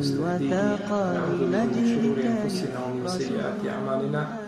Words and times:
وثاقا 0.00 1.04
لنجدك 1.40 2.24
من 2.94 3.08
سيئات 3.08 3.60
أعمالنا 3.68 4.38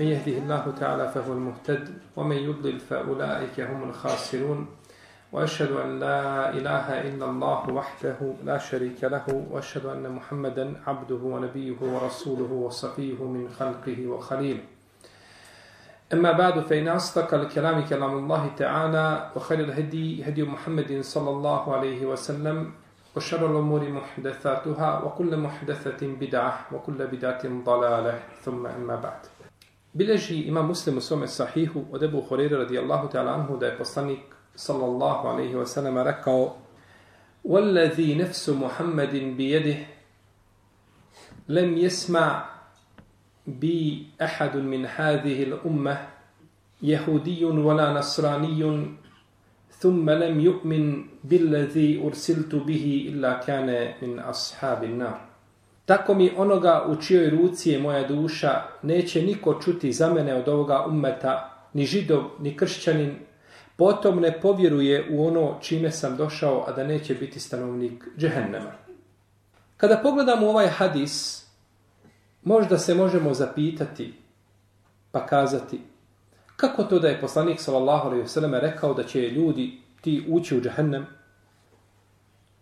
من 0.00 0.06
يهده 0.06 0.38
الله 0.38 0.74
تعالى 0.80 1.08
فهو 1.08 1.32
المهتد 1.32 1.88
ومن 2.16 2.36
يضلل 2.36 2.80
فأولئك 2.80 3.60
هم 3.60 3.88
الخاسرون 3.88 4.66
وأشهد 5.32 5.72
أن 5.72 6.00
لا 6.00 6.50
إله 6.50 7.00
إلا 7.08 7.24
الله 7.24 7.70
وحده 7.70 8.16
لا 8.44 8.58
شريك 8.58 9.04
له 9.04 9.44
وأشهد 9.50 9.86
أن 9.86 10.10
محمدا 10.12 10.74
عبده 10.86 11.14
ونبيه 11.24 11.76
ورسوله 11.82 12.52
وصفيه 12.52 13.24
من 13.24 13.48
خلقه 13.48 14.06
وخليله 14.06 14.62
أما 16.12 16.32
بعد 16.32 16.60
فإن 16.60 16.88
أصدق 16.88 17.34
الكلام 17.34 17.84
كلام 17.84 18.18
الله 18.18 18.50
تعالى 18.56 19.30
وخير 19.36 19.60
الهدي 19.60 20.28
هدي 20.28 20.42
محمد 20.42 20.98
صلى 21.00 21.30
الله 21.30 21.74
عليه 21.74 22.06
وسلم 22.06 22.72
وشر 23.16 23.50
الأمور 23.50 23.88
محدثاتها 23.88 24.98
وكل 25.04 25.36
محدثة 25.36 26.00
بدعة 26.06 26.66
وكل 26.72 27.06
بدعة 27.06 27.42
ضلالة 27.64 28.14
ثم 28.44 28.66
أما 28.66 28.96
بعد. 28.96 29.20
muslim 30.68 30.96
u 30.96 31.00
svome 31.00 31.28
sahihu 31.28 31.84
od 31.92 32.02
Ebu 32.02 32.20
Horeira 32.20 32.58
radijallahu 32.58 33.08
ta'ala 33.08 33.34
anhu 33.34 33.56
da 33.56 33.66
je 33.66 33.78
poslanik 33.78 34.20
sallallahu 34.54 35.28
alaihi 35.28 35.54
wa 35.56 35.66
sallam 35.66 35.98
rekao 35.98 36.56
وَالَّذِي 37.44 38.14
نَفْسُ 38.14 38.48
مُحَمَّدٍ 38.50 39.14
بِيَدِهِ 39.38 39.78
لَمْ 41.48 41.78
يَسْمَعْ 41.78 42.56
بي 43.46 44.06
أحد 44.22 44.56
من 44.56 44.86
هذه 44.86 45.42
الأمة 45.42 46.08
يهودي 46.82 47.44
ولا 47.44 47.92
نصراني 47.92 48.90
ثم 49.81 50.09
لم 50.09 50.39
يؤمن 50.39 51.05
بالذي 51.23 52.03
أرسلت 52.03 52.55
به 52.55 53.05
إلا 53.09 53.33
كان 53.33 53.93
من 54.01 54.19
أصحاب 54.19 54.83
النار 54.83 55.31
Tako 55.85 56.13
mi 56.13 56.31
onoga 56.37 56.85
u 56.87 56.95
čijoj 56.95 57.29
ruci 57.29 57.71
je 57.71 57.79
moja 57.79 58.07
duša, 58.07 58.61
neće 58.81 59.21
niko 59.21 59.59
čuti 59.63 59.91
za 59.91 60.13
mene 60.13 60.35
od 60.35 60.47
ovoga 60.47 60.85
ummeta, 60.85 61.65
ni 61.73 61.85
židov, 61.85 62.23
ni 62.39 62.57
kršćanin, 62.57 63.15
potom 63.75 64.19
ne 64.19 64.39
povjeruje 64.41 65.07
u 65.11 65.27
ono 65.27 65.57
čime 65.61 65.91
sam 65.91 66.17
došao, 66.17 66.65
a 66.67 66.71
da 66.71 66.83
neće 66.83 67.15
biti 67.15 67.39
stanovnik 67.39 68.07
džehennema. 68.17 68.71
Kada 69.77 69.97
pogledamo 69.97 70.49
ovaj 70.49 70.67
hadis, 70.67 71.41
Možda 72.43 72.77
se 72.77 72.95
možemo 72.95 73.33
zapitati 73.33 74.13
pa 75.11 75.25
kazati 75.25 75.81
kako 76.56 76.84
to 76.84 76.98
da 76.98 77.08
je 77.08 77.20
poslanik 77.20 77.60
sallallahu 77.60 78.06
alejhi 78.06 78.22
ve 78.22 78.28
selleme 78.28 78.60
rekao 78.60 78.94
da 78.94 79.04
će 79.04 79.20
ljudi 79.20 79.80
ti 80.00 80.26
ući 80.28 80.56
u 80.56 80.60
džehennem 80.60 81.06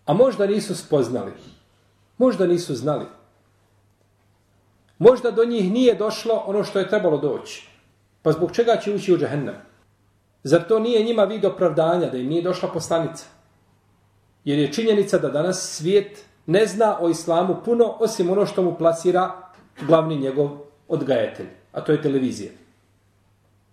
a 0.05 0.13
možda 0.13 0.47
nisu 0.47 0.75
spoznali. 0.75 1.33
Možda 2.19 2.47
nisu 2.47 2.75
znali. 2.75 3.07
Možda 4.99 5.31
do 5.31 5.45
njih 5.45 5.73
nije 5.73 5.95
došlo 5.95 6.43
ono 6.47 6.65
što 6.65 6.79
je 6.79 6.89
trebalo 6.89 7.19
doći. 7.19 7.69
Pa 8.23 8.33
zbog 8.33 8.53
čega 8.53 8.77
će 8.77 8.95
ući 8.95 9.15
u 9.15 9.19
džehennem 9.19 9.55
zar 10.45 10.69
to 10.69 10.79
nije 10.79 11.03
njima 11.03 11.25
vid 11.25 11.45
opravdanja 11.45 12.11
da 12.11 12.19
im 12.19 12.29
nije 12.29 12.43
došla 12.43 12.69
poslanica? 12.69 13.25
Jer 14.45 14.59
je 14.59 14.73
činjenica 14.73 15.19
da 15.19 15.29
danas 15.29 15.77
svijet 15.77 16.25
ne 16.47 16.67
zna 16.67 16.99
o 17.01 17.09
islamu 17.09 17.57
puno 17.65 17.97
osim 18.01 18.31
ono 18.31 18.47
što 18.47 18.63
mu 18.63 18.75
plasira 18.79 19.33
glavni 19.87 20.17
njegov 20.17 20.51
odgajatelj, 20.89 21.47
a 21.73 21.81
to 21.81 21.93
je 21.93 22.03
televizija. 22.03 22.51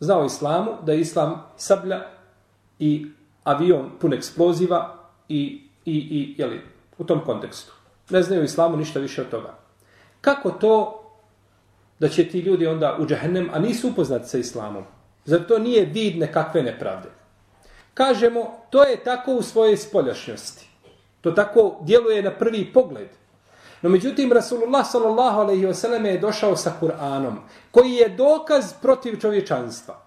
Znao 0.01 0.25
islamu 0.25 0.71
da 0.85 0.91
je 0.91 0.99
islam 0.99 1.43
sablja 1.57 2.01
i 2.79 3.05
avion 3.43 3.89
pun 3.99 4.13
eksploziva 4.13 4.97
i, 5.29 5.61
i, 5.85 5.93
i 5.95 6.35
jeli, 6.37 6.61
u 6.97 7.03
tom 7.03 7.21
kontekstu. 7.25 7.73
Ne 8.09 8.23
znaju 8.23 8.43
islamu 8.43 8.77
ništa 8.77 8.99
više 8.99 9.21
od 9.21 9.29
toga. 9.29 9.53
Kako 10.21 10.51
to 10.51 11.03
da 11.99 12.09
će 12.09 12.27
ti 12.29 12.39
ljudi 12.39 12.67
onda 12.67 12.97
u 12.99 13.05
džahennem, 13.05 13.49
a 13.53 13.59
nisu 13.59 13.89
upoznati 13.89 14.29
sa 14.29 14.37
islamom? 14.37 14.83
Zar 15.25 15.39
to 15.47 15.59
nije 15.59 15.85
vid 15.85 16.17
nekakve 16.17 16.63
nepravde? 16.63 17.09
Kažemo, 17.93 18.65
to 18.69 18.83
je 18.83 19.03
tako 19.03 19.33
u 19.33 19.41
svojoj 19.41 19.77
spoljašnjosti. 19.77 20.69
To 21.21 21.31
tako 21.31 21.77
djeluje 21.81 22.23
na 22.23 22.31
prvi 22.31 22.73
pogled. 22.73 23.07
No 23.81 23.89
međutim, 23.89 24.31
Rasulullah 24.31 24.85
sallallahu 24.87 25.39
alaihi 25.39 25.65
wa 25.65 25.73
sallam 25.73 26.05
je 26.05 26.19
došao 26.19 26.55
sa 26.55 26.73
Kur'anom, 26.81 27.35
koji 27.71 27.91
je 27.91 28.09
dokaz 28.09 28.73
protiv 28.81 29.19
čovječanstva. 29.19 30.01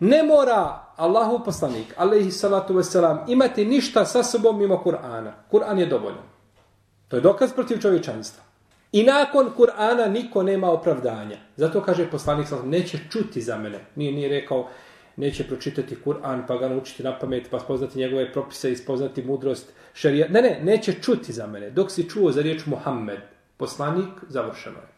Ne 0.00 0.22
mora 0.22 0.86
Allahu 0.96 1.44
poslanik, 1.44 1.94
alaihi 1.96 2.30
salatu 2.30 2.74
wa 2.74 2.82
sallam, 2.82 3.24
imati 3.28 3.64
ništa 3.64 4.04
sa 4.04 4.22
sobom 4.22 4.58
mimo 4.58 4.82
Kur'ana. 4.84 5.32
Kur'an 5.50 5.78
je 5.78 5.86
dovoljan. 5.86 6.24
To 7.08 7.16
je 7.16 7.20
dokaz 7.22 7.52
protiv 7.52 7.80
čovječanstva. 7.80 8.42
I 8.92 9.04
nakon 9.04 9.50
Kur'ana 9.58 10.08
niko 10.08 10.42
nema 10.42 10.70
opravdanja. 10.70 11.36
Zato 11.56 11.82
kaže 11.82 12.10
poslanik 12.10 12.48
sallallahu 12.48 12.70
neće 12.70 12.98
čuti 13.10 13.42
za 13.42 13.58
mene. 13.58 13.84
Nije, 13.94 14.12
nije 14.12 14.28
rekao, 14.28 14.68
neće 15.16 15.44
pročitati 15.44 15.96
Kur'an 16.04 16.46
pa 16.46 16.56
ga 16.56 16.68
naučiti 16.68 17.02
na 17.02 17.18
pamet 17.18 17.48
pa 17.50 17.60
spoznati 17.60 17.98
njegove 17.98 18.32
propise 18.32 18.72
i 18.72 18.76
spoznati 18.76 19.22
mudrost 19.22 19.72
šarija. 19.94 20.28
Ne, 20.28 20.42
ne, 20.42 20.60
neće 20.62 20.92
čuti 20.92 21.32
za 21.32 21.46
mene. 21.46 21.70
Dok 21.70 21.90
si 21.90 22.08
čuo 22.10 22.32
za 22.32 22.42
riječ 22.42 22.66
Muhammed, 22.66 23.20
poslanik, 23.56 24.08
završeno 24.28 24.76
je. 24.76 24.88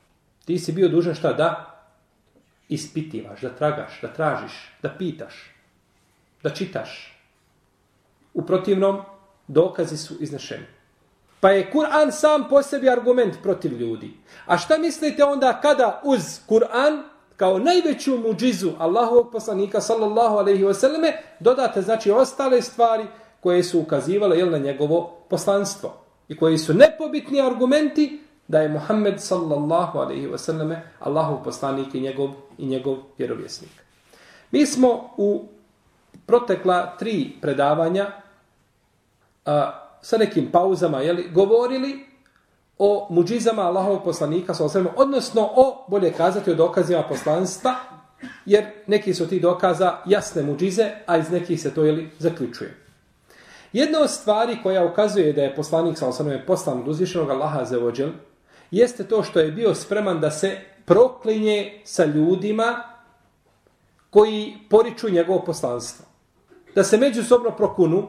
Ti 0.44 0.58
si 0.58 0.72
bio 0.72 0.88
dužan 0.88 1.14
šta? 1.14 1.32
Da 1.32 1.74
ispitivaš, 2.68 3.40
da 3.40 3.50
tragaš, 3.50 4.00
da 4.02 4.08
tražiš, 4.12 4.72
da 4.82 4.88
pitaš, 4.98 5.54
da 6.42 6.50
čitaš. 6.50 7.14
U 8.34 8.46
protivnom, 8.46 9.00
dokazi 9.48 9.96
su 9.96 10.14
iznešeni. 10.20 10.66
Pa 11.40 11.50
je 11.50 11.70
Kur'an 11.70 12.12
sam 12.12 12.48
po 12.48 12.62
sebi 12.62 12.90
argument 12.90 13.34
protiv 13.42 13.80
ljudi. 13.80 14.10
A 14.46 14.58
šta 14.58 14.78
mislite 14.78 15.24
onda 15.24 15.60
kada 15.60 16.00
uz 16.04 16.22
Kur'an 16.48 17.02
kao 17.38 17.58
najveću 17.58 18.18
muđizu 18.18 18.70
Allahovog 18.78 19.32
poslanika 19.32 19.80
sallallahu 19.80 20.36
alaihi 20.36 20.64
wasallame 20.64 21.12
dodate 21.40 21.82
znači 21.82 22.10
ostale 22.10 22.62
stvari 22.62 23.04
koje 23.40 23.64
su 23.64 23.80
ukazivale 23.80 24.38
jel, 24.38 24.50
na 24.50 24.58
njegovo 24.58 25.16
poslanstvo 25.30 25.94
i 26.28 26.36
koji 26.36 26.58
su 26.58 26.74
nepobitni 26.74 27.40
argumenti 27.40 28.20
da 28.48 28.60
je 28.60 28.68
Muhammed 28.68 29.20
sallallahu 29.20 29.98
alaihi 29.98 30.26
wasallame 30.26 30.80
Allahov 31.00 31.44
poslanik 31.44 31.94
i 31.94 32.00
njegov, 32.00 32.30
i 32.58 32.66
njegov 32.66 32.96
vjerovjesnik. 33.18 33.70
Mi 34.50 34.66
smo 34.66 35.10
u 35.16 35.44
protekla 36.26 36.96
tri 36.98 37.32
predavanja 37.40 38.06
a, 39.46 39.72
sa 40.02 40.16
nekim 40.16 40.50
pauzama 40.52 41.00
jeli, 41.00 41.30
govorili 41.30 42.07
o 42.78 43.06
muđizama 43.10 43.62
Allahovog 43.62 44.04
poslanika, 44.04 44.54
odnosno 44.96 45.50
o, 45.56 45.84
bolje 45.88 46.12
kazati, 46.12 46.50
o 46.50 46.54
dokazima 46.54 47.02
poslanstva, 47.02 47.74
jer 48.46 48.64
neki 48.86 49.14
su 49.14 49.28
ti 49.28 49.40
dokaza 49.40 49.98
jasne 50.06 50.42
muđize, 50.42 50.90
a 51.06 51.16
iz 51.16 51.30
nekih 51.30 51.62
se 51.62 51.74
to 51.74 51.84
jeli, 51.84 52.10
zaključuje. 52.18 52.76
Jedna 53.72 54.00
od 54.00 54.10
stvari 54.10 54.58
koja 54.62 54.84
ukazuje 54.84 55.32
da 55.32 55.42
je 55.42 55.54
poslanik 55.54 55.98
sa 55.98 56.08
osnovim 56.08 56.40
poslan 56.46 56.80
od 56.80 56.88
uzvišenog 56.88 57.30
Allaha 57.30 57.64
za 57.64 57.84
ođel, 57.84 58.10
jeste 58.70 59.04
to 59.04 59.22
što 59.22 59.40
je 59.40 59.52
bio 59.52 59.74
spreman 59.74 60.20
da 60.20 60.30
se 60.30 60.58
proklinje 60.84 61.80
sa 61.84 62.04
ljudima 62.04 62.82
koji 64.10 64.54
poriču 64.70 65.10
njegovo 65.10 65.44
poslanstvo. 65.44 66.06
Da 66.74 66.84
se 66.84 66.96
međusobno 66.96 67.50
prokunu, 67.50 68.08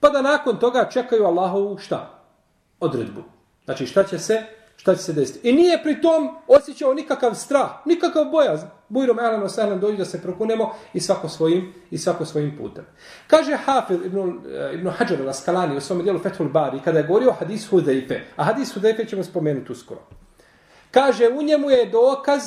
pa 0.00 0.08
da 0.08 0.22
nakon 0.22 0.58
toga 0.58 0.88
čekaju 0.92 1.24
Allahovu 1.24 1.78
šta? 1.78 2.22
Odredbu. 2.80 3.35
Znači 3.66 3.86
šta 3.86 4.04
će 4.04 4.18
se, 4.18 4.42
šta 4.76 4.94
će 4.94 5.02
se 5.02 5.12
desiti. 5.12 5.48
I 5.48 5.52
nije 5.52 5.82
pri 5.82 6.00
tom 6.00 6.36
osjećao 6.46 6.94
nikakav 6.94 7.34
strah, 7.34 7.70
nikakav 7.84 8.24
bojaz. 8.24 8.60
Bujrom 8.88 9.18
Elano 9.18 9.48
Sehlan 9.48 9.80
dođu 9.80 9.96
da 9.96 10.04
se 10.04 10.22
prokunemo 10.22 10.74
i 10.92 11.00
svako 11.00 11.28
svojim, 11.28 11.74
i 11.90 11.98
svako 11.98 12.24
svojim 12.24 12.56
putem. 12.58 12.84
Kaže 13.26 13.56
Hafil 13.56 14.06
ibn, 14.06 14.18
eh, 14.18 14.74
ibn 14.74 14.90
Hajar 14.90 15.20
al-Askalani 15.20 15.76
u 15.76 15.80
svom 15.80 16.02
dijelu 16.02 16.18
Fethul 16.18 16.48
Bari, 16.48 16.80
kada 16.84 16.98
je 16.98 17.06
govorio 17.06 17.32
hadis 17.32 17.68
Hudejfe, 17.70 18.20
a 18.36 18.44
hadis 18.44 18.74
Hudejfe 18.74 19.04
ćemo 19.04 19.24
spomenuti 19.24 19.72
uskoro. 19.72 20.00
Kaže, 20.90 21.28
u 21.28 21.42
njemu 21.42 21.70
je 21.70 21.86
dokaz 21.86 22.42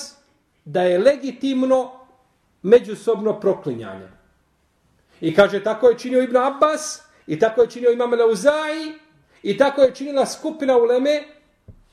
da 0.66 0.82
je 0.82 1.00
legitimno 1.00 1.92
međusobno 2.62 3.40
proklinjanje. 3.40 4.08
I 5.22 5.36
kaže, 5.36 5.64
tako 5.64 5.90
je 5.90 5.98
činio 5.98 6.24
Ibn 6.24 6.38
Abbas, 6.38 7.02
i 7.28 7.40
tako 7.40 7.62
je 7.62 7.70
činio 7.70 7.92
Imam 7.92 8.14
Leuzai, 8.14 8.94
I 9.44 9.58
tako 9.58 9.82
je 9.82 9.96
činila 9.96 10.26
skupina 10.26 10.78
uleme, 10.78 11.24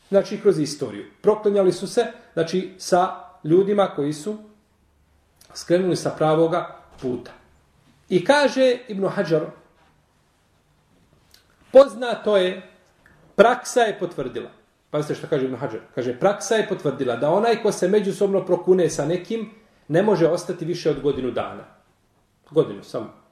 znači 0.09 0.41
kroz 0.41 0.59
istoriju. 0.59 1.05
Proklanjali 1.23 1.73
su 1.73 1.87
se, 1.87 2.07
znači, 2.33 2.75
sa 2.79 3.15
ljudima 3.45 3.89
koji 3.97 4.13
su 4.13 4.37
skrenuli 5.55 5.97
sa 5.97 6.11
pravoga 6.11 6.77
puta. 7.03 7.33
I 8.09 8.25
kaže 8.25 8.79
Ibn 8.89 9.09
Hajar, 9.09 9.47
poznato 11.73 12.37
je, 12.37 12.63
praksa 13.35 13.81
je 13.81 13.99
potvrdila. 13.99 14.51
Pazite 14.91 15.15
što 15.15 15.27
kaže 15.27 15.45
Ibn 15.45 15.57
Hajar. 15.57 15.81
Kaže, 15.95 16.19
praksa 16.19 16.55
je 16.55 16.69
potvrdila 16.69 17.17
da 17.17 17.31
onaj 17.31 17.63
ko 17.63 17.73
se 17.73 17.89
međusobno 17.89 18.47
prokune 18.47 18.91
sa 18.91 19.05
nekim, 19.05 19.51
ne 19.89 20.03
može 20.03 20.27
ostati 20.27 20.65
više 20.65 20.91
od 20.91 21.01
godinu 21.01 21.31
dana. 21.31 21.65
Godinu, 22.51 22.85
samo 22.85 23.26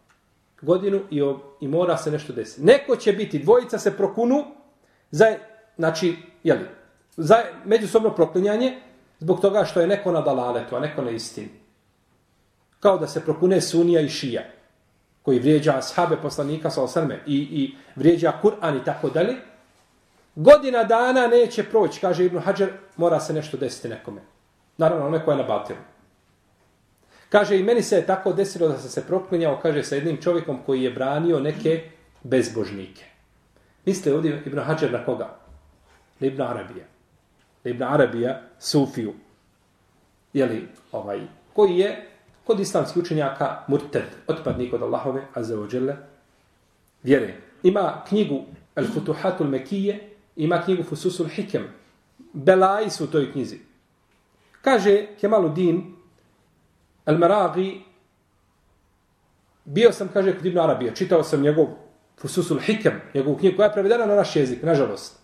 godinu 0.65 1.01
i, 1.11 1.23
o, 1.23 1.41
i 1.61 1.69
mora 1.69 1.97
se 1.97 2.11
nešto 2.11 2.33
desiti. 2.33 2.63
Neko 2.63 2.97
će 2.97 3.13
biti, 3.13 3.39
dvojica 3.39 3.79
se 3.79 3.97
prokunu 3.97 4.45
za 5.11 5.35
znači, 5.77 6.17
jeli, 6.43 6.67
za, 7.17 7.37
međusobno 7.65 8.11
proklinjanje 8.15 8.79
zbog 9.19 9.41
toga 9.41 9.65
što 9.65 9.81
je 9.81 9.87
neko 9.87 10.13
na 10.13 10.21
dalaletu, 10.21 10.77
a 10.77 10.81
neko 10.81 11.03
na 11.03 11.11
istini. 11.11 11.49
Kao 12.81 12.99
da 12.99 13.07
se 13.07 13.25
prokune 13.25 13.61
sunija 13.61 14.01
i 14.01 14.09
šija, 14.09 14.43
koji 15.23 15.39
vrijeđa 15.39 15.77
ashabe 15.77 16.17
poslanika 16.17 16.71
sa 16.71 16.83
osrme 16.83 17.23
i, 17.27 17.37
i 17.37 17.77
vrijeđa 17.97 18.33
Kur'an 18.43 18.81
i 18.81 18.85
tako 18.85 19.11
dalje, 19.11 19.37
godina 20.35 20.85
dana 20.85 21.27
neće 21.27 21.63
proći, 21.63 22.01
kaže 22.01 22.25
Ibn 22.25 22.39
Hajar, 22.39 22.71
mora 22.97 23.21
se 23.21 23.33
nešto 23.33 23.57
desiti 23.57 23.89
nekome. 23.89 24.21
Naravno, 24.77 25.11
neko 25.11 25.31
je 25.31 25.37
na 25.37 25.43
batilu. 25.43 25.79
Kaže, 27.35 27.59
i 27.59 27.63
meni 27.63 27.83
se 27.83 27.97
je 27.97 28.07
tako 28.07 28.33
desilo 28.33 28.69
da 28.69 28.79
sam 28.79 28.91
se 28.91 29.07
proklinjao, 29.07 29.59
kaže, 29.63 29.83
sa 29.83 29.95
jednim 29.95 30.21
čovjekom 30.23 30.59
koji 30.67 30.83
je 30.83 30.91
branio 30.91 31.41
neke 31.41 31.91
bezbožnike. 32.23 33.05
Misle 33.87 34.15
ovdje 34.15 34.43
Ibn 34.47 34.59
Hajar 34.59 34.93
na 34.93 35.05
koga? 35.05 35.37
Na 36.21 36.27
Ibn 36.27 36.43
Arabija. 36.43 36.85
Na 37.65 37.71
Ibn 37.71 37.83
Arabija, 37.83 38.43
Sufiju. 38.59 39.15
Jeli, 40.33 40.69
ovaj, 40.93 41.21
koji 41.53 41.79
je 41.79 42.07
kod 42.45 42.61
islamskih 42.61 43.03
učenjaka 43.03 43.65
murted, 43.69 44.07
otpadnik 44.27 44.73
od 44.73 44.83
Allahove, 44.83 45.27
azza 45.35 45.57
vjere. 47.03 47.35
Ima 47.63 48.03
knjigu 48.09 48.45
El 48.77 48.87
Futuhatul 48.95 49.47
Mekije, 49.47 50.11
ima 50.37 50.63
knjigu 50.63 50.83
Fususul 50.83 51.29
Hikem. 51.29 51.67
Belaji 52.33 52.91
su 52.91 53.05
u 53.05 53.07
toj 53.07 53.33
knjizi. 53.33 53.59
Kaže 54.63 55.07
Kemaluddin 55.21 55.95
El 57.07 57.19
Meragi, 57.19 57.83
bio 59.65 59.93
sam, 59.93 60.09
kaže, 60.13 60.37
kod 60.37 60.47
Ibn 60.47 60.59
Arabija, 60.59 60.95
čitao 60.95 61.23
sam 61.23 61.43
njegov 61.43 61.67
Fususul 62.21 62.59
Hikem, 62.59 63.01
njegovu 63.15 63.37
knjigu, 63.37 63.57
koja 63.57 63.67
je 63.67 63.73
prevedena 63.73 64.07
na 64.07 64.15
naš 64.15 64.37
jezik, 64.37 64.63
nažalost. 64.63 65.19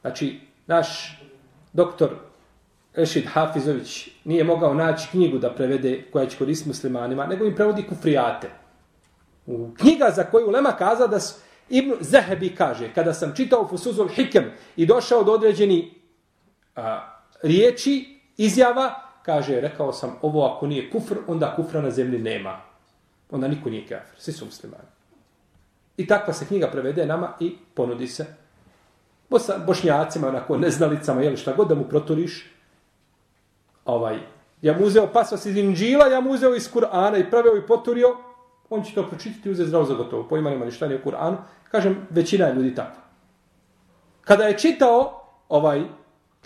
Znači, 0.00 0.40
naš 0.66 1.20
doktor 1.72 2.10
Ešid 2.96 3.26
Hafizović 3.26 4.08
nije 4.24 4.44
mogao 4.44 4.74
naći 4.74 5.08
knjigu 5.10 5.38
da 5.38 5.54
prevede 5.54 6.04
koja 6.12 6.26
će 6.26 6.38
koristiti 6.38 6.68
muslimanima, 6.68 7.26
nego 7.26 7.44
im 7.44 7.54
prevodi 7.54 7.86
kufrijate. 7.88 8.50
U 9.46 9.70
knjiga 9.78 10.10
za 10.16 10.24
koju 10.24 10.50
Lema 10.50 10.72
kaza 10.72 11.06
da 11.06 11.20
su, 11.20 11.40
Ibn 11.68 11.92
Zahebi 12.00 12.54
kaže, 12.54 12.94
kada 12.94 13.14
sam 13.14 13.34
čitao 13.36 13.68
Fususul 13.68 14.08
Hikem 14.08 14.44
i 14.76 14.86
došao 14.86 15.24
do 15.24 15.32
određeni 15.32 15.94
a, 16.76 17.18
riječi, 17.42 18.20
izjava, 18.36 19.07
kaže, 19.22 19.60
rekao 19.60 19.92
sam, 19.92 20.18
ovo 20.22 20.46
ako 20.46 20.66
nije 20.66 20.90
kufr, 20.90 21.14
onda 21.26 21.54
kufra 21.56 21.80
na 21.80 21.90
zemlji 21.90 22.18
nema. 22.18 22.60
Onda 23.30 23.48
niko 23.48 23.70
nije 23.70 23.86
kafir, 23.86 24.20
svi 24.20 24.32
su 24.32 24.44
muslimani. 24.44 24.88
I 25.96 26.06
takva 26.06 26.34
se 26.34 26.46
knjiga 26.46 26.66
prevede 26.66 27.06
nama 27.06 27.32
i 27.40 27.56
ponudi 27.74 28.06
se 28.06 28.26
Bosa, 29.30 29.58
bošnjacima, 29.66 30.28
onako, 30.28 30.56
neznalicama, 30.56 31.22
jeli 31.22 31.36
šta 31.36 31.52
god 31.52 31.68
da 31.68 31.74
mu 31.74 31.84
proturiš, 31.84 32.54
ovaj, 33.84 34.18
ja 34.62 34.78
mu 34.78 34.84
uzeo 34.84 35.06
pasos 35.12 35.46
iz 35.46 35.56
Inđila, 35.56 36.06
ja 36.06 36.20
mu 36.20 36.30
uzeo 36.30 36.54
iz 36.54 36.72
Kur'ana 36.72 37.20
i 37.20 37.30
praveo 37.30 37.56
i 37.56 37.66
poturio, 37.66 38.16
on 38.70 38.82
će 38.82 38.94
to 38.94 39.08
pročitati 39.08 39.48
i 39.48 39.52
uzeti 39.52 39.68
zdravo 39.68 39.84
za 39.84 39.94
gotovo. 39.94 40.28
Pojma 40.28 40.50
nema 40.50 40.64
ništa 40.64 40.88
nije 40.88 41.00
u 41.04 41.08
Kur'anu. 41.08 41.36
Kažem, 41.70 42.06
većina 42.10 42.46
je 42.46 42.54
ljudi 42.54 42.74
takva. 42.74 43.02
Kada 44.20 44.44
je 44.44 44.58
čitao 44.58 45.24
ovaj 45.48 45.82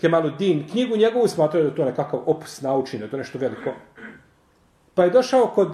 Kemaluddin 0.03 0.65
knjigu 0.71 0.97
njegovu, 0.97 1.27
smatrao 1.27 1.63
da 1.63 1.69
je 1.69 1.75
to 1.75 1.85
nekakav 1.85 2.19
opus 2.25 2.61
naučin, 2.61 2.99
da 2.99 3.05
je 3.05 3.11
to 3.11 3.17
nešto 3.17 3.39
veliko. 3.39 3.71
Pa 4.95 5.03
je 5.03 5.09
došao 5.09 5.47
kod 5.55 5.71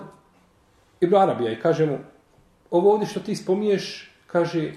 Ibn 1.00 1.16
Arabija 1.16 1.52
i 1.52 1.60
kaže 1.60 1.86
mu, 1.86 1.98
ovo 2.72 2.92
ovdje 2.94 3.08
što 3.08 3.20
ti 3.20 3.36
spomiješ, 3.36 4.12
kaže, 4.28 4.74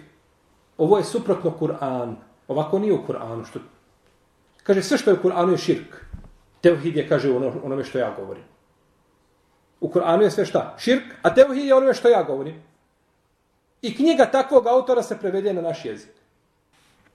ovo 0.78 0.98
je 0.98 1.04
suprotno 1.04 1.52
Kur'an. 1.60 2.14
Ovako 2.48 2.78
nije 2.78 2.92
u 2.92 3.04
Kur'anu. 3.08 3.44
Što... 3.44 3.60
Kaže, 4.62 4.82
sve 4.82 4.98
što 4.98 5.10
je 5.10 5.18
u 5.20 5.22
Kur'anu 5.22 5.50
je 5.50 5.58
širk. 5.58 6.00
Tevhid 6.60 6.96
je, 6.96 7.08
kaže, 7.08 7.30
ono, 7.30 7.52
onome 7.64 7.84
što 7.84 7.98
ja 7.98 8.14
govorim. 8.16 8.44
U 9.80 9.88
Kur'anu 9.88 10.22
je 10.22 10.30
sve 10.30 10.46
šta? 10.46 10.76
Širk, 10.78 11.04
a 11.22 11.34
tevhid 11.34 11.66
je 11.66 11.74
onome 11.74 11.94
što 11.94 12.08
ja 12.08 12.22
govorim. 12.22 12.62
I 13.82 13.94
knjiga 13.96 14.26
takvog 14.26 14.66
autora 14.66 15.02
se 15.02 15.18
prevede 15.18 15.52
na 15.52 15.60
naš 15.60 15.84
jezik. 15.84 16.21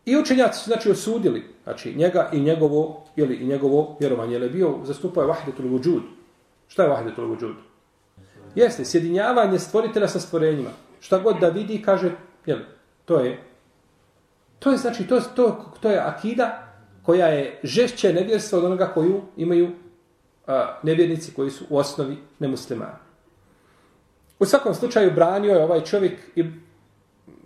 I 0.08 0.18
učenjaci 0.18 0.60
su, 0.60 0.66
znači, 0.66 0.92
osudili, 0.92 1.44
znači, 1.64 1.94
njega 1.96 2.30
i 2.34 2.40
njegovo, 2.40 3.04
ili 3.16 3.36
i 3.36 3.46
njegovo 3.46 3.98
vjerovanje, 4.00 4.34
jer 4.34 4.42
je 4.42 4.50
bio, 4.50 4.76
zastupao 4.84 5.22
je 5.22 5.28
vahdetul 5.28 5.68
vujud. 5.68 6.04
Šta 6.68 6.84
je 6.84 6.90
vahdetul 6.90 7.26
vujud? 7.26 7.56
Jeste, 8.56 8.86
sjedinjavanje 8.86 9.60
stvoritelja 9.60 10.08
sa 10.08 10.20
stvorenjima. 10.20 10.70
Šta 11.00 11.20
god 11.20 11.40
da 11.40 11.50
vidi, 11.50 11.82
kaže, 11.82 12.12
jel, 12.46 12.60
to 13.06 13.20
je, 13.20 13.40
to 14.60 14.72
je, 14.72 14.78
znači, 14.78 15.08
to, 15.08 15.20
to, 15.36 15.74
to 15.82 15.90
je 15.90 16.00
akida 16.00 16.68
koja 17.04 17.28
je 17.28 17.60
žešće 17.64 18.14
nevjerstva 18.14 18.60
od 18.60 18.66
onoga 18.66 18.86
koju 18.94 19.22
imaju 19.38 19.70
a, 20.48 20.80
nevjernici 20.84 21.34
koji 21.34 21.50
su 21.50 21.66
u 21.70 21.78
osnovi 21.78 22.18
nemuslimani. 22.40 22.96
U 24.40 24.46
svakom 24.46 24.74
slučaju 24.74 25.12
branio 25.12 25.54
je 25.54 25.64
ovaj 25.64 25.84
čovjek, 25.84 26.20
i 26.36 26.46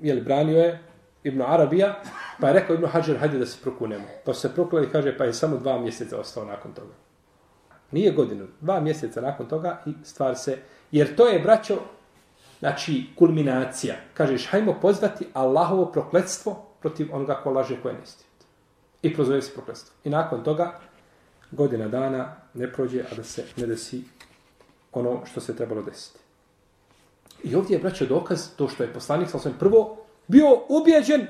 je 0.02 0.14
li 0.14 0.22
branio 0.22 0.58
je 0.58 0.80
Ibn 1.24 1.42
Arabija, 1.42 1.96
pa 2.42 2.48
je 2.48 2.54
rekao 2.54 2.74
Ibn 2.74 2.86
Hajar, 2.86 3.18
hajde 3.18 3.38
da 3.38 3.46
se 3.46 3.58
prokunemo. 3.62 4.04
Pa 4.26 4.34
se 4.34 4.54
prokleli, 4.54 4.90
kaže, 4.92 5.18
pa 5.18 5.24
je 5.24 5.34
samo 5.34 5.58
dva 5.58 5.80
mjeseca 5.80 6.20
ostao 6.20 6.46
nakon 6.46 6.74
toga. 6.74 6.94
Nije 7.92 8.12
godinu, 8.12 8.48
dva 8.62 8.80
mjeseca 8.80 9.22
nakon 9.22 9.48
toga 9.48 9.82
i 9.86 9.94
stvar 10.04 10.36
se, 10.36 10.58
jer 10.92 11.16
to 11.16 11.28
je, 11.28 11.40
braćo, 11.40 11.78
znači, 12.60 13.06
kulminacija. 13.16 13.96
Kažeš, 14.14 14.48
hajmo 14.48 14.78
pozvati 14.82 15.28
Allahovo 15.34 15.86
prokletstvo 15.86 16.66
protiv 16.82 17.16
onoga 17.16 17.36
ko 17.44 17.52
laže 17.52 17.82
koje 17.82 17.94
ne 17.94 18.00
I 19.02 19.14
prozove 19.14 19.42
se 19.42 19.54
prokletstvo. 19.54 19.96
I 20.04 20.10
nakon 20.10 20.44
toga, 20.44 20.80
godina 21.52 21.88
dana 21.88 22.36
ne 22.54 22.74
prođe, 22.74 23.04
a 23.12 23.16
da 23.16 23.24
se 23.24 23.44
ne 23.58 23.68
desi 23.68 24.04
ono 24.94 25.22
što 25.26 25.42
se 25.42 25.56
trebalo 25.56 25.82
desiti. 25.82 26.20
I 27.44 27.56
ovdje 27.56 27.76
je, 27.76 27.80
braćo, 27.80 28.06
dokaz 28.06 28.50
to 28.56 28.68
što 28.68 28.84
je 28.84 28.94
poslanik 28.94 29.30
sa 29.30 29.38
osvijem 29.38 29.58
prvo 29.60 29.98
bio 30.28 30.48
ubijeđen 30.70 31.28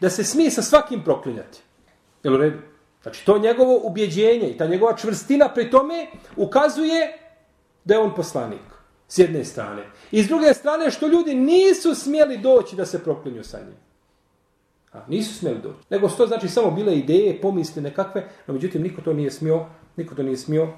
da 0.00 0.10
se 0.10 0.24
smije 0.24 0.50
sa 0.50 0.62
svakim 0.62 1.04
proklinjati. 1.04 1.58
Jel 2.22 2.34
u 2.34 2.36
redu? 2.36 2.58
Znači, 3.02 3.26
to 3.26 3.38
njegovo 3.38 3.80
ubjeđenje 3.82 4.50
i 4.50 4.58
ta 4.58 4.66
njegova 4.66 4.96
čvrstina 4.96 5.48
pri 5.48 5.70
tome 5.70 6.06
ukazuje 6.36 7.18
da 7.84 7.94
je 7.94 8.00
on 8.00 8.14
poslanik. 8.14 8.74
S 9.08 9.18
jedne 9.18 9.44
strane. 9.44 9.82
I 10.10 10.22
s 10.22 10.28
druge 10.28 10.54
strane, 10.54 10.90
što 10.90 11.06
ljudi 11.06 11.34
nisu 11.34 11.94
smjeli 11.94 12.38
doći 12.38 12.76
da 12.76 12.86
se 12.86 13.04
proklinju 13.04 13.44
sa 13.44 13.58
njim. 13.58 13.76
A, 14.92 15.00
nisu 15.08 15.34
smjeli 15.34 15.58
doći. 15.58 15.86
Nego 15.90 16.08
to 16.08 16.26
znači 16.26 16.48
samo 16.48 16.70
bile 16.70 16.96
ideje, 16.96 17.40
pomisli 17.40 17.82
nekakve, 17.82 18.28
no 18.46 18.54
međutim 18.54 18.82
niko 18.82 19.02
to 19.02 19.12
nije 19.12 19.30
smio, 19.30 19.66
niko 19.96 20.14
to 20.14 20.22
nije 20.22 20.36
smio 20.36 20.68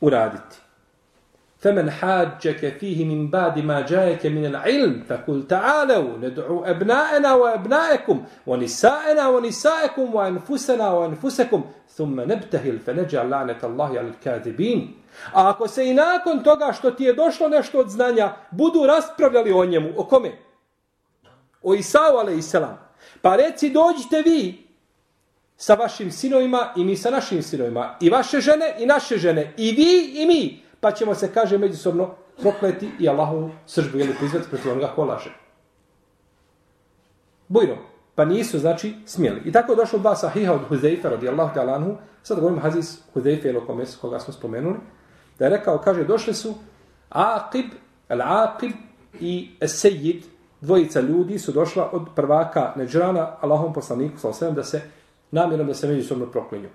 uraditi. 0.00 0.56
فمن 1.65 1.91
حاجك 1.91 2.77
فيه 2.79 3.05
من 3.05 3.29
بعد 3.29 3.59
ما 3.59 3.81
جاءك 3.81 4.25
من 4.25 4.45
العلم 4.45 5.03
فقل 5.09 5.47
تعالوا 5.47 6.17
ندعو 6.17 6.65
أبناءنا 6.65 7.33
وأبنائكم 7.33 8.23
ونساءنا 8.47 9.27
ونسائكم 9.27 10.15
وأنفسنا 10.15 10.91
وأنفسكم 10.91 11.63
ثم 11.89 12.21
نبتهل 12.21 12.79
فنجعل 12.79 13.29
لعنة 13.29 13.59
الله 13.63 13.89
على 13.89 14.07
الكاذبين 14.07 15.01
A 15.33 15.49
ako 15.49 15.67
se 15.67 15.89
i 15.89 15.93
nakon 15.93 16.43
toga 16.43 16.73
što 16.73 16.91
ti 16.91 17.03
je 17.03 17.13
došlo 17.13 17.49
nešto 17.49 17.79
od 17.79 17.89
znanja, 17.89 18.33
budu 18.51 18.85
raspravljali 18.85 19.51
o 19.51 19.65
njemu, 19.65 19.89
o 19.97 20.03
kome? 20.03 20.31
O 21.63 21.73
Isao, 21.73 22.17
ale 22.17 22.37
Isalam. 22.37 22.79
Pa 23.21 23.35
reci, 23.35 23.69
dođite 23.69 24.21
vi 24.21 24.67
sa 25.57 25.73
vašim 25.73 26.11
sinovima 26.11 26.73
i 26.75 26.83
mi 26.83 26.97
sa 26.97 27.09
našim 27.09 27.43
sinovima. 27.43 27.95
I 28.01 28.09
vaše 28.09 28.41
žene 28.41 28.75
i 28.79 28.85
naše 28.85 29.17
žene. 29.17 29.53
I 29.57 29.71
vi 29.71 30.21
i 30.21 30.25
mi. 30.25 30.63
Pa 30.80 30.92
ćemo 30.92 31.14
se, 31.14 31.32
kaže, 31.32 31.58
međusobno 31.58 32.14
prokleti 32.40 32.90
i 33.00 33.08
Allahu 33.08 33.50
sržbu 33.66 33.98
ili 33.98 34.14
prizvati 34.18 34.48
protiv 34.50 34.72
onoga 34.72 34.92
ko 34.94 35.04
laže. 35.04 35.30
Bujno. 37.48 37.76
Pa 38.14 38.24
nisu, 38.24 38.58
znači, 38.58 38.94
smjeli. 39.06 39.40
I 39.44 39.52
tako 39.52 39.72
je 39.72 39.76
došlo 39.76 39.98
dva 39.98 40.16
sahiha 40.16 40.52
od 40.52 40.68
Huzeifa, 40.68 41.08
radijallahu 41.08 41.54
ta'ala 41.54 41.74
anhu. 41.74 41.96
Sad 42.22 42.40
govorim 42.40 42.58
Haziz 42.58 42.98
Huzeifa, 43.14 43.48
ili 43.48 43.60
koga 44.00 44.18
smo 44.18 44.32
spomenuli. 44.32 44.76
Da 45.38 45.44
je 45.44 45.50
rekao, 45.50 45.78
kaže, 45.78 46.04
došli 46.04 46.34
su 46.34 46.54
Aqib, 47.10 47.70
Al-Aqib 48.08 48.72
i 49.20 49.50
Sejid, 49.66 50.24
dvojica 50.60 51.00
ljudi 51.00 51.38
su 51.38 51.52
došla 51.52 51.90
od 51.92 52.02
prvaka 52.14 52.72
Neđrana, 52.76 53.36
Allahom 53.40 53.72
poslaniku, 53.72 54.18
sa 54.18 54.28
osvijem, 54.28 54.54
da 54.54 54.64
se 54.64 54.82
namjerom 55.30 55.66
da 55.66 55.74
se 55.74 55.88
međusobno 55.88 56.26
proklinju. 56.26 56.68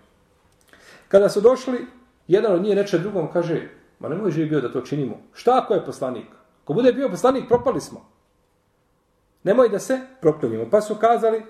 Kada 1.08 1.30
su 1.30 1.42
došli, 1.42 1.86
jedan 2.28 2.54
od 2.54 2.62
njih 2.62 2.76
reče 2.76 3.00
drugom, 3.00 3.32
kaže, 3.34 3.70
ma 4.02 4.10
ne 4.10 4.16
može 4.16 4.46
bio 4.46 4.62
da 4.62 4.72
to 4.72 4.82
činimo. 4.82 5.18
Šta 5.34 5.60
ako 5.64 5.74
je 5.74 5.86
poslanik? 5.86 6.26
Ko 6.64 6.74
bude 6.74 6.94
bio 6.94 7.10
poslanik, 7.10 7.48
propali 7.48 7.82
smo. 7.82 8.06
Nemoj 9.44 9.70
da 9.70 9.80
se 9.80 10.00
proklinjimo. 10.22 10.70
Pa 10.72 10.82
su 10.82 10.96
kazali, 10.96 11.44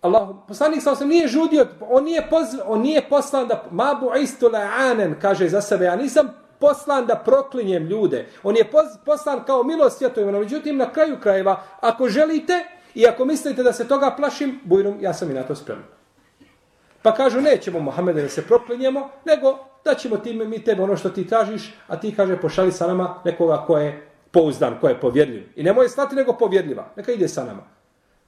Allah, 0.00 0.28
poslanik 0.48 0.82
sa 0.82 0.92
osam 0.92 1.08
nije 1.08 1.28
žudio, 1.28 1.66
on 1.80 2.04
nije, 2.04 2.26
pozv, 2.30 2.58
on 2.66 2.80
nije 2.80 3.08
poslan 3.08 3.48
da, 3.48 3.64
mabu 3.70 4.10
istu 4.22 4.48
la'anen, 4.48 5.14
kaže 5.20 5.48
za 5.48 5.60
sebe, 5.60 5.84
ja 5.84 5.96
nisam 5.96 6.34
poslan 6.60 7.06
da 7.06 7.16
proklinjem 7.16 7.86
ljude. 7.86 8.26
On 8.42 8.56
je 8.56 8.70
poslan 9.04 9.44
kao 9.44 9.62
milost 9.62 9.98
svjetovima, 9.98 10.32
no 10.32 10.38
međutim 10.38 10.76
na 10.76 10.92
kraju 10.92 11.16
krajeva, 11.20 11.62
ako 11.80 12.08
želite, 12.08 12.64
i 12.94 13.06
ako 13.06 13.24
mislite 13.24 13.62
da 13.62 13.72
se 13.72 13.88
toga 13.88 14.14
plašim, 14.16 14.60
bujrum, 14.64 14.96
ja 15.00 15.14
sam 15.14 15.30
i 15.30 15.34
na 15.34 15.42
to 15.42 15.54
spreman. 15.54 15.84
Pa 17.02 17.14
kažu, 17.14 17.40
nećemo 17.40 17.80
Mohameda 17.80 18.22
da 18.22 18.28
se 18.28 18.42
proklinjemo, 18.42 19.08
nego 19.24 19.58
da 19.86 19.94
ćemo 19.94 20.16
ti, 20.16 20.32
mi 20.32 20.64
tebe 20.64 20.82
ono 20.82 20.96
što 20.96 21.10
ti 21.10 21.26
tražiš, 21.26 21.74
a 21.86 22.00
ti 22.00 22.14
kaže, 22.14 22.36
pošali 22.36 22.72
sa 22.72 22.86
nama 22.86 23.20
nekoga 23.24 23.64
ko 23.66 23.78
je 23.78 24.06
pouzdan, 24.30 24.80
ko 24.80 24.88
je 24.88 25.00
povjedljiv. 25.00 25.48
I 25.56 25.62
nemoj 25.62 25.88
slati 25.88 26.16
nego 26.16 26.32
povjedljiva, 26.32 26.88
neka 26.96 27.12
ide 27.12 27.28
sa 27.28 27.44
nama. 27.44 27.62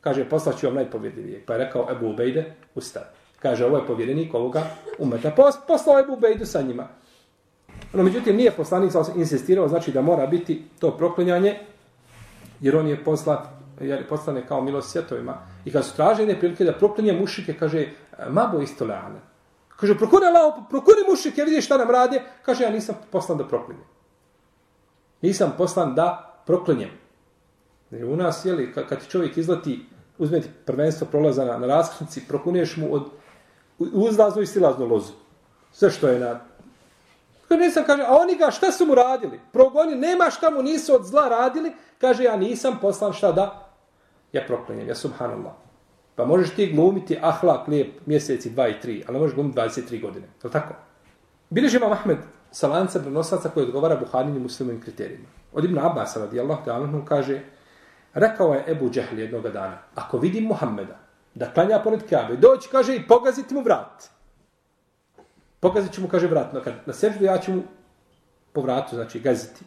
Kaže, 0.01 0.25
poslaću 0.25 0.67
vam 0.67 0.75
najpovjedljivije. 0.75 1.43
Pa 1.47 1.53
je 1.53 1.65
rekao 1.65 1.89
Ebu 1.91 2.07
Ubejde, 2.11 2.55
ustavi. 2.75 3.07
Kaže, 3.43 3.67
ovo 3.67 3.77
je 3.77 3.87
povjerenik 3.87 4.35
ovoga 4.35 4.63
umeta. 4.99 5.31
Poslao 5.67 6.01
Ebu 6.01 6.13
Ubejdu 6.13 6.47
sa 6.47 6.63
njima. 6.63 6.89
No, 7.93 8.03
međutim, 8.03 8.37
nije 8.37 8.51
poslanik 8.51 8.93
insistirao, 9.17 9.69
znači 9.69 9.93
da 9.93 10.03
mora 10.03 10.27
biti 10.27 10.63
to 10.79 10.91
proklinjanje, 10.97 11.59
jer 12.61 12.77
on 12.77 12.89
je 12.89 13.05
poslat, 13.05 13.47
jer 13.81 14.09
poslane 14.09 14.47
kao 14.47 14.61
milost 14.61 14.91
svjetovima. 14.91 15.35
I 15.65 15.73
kad 15.73 15.85
su 15.85 15.97
tražene 15.97 16.39
prilike 16.39 16.65
da 16.65 16.73
proklinje 16.73 17.13
mušike, 17.13 17.55
kaže, 17.55 17.87
mabo 18.29 18.61
istoleane. 18.61 19.28
Kaže, 19.79 19.95
prokuri 19.99 20.27
Allah, 20.27 20.55
prokuri 20.71 21.07
mušike, 21.11 21.45
vidiš 21.45 21.65
šta 21.65 21.77
nam 21.79 21.91
rade. 21.91 22.23
Kaže, 22.43 22.65
ja 22.65 22.71
nisam 22.71 22.99
poslan 23.11 23.39
da 23.39 23.49
proklinjem. 23.49 23.85
Nisam 25.23 25.55
poslan 25.59 25.95
da 25.95 26.41
proklinjem. 26.47 26.91
Jer 27.91 28.05
u 28.05 28.17
nas, 28.17 28.45
jeli, 28.45 28.73
kad 28.75 29.01
ti 29.01 29.11
čovjek 29.11 29.37
izlati, 29.37 29.87
uzme 30.19 30.41
ti 30.41 30.49
prvenstvo 30.67 31.07
prolaza 31.11 31.45
na, 31.45 31.59
na 31.59 31.67
raskrsnici, 31.67 32.27
prokuneš 32.29 32.77
mu 32.77 32.95
od 32.95 33.11
uzlaznu 33.79 34.43
i 34.43 34.47
silaznu 34.47 34.87
lozu. 34.87 35.13
Sve 35.73 35.91
što 35.91 36.09
je 36.09 36.19
na... 36.21 36.41
Kaže, 37.49 37.61
nisam, 37.61 37.85
kaže, 37.87 38.03
a 38.03 38.17
oni 38.17 38.35
ga, 38.35 38.51
šta 38.51 38.73
su 38.73 38.87
mu 38.87 38.95
radili? 38.95 39.41
Progoni, 39.53 39.95
nema 39.95 40.31
šta 40.31 40.51
mu 40.51 40.63
nisu 40.63 40.95
od 40.95 41.05
zla 41.05 41.29
radili. 41.29 41.73
Kaže, 42.01 42.25
ja 42.25 42.37
nisam 42.37 42.79
poslan 42.81 43.13
šta 43.13 43.33
da? 43.33 43.69
Ja 44.33 44.43
proklinjem, 44.47 44.89
ja 44.89 44.95
subhanallah. 44.95 45.68
Pa 46.19 46.25
možeš 46.25 46.51
ti 46.55 46.73
glumiti 46.75 47.19
ahlak 47.23 47.69
lijep 47.69 48.07
mjeseci, 48.07 48.51
dva 48.51 48.69
i 48.69 48.81
tri, 48.81 49.05
ali 49.09 49.19
možeš 49.19 49.35
glumiti 49.35 49.59
23 49.59 50.03
godine. 50.03 50.27
Je 50.27 50.47
li 50.47 50.53
tako? 50.53 50.75
Bileži 51.51 51.77
imam 51.77 51.93
Ahmed 51.93 52.19
sa 52.51 52.69
lanca 52.69 53.01
prenosaca 53.01 53.49
koji 53.49 53.67
odgovara 53.67 53.97
Buharinim 53.97 54.43
muslimovim 54.43 54.81
kriterijima. 54.81 55.29
Od 55.53 55.65
Ibn 55.65 55.79
Abbas, 55.79 56.17
radijallahu 56.17 56.65
ta'ala, 56.67 57.05
kaže, 57.05 57.41
rekao 58.15 58.55
je 58.55 58.65
Ebu 58.67 58.91
Džehli 58.91 59.23
jednog 59.23 59.49
dana, 59.49 59.79
ako 59.95 60.19
vidim 60.19 60.45
Muhammeda, 60.45 60.99
da 61.35 61.53
klanja 61.53 61.79
pored 61.85 62.01
Kabe, 62.11 62.37
doći, 62.37 62.69
kaže, 62.69 62.97
i 62.97 63.07
pogaziti 63.07 63.55
mu 63.55 63.63
vrat. 63.63 64.11
Pogazit 65.61 65.93
ću 65.93 66.03
mu, 66.03 66.09
kaže, 66.09 66.27
vrat. 66.27 66.53
No, 66.53 66.61
kad 66.61 66.75
na 66.87 66.93
seždu, 66.93 67.25
ja 67.25 67.39
ću 67.39 67.53
mu 67.53 67.63
po 68.53 68.61
vratu, 68.61 68.97
znači, 68.97 69.21
gaziti. 69.21 69.65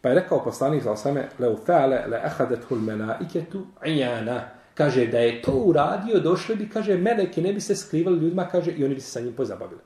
Pa 0.00 0.08
je 0.08 0.14
rekao 0.14 0.44
poslanik, 0.44 0.82
za 0.82 0.92
osame, 0.92 1.28
leu 1.38 1.52
u 1.52 1.58
le 2.08 2.20
ehadet 2.24 2.64
hul 2.64 2.78
iketu, 3.20 3.66
ijana. 3.84 4.61
Kaže, 4.74 5.06
da 5.06 5.18
je 5.18 5.42
to 5.42 5.52
uradio, 5.52 6.20
došli 6.20 6.56
bi, 6.56 6.68
kaže, 6.68 6.96
meleki 6.96 7.42
ne 7.42 7.52
bi 7.52 7.60
se 7.60 7.76
skrivali 7.76 8.18
ljudima, 8.18 8.48
kaže, 8.48 8.70
i 8.70 8.84
oni 8.84 8.94
bi 8.94 9.00
se 9.00 9.10
sa 9.10 9.20
njim 9.20 9.32
pozabavili. 9.32 9.80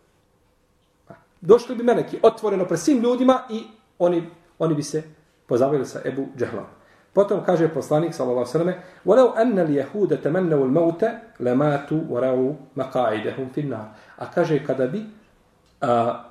Došli 1.41 1.77
bi 1.77 1.85
meleki, 1.85 2.19
otvoreno 2.23 2.65
pred 2.65 2.81
svim 2.81 3.03
ljudima 3.03 3.43
i 3.51 3.63
oni, 3.99 4.23
oni 4.59 4.75
bi 4.75 4.83
se 4.83 5.03
pozabavili 5.47 5.87
sa 5.87 6.01
Ebu 6.05 6.29
Džehlom. 6.37 6.65
Potom 7.17 7.41
kaže 7.41 7.73
poslanik 7.73 8.13
sallallahu 8.15 8.59
alejhi 8.59 8.81
وَلَوْ 9.05 9.41
أَنَّ 9.41 9.57
الْيَهُودَ 9.57 10.21
تَمَنَّوُ 10.21 10.21
al-yahuda 10.21 10.21
tamannaw 10.23 10.63
al-maut 10.63 11.03
lamatu 11.41 12.05
fi 13.55 13.61
an-nar." 13.63 13.97
A 14.17 14.31
kaže 14.31 14.61
kada 14.61 14.87
bi 14.87 15.01
a, 15.81 16.25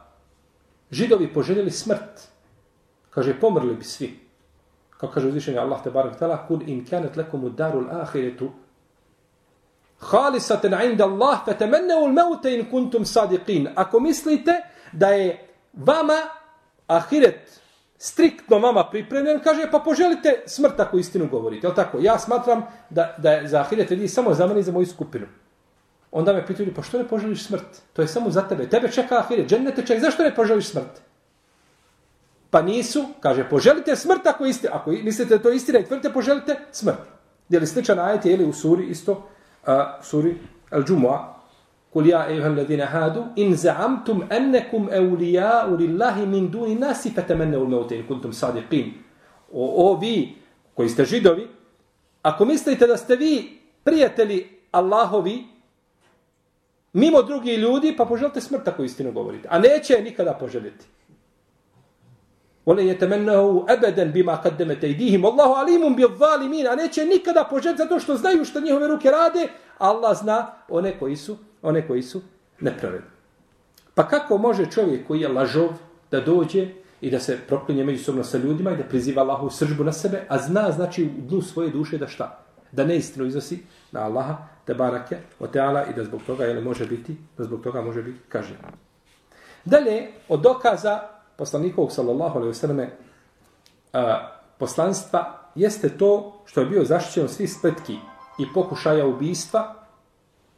židovi 0.92 1.34
poželjeli 1.34 1.72
smrt, 1.72 2.30
kaže 3.10 3.34
pomrli 3.40 3.76
bi 3.76 3.84
svi. 3.84 4.25
Kao 5.06 5.14
kaže 5.14 5.28
uzvišenje 5.28 5.60
Allah 5.60 5.84
te 5.84 5.92
barek 5.92 6.18
tala, 6.20 6.38
kul 6.48 6.62
in 6.68 6.86
kanat 6.86 7.18
lakum 7.18 7.46
ad-daru 7.46 7.86
l'ahiretu 7.86 8.50
halisaten 10.00 10.72
khalisatan 10.72 10.92
'inda 10.92 11.04
Allah 11.06 11.46
fatamannaw 11.46 12.06
al-maut 12.06 12.46
in 12.46 12.66
kuntum 12.70 13.06
sadiqin. 13.06 13.70
Ako 13.76 14.00
mislite 14.00 14.52
da 14.92 15.10
je 15.10 15.48
vama 15.74 16.18
ahiret 16.88 17.62
striktno 17.98 18.60
vama 18.60 18.90
pripremljen, 18.90 19.40
kaže, 19.44 19.72
pa 19.72 19.80
poželite 19.80 20.44
smrt 20.48 20.80
ako 20.80 20.98
istinu 20.98 21.28
govorite. 21.28 21.68
Je 21.68 21.76
tako? 21.76 21.98
Ja 22.02 22.20
smatram 22.20 22.64
da, 22.90 23.16
da 23.18 23.32
je 23.32 23.48
za 23.48 23.60
ahiret 23.60 23.90
vidi 23.90 24.08
samo 24.08 24.34
za 24.34 24.48
mene 24.48 24.60
i 24.60 24.64
za 24.64 24.72
moju 24.72 24.86
skupinu. 24.86 25.28
Onda 26.12 26.34
me 26.34 26.46
pitaju, 26.48 26.74
pa 26.76 26.82
što 26.82 26.98
ne 26.98 27.08
poželiš 27.08 27.46
smrt? 27.46 27.82
To 27.94 28.02
je 28.02 28.08
samo 28.08 28.30
za 28.30 28.48
tebe. 28.48 28.70
Tebe 28.70 28.92
čeka 28.92 29.18
ahiret, 29.18 29.50
džennete 29.50 29.86
čeka. 29.86 30.00
Zašto 30.00 30.24
ne 30.24 30.36
poželiš 30.36 30.70
smrt? 30.70 31.02
Pa 32.56 32.62
nisu, 32.64 33.20
kaže, 33.20 33.44
poželite 33.44 33.96
smrt 33.96 34.28
ako 34.28 34.46
isti, 34.48 34.68
Ako 34.72 34.92
mislite 34.92 35.36
da 35.36 35.44
to 35.44 35.52
istina 35.52 35.80
i 35.80 35.84
tvrdite, 35.84 36.14
poželite 36.14 36.56
smrt. 36.72 37.04
Je 37.50 37.60
li 37.60 37.68
sličan 37.68 38.00
ajet, 38.00 38.26
je 38.26 38.38
li 38.38 38.46
u 38.46 38.54
suri 38.54 38.86
isto, 38.96 39.12
uh, 39.68 40.00
suri 40.04 40.38
Al-đumu'a, 40.72 41.36
Kul 41.92 42.08
ja 42.08 42.26
ejuha 42.32 42.48
alladhina 42.48 42.86
hadu 42.86 43.26
in 43.36 43.56
za'amtum 43.56 44.24
annakum 44.30 44.88
awliya'u 44.88 45.78
lillahi 45.78 46.26
min 46.26 46.48
duni 46.52 46.76
nasi 46.76 47.12
fetemenne 47.12 47.58
ul 47.58 47.68
meute, 47.68 47.96
in 47.96 48.08
kuntum 48.08 48.34
sadiqin. 48.34 48.94
O, 49.52 49.92
o 49.92 49.98
vi 50.00 50.36
koji 50.74 50.90
ste 50.90 51.06
židovi, 51.06 51.48
ako 52.22 52.46
mislite 52.46 52.88
da 52.88 52.98
ste 52.98 53.16
vi 53.16 53.60
prijatelji 53.84 54.48
Allahovi 54.72 55.44
mimo 56.94 57.22
drugi 57.22 57.56
ljudi, 57.56 57.96
pa 57.98 58.06
poželite 58.06 58.42
smrt 58.42 58.68
ako 58.68 58.84
istinu 58.84 59.12
govorite. 59.12 59.48
A 59.52 59.60
neće 59.60 60.02
nikada 60.04 60.34
poželjeti. 62.66 62.88
je 62.88 63.00
temennahu 63.00 63.66
ebeden 63.70 64.12
bima 64.12 64.42
qaddamat 64.44 64.80
tejdihim. 64.80 65.26
Allahu 65.26 65.54
alimum 65.54 65.96
bi 65.96 66.06
zalimin. 66.20 66.68
A 66.68 66.76
neće 66.76 67.06
nikada 67.06 67.44
požet 67.50 67.78
zato 67.78 68.00
što 68.00 68.16
znaju 68.16 68.46
što 68.46 68.60
njihove 68.60 68.88
ruke 68.88 69.12
rade, 69.12 69.48
Allah 69.78 70.18
zna 70.18 70.52
one 70.70 71.00
koji 71.00 71.16
su 71.16 71.38
one 71.62 71.88
koji 71.88 72.02
su 72.02 72.22
nepravedni. 72.60 73.10
Pa 73.96 74.08
kako 74.08 74.38
može 74.38 74.72
čovjek 74.72 75.08
koji 75.08 75.22
je 75.22 75.28
lažov 75.28 75.70
da 76.12 76.20
dođe 76.22 76.68
i 77.02 77.12
da 77.12 77.20
se 77.20 77.38
proklinje 77.48 77.84
međusobno 77.84 78.24
sa 78.24 78.38
ljudima 78.38 78.72
i 78.72 78.78
da 78.78 78.84
priziva 78.84 79.22
Allahu 79.22 79.50
sržbu 79.50 79.84
na 79.84 79.92
sebe, 79.92 80.26
a 80.28 80.38
zna 80.38 80.72
znači 80.72 81.04
u 81.04 81.30
dnu 81.30 81.42
svoje 81.42 81.70
duše 81.70 81.98
da 81.98 82.08
šta? 82.08 82.46
Da 82.72 82.86
neistinu 82.86 83.26
iznosi 83.26 83.60
na 83.92 84.02
Allaha, 84.02 84.38
te 84.66 84.74
barake, 84.74 85.18
o 85.40 85.48
teala 85.48 85.86
i 85.86 85.94
da 85.94 86.04
zbog 86.04 86.22
toga 86.28 86.46
jeli, 86.46 86.62
može 86.62 86.86
biti, 86.86 87.16
da 87.38 87.44
zbog 87.44 87.64
toga 87.64 87.82
može 87.82 88.04
biti 88.04 88.20
kažen. 88.30 88.58
Dalje, 89.66 90.08
od 90.30 90.42
dokaza 90.42 91.15
poslanikovog 91.38 91.92
sallallahu 91.92 92.38
alaihi 92.38 92.52
vseleme 92.52 92.84
eh, 92.84 94.16
poslanstva 94.58 95.50
jeste 95.56 95.90
to 95.90 96.42
što 96.46 96.60
je 96.60 96.66
bio 96.66 96.84
zaštićen 96.84 97.28
svih 97.28 97.54
spletki 97.54 97.98
i 98.40 98.46
pokušaja 98.54 99.06
ubijstva 99.06 99.76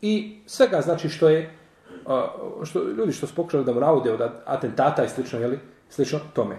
i 0.02 0.40
svega 0.46 0.82
znači 0.82 1.10
što 1.10 1.30
je 1.30 1.40
eh, 1.40 1.52
što 2.64 2.84
ljudi 2.84 3.12
što 3.12 3.28
su 3.28 3.36
pokušali 3.36 3.66
da 3.66 3.74
mu 3.74 3.80
od 4.14 4.22
atentata 4.46 5.04
i 5.04 5.10
slično, 5.10 5.40
jeli, 5.40 5.60
slično 5.90 6.20
tome. 6.34 6.56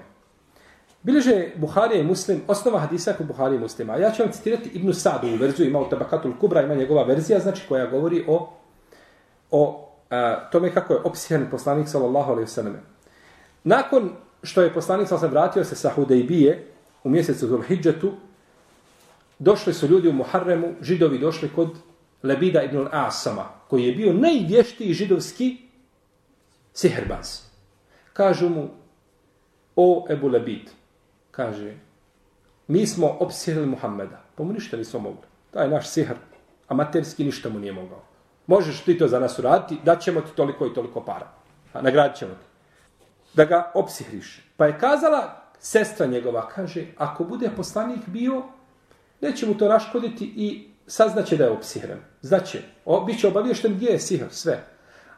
Bileže 1.03 1.53
Buharija 1.57 2.01
i 2.01 2.05
Muslim, 2.07 2.41
osnova 2.49 2.79
hadisa 2.79 3.13
kod 3.13 3.27
Buharija 3.27 3.59
i 3.59 3.61
Muslima. 3.61 3.97
Ja 3.97 4.11
ću 4.11 4.23
vam 4.23 4.33
citirati 4.33 4.69
Ibnu 4.69 4.93
Sadu 4.93 5.29
u 5.29 5.37
verziju, 5.37 5.67
ima 5.67 5.81
u 5.81 5.89
Tabakatul 5.89 6.33
Kubra, 6.41 6.63
ima 6.63 6.75
njegova 6.75 7.03
verzija, 7.03 7.39
znači 7.39 7.63
koja 7.69 7.87
govori 7.87 8.25
o, 8.29 8.51
o 9.51 9.89
a, 10.11 10.51
tome 10.51 10.75
kako 10.75 10.93
je 10.93 11.01
opsihan 11.05 11.47
poslanik 11.51 11.89
sallallahu 11.89 12.33
alaihi 12.33 12.51
sallam. 12.51 12.77
Nakon 13.69 14.11
što 14.43 14.63
je 14.63 14.75
poslanik 14.75 15.09
se 15.09 15.29
vratio 15.29 15.65
se 15.65 15.77
sa 15.77 15.91
Hudejbije 15.91 16.67
u 17.05 17.11
mjesecu 17.11 17.47
Zulhidžetu, 17.47 18.13
došli 19.39 19.75
su 19.75 19.87
ljudi 19.87 20.09
u 20.09 20.13
Muharremu, 20.13 20.75
židovi 20.81 21.19
došli 21.19 21.51
kod 21.55 21.77
Lebida 22.23 22.63
ibn 22.63 22.89
Asama, 22.93 23.45
koji 23.69 23.85
je 23.85 23.93
bio 23.93 24.13
najvještiji 24.13 24.95
židovski 24.95 25.57
siherbaz. 26.73 27.43
Kažu 28.13 28.49
mu, 28.49 28.69
o 29.77 30.07
Ebu 30.11 30.29
Lebid, 30.29 30.71
kaže, 31.31 31.75
mi 32.69 32.87
smo 32.87 33.17
opsihili 33.21 33.67
Muhammeda, 33.67 34.23
pa 34.35 34.45
mu 34.45 34.53
ništa 34.53 34.77
nismo 34.77 35.01
mogli. 35.01 35.29
Taj 35.51 35.69
naš 35.69 35.89
sihr, 35.89 36.17
amaterski 36.69 37.25
ništa 37.25 37.49
mu 37.49 37.59
nije 37.59 37.73
mogao. 37.73 38.03
Možeš 38.47 38.81
ti 38.81 38.99
to 38.99 39.09
za 39.09 39.21
nas 39.21 39.39
uraditi, 39.39 39.81
daćemo 39.85 40.21
ti 40.21 40.37
toliko 40.37 40.67
i 40.67 40.75
toliko 40.75 41.05
para. 41.05 41.29
A 41.73 41.83
nagradit 41.83 42.17
ćemo 42.17 42.35
ti. 42.35 42.48
Da 43.39 43.45
ga 43.45 43.71
opsihriš. 43.75 44.43
Pa 44.57 44.67
je 44.67 44.79
kazala 44.79 45.43
sestra 45.59 46.07
njegova, 46.07 46.49
kaže, 46.49 46.87
ako 46.97 47.25
bude 47.25 47.51
poslanik 47.57 48.01
bio, 48.07 48.43
neće 49.21 49.47
mu 49.47 49.55
to 49.55 49.69
raškoditi 49.69 50.33
i 50.37 50.71
saznaće 50.87 51.37
da 51.37 51.45
je 51.45 51.51
opsihren. 51.51 51.99
Znači, 52.23 52.61
o, 52.85 53.05
bit 53.05 53.21
će 53.21 53.29
obavješten 53.29 53.75
gdje 53.75 53.87
je 53.87 54.01
sihr, 54.01 54.27
sve. 54.31 54.65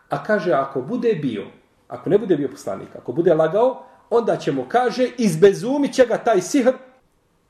A 0.09 0.25
kaže, 0.25 0.53
ako 0.53 0.83
bude 0.83 1.15
bio, 1.15 1.47
ako 1.89 2.11
ne 2.11 2.19
bude 2.19 2.37
bio 2.37 2.49
poslanik, 2.49 2.97
ako 2.97 3.13
bude 3.13 3.35
lagao, 3.35 3.85
onda 4.11 4.37
ćemo, 4.37 4.67
kaže, 4.69 5.09
izbezumit 5.19 5.95
će 5.95 6.07
ga 6.07 6.19
taj 6.19 6.41
sihr 6.41 6.73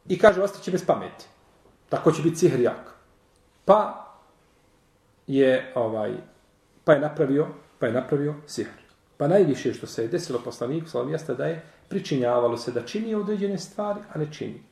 i 0.09 0.19
kaže, 0.19 0.43
ostaće 0.43 0.71
bez 0.71 0.87
pameti. 0.87 1.27
Tako 1.89 2.13
će 2.13 2.23
biti 2.23 2.37
sihr 2.37 2.61
jak. 2.61 2.95
Pa 3.65 4.07
je, 5.27 5.73
ovaj, 5.75 6.15
pa 6.85 6.93
je 6.93 7.01
napravio, 7.01 7.47
pa 7.79 7.87
je 7.87 7.93
napravio 7.93 8.35
sihr. 8.47 8.80
Pa 9.21 9.29
najviše 9.29 9.75
što 9.75 9.87
se 9.87 10.03
je 10.03 10.09
desilo 10.09 10.39
poslaniku, 10.45 10.89
sa 10.89 10.99
jeste 10.99 11.35
da 11.35 11.47
je 11.47 11.63
pričinjavalo 11.89 12.57
se 12.57 12.73
da 12.73 12.87
čini 12.87 13.15
određene 13.15 13.59
stvari, 13.59 14.01
a 14.15 14.19
ne 14.19 14.33
čini. 14.33 14.63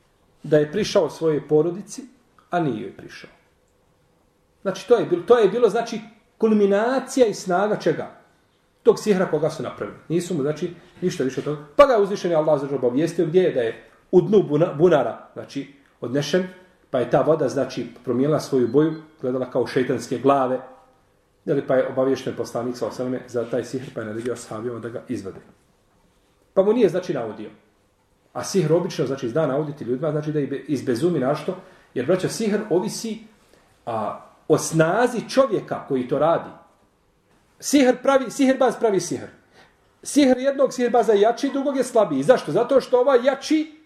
Da 0.43 0.57
je 0.57 0.71
prišao 0.71 1.09
svojoj 1.09 1.47
porodici, 1.47 2.01
a 2.49 2.59
nije 2.59 2.81
joj 2.81 2.95
prišao. 2.97 3.29
Znači, 4.61 4.87
to 4.87 4.95
je 4.95 5.05
bilo, 5.05 5.21
to 5.23 5.37
je 5.37 5.49
bilo 5.49 5.69
znači, 5.69 5.99
kulminacija 6.37 7.27
i 7.27 7.33
snaga 7.33 7.75
čega? 7.75 8.07
Tog 8.83 8.99
sihra 8.99 9.29
koga 9.31 9.49
su 9.49 9.63
napravili. 9.63 9.97
Nisu 10.07 10.33
mu, 10.33 10.41
znači, 10.41 10.73
ništa 11.01 11.23
više 11.23 11.39
od 11.41 11.45
toga. 11.45 11.61
Pa 11.75 11.85
ga 11.85 11.93
je 11.93 12.01
uzvišen 12.01 12.35
Allah 12.35 12.61
za 12.61 12.67
žalba 12.67 12.87
obvijestio 12.87 13.25
gdje 13.25 13.41
je 13.41 13.53
da 13.53 13.61
je 13.61 13.83
u 14.11 14.21
dnu 14.21 14.43
bunara, 14.77 15.29
znači, 15.33 15.73
odnešen, 16.01 16.47
pa 16.89 16.99
je 16.99 17.09
ta 17.09 17.21
voda, 17.21 17.49
znači, 17.49 17.87
promijenila 18.03 18.39
svoju 18.39 18.67
boju, 18.67 18.93
gledala 19.21 19.51
kao 19.51 19.67
šeitanske 19.67 20.17
glave, 20.17 20.59
Jeli, 21.45 21.67
pa 21.67 21.75
je 21.75 21.87
obavješten 21.87 22.35
poslanik 22.35 22.77
sa 22.77 22.87
osaleme 22.87 23.21
za 23.27 23.45
taj 23.45 23.63
sihr, 23.63 23.93
pa 23.93 24.01
je 24.01 24.07
naredio 24.07 24.33
ashabijama 24.33 24.79
da 24.79 24.89
ga 24.89 25.03
izvade. 25.07 25.39
Pa 26.53 26.63
mu 26.63 26.73
nije, 26.73 26.89
znači, 26.89 27.13
naudio. 27.13 27.49
A 28.33 28.43
sihr 28.43 28.73
obično, 28.73 29.05
znači, 29.05 29.29
zna 29.29 29.47
nauditi 29.47 29.83
ljudima, 29.83 30.11
znači 30.11 30.31
da 30.31 30.39
izbezumi 30.67 31.19
našto, 31.19 31.55
jer, 31.93 32.05
braća, 32.05 32.29
sihr 32.29 32.59
ovisi 32.69 33.19
a, 33.85 34.25
o 34.47 34.57
snazi 34.57 35.29
čovjeka 35.29 35.85
koji 35.87 36.07
to 36.07 36.19
radi. 36.19 36.49
Sihr 37.59 37.95
pravi, 38.03 38.31
sihrbaz 38.31 38.75
pravi 38.79 38.99
sihr. 38.99 39.27
Sihr 40.03 40.37
jednog 40.37 40.73
sihrbaza 40.73 41.13
je 41.13 41.21
jači, 41.21 41.49
drugog 41.53 41.77
je 41.77 41.83
slabiji. 41.83 42.23
Zašto? 42.23 42.51
Zato 42.51 42.81
što 42.81 42.99
ovaj 42.99 43.19
jači 43.23 43.79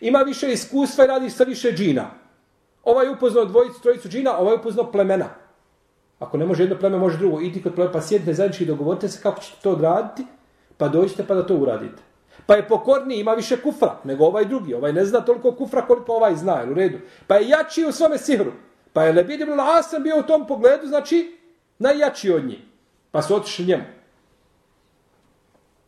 ima 0.00 0.18
više 0.18 0.52
iskustva 0.52 1.04
i 1.04 1.08
radi 1.08 1.30
sa 1.30 1.44
više 1.44 1.72
džina. 1.72 2.10
Ovaj 2.84 3.08
upoznao 3.08 3.44
dvojicu, 3.44 3.80
trojicu 3.80 4.08
džina, 4.08 4.38
ovaj 4.38 4.54
upoznao 4.54 4.92
plemena. 4.92 5.43
Ako 6.24 6.36
ne 6.36 6.46
može 6.46 6.62
jedno 6.62 6.76
pleme, 6.78 6.98
može 6.98 7.18
drugo. 7.18 7.40
Idi 7.40 7.62
kod 7.62 7.74
pleme, 7.74 7.92
pa 7.92 8.00
sjedite 8.00 8.34
zajednički 8.34 8.66
dogovorite 8.66 9.08
se 9.08 9.22
kako 9.22 9.40
ćete 9.40 9.56
to 9.62 9.72
odraditi, 9.72 10.26
pa 10.76 10.88
dođite 10.88 11.26
pa 11.26 11.34
da 11.34 11.46
to 11.46 11.56
uradite. 11.56 12.02
Pa 12.46 12.54
je 12.54 12.68
pokorniji, 12.68 13.20
ima 13.20 13.32
više 13.32 13.56
kufra 13.62 13.96
nego 14.04 14.24
ovaj 14.24 14.44
drugi. 14.44 14.74
Ovaj 14.74 14.92
ne 14.92 15.04
zna 15.04 15.20
toliko 15.20 15.52
kufra 15.52 15.86
koliko 15.86 16.12
ovaj 16.12 16.36
zna, 16.36 16.64
u 16.70 16.74
redu. 16.74 16.98
Pa 17.26 17.36
je 17.36 17.48
jači 17.48 17.84
u 17.84 17.92
svome 17.92 18.18
sihru. 18.18 18.52
Pa 18.92 19.04
je 19.04 19.12
Lebid 19.12 19.40
ibn 19.40 19.60
Asam 19.60 20.02
bio 20.02 20.18
u 20.18 20.22
tom 20.22 20.46
pogledu, 20.46 20.86
znači, 20.86 21.38
najjači 21.78 22.30
od 22.30 22.44
njih. 22.44 22.58
Pa 23.10 23.22
su 23.22 23.36
otišli 23.36 23.66
njemu. 23.66 23.84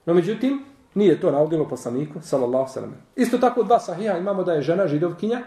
No, 0.07 0.14
međutim, 0.14 0.64
nije 0.95 1.21
to 1.21 1.31
naudilo 1.31 1.69
poslaniku, 1.69 2.21
sallallahu 2.23 2.73
sallam. 2.73 2.95
Isto 3.16 3.38
tako 3.38 3.62
dva 3.62 3.78
sahija 3.78 4.19
imamo 4.19 4.45
da 4.45 4.52
je 4.52 4.62
žena 4.62 4.88
židovkinja, 4.88 5.43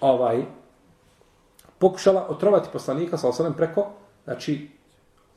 ovaj, 0.00 0.44
pokušala 1.80 2.26
otrovati 2.28 2.68
poslanika, 2.72 3.16
sallallahu 3.16 3.36
sallam, 3.36 3.54
preko, 3.54 3.86
znači, 4.24 4.70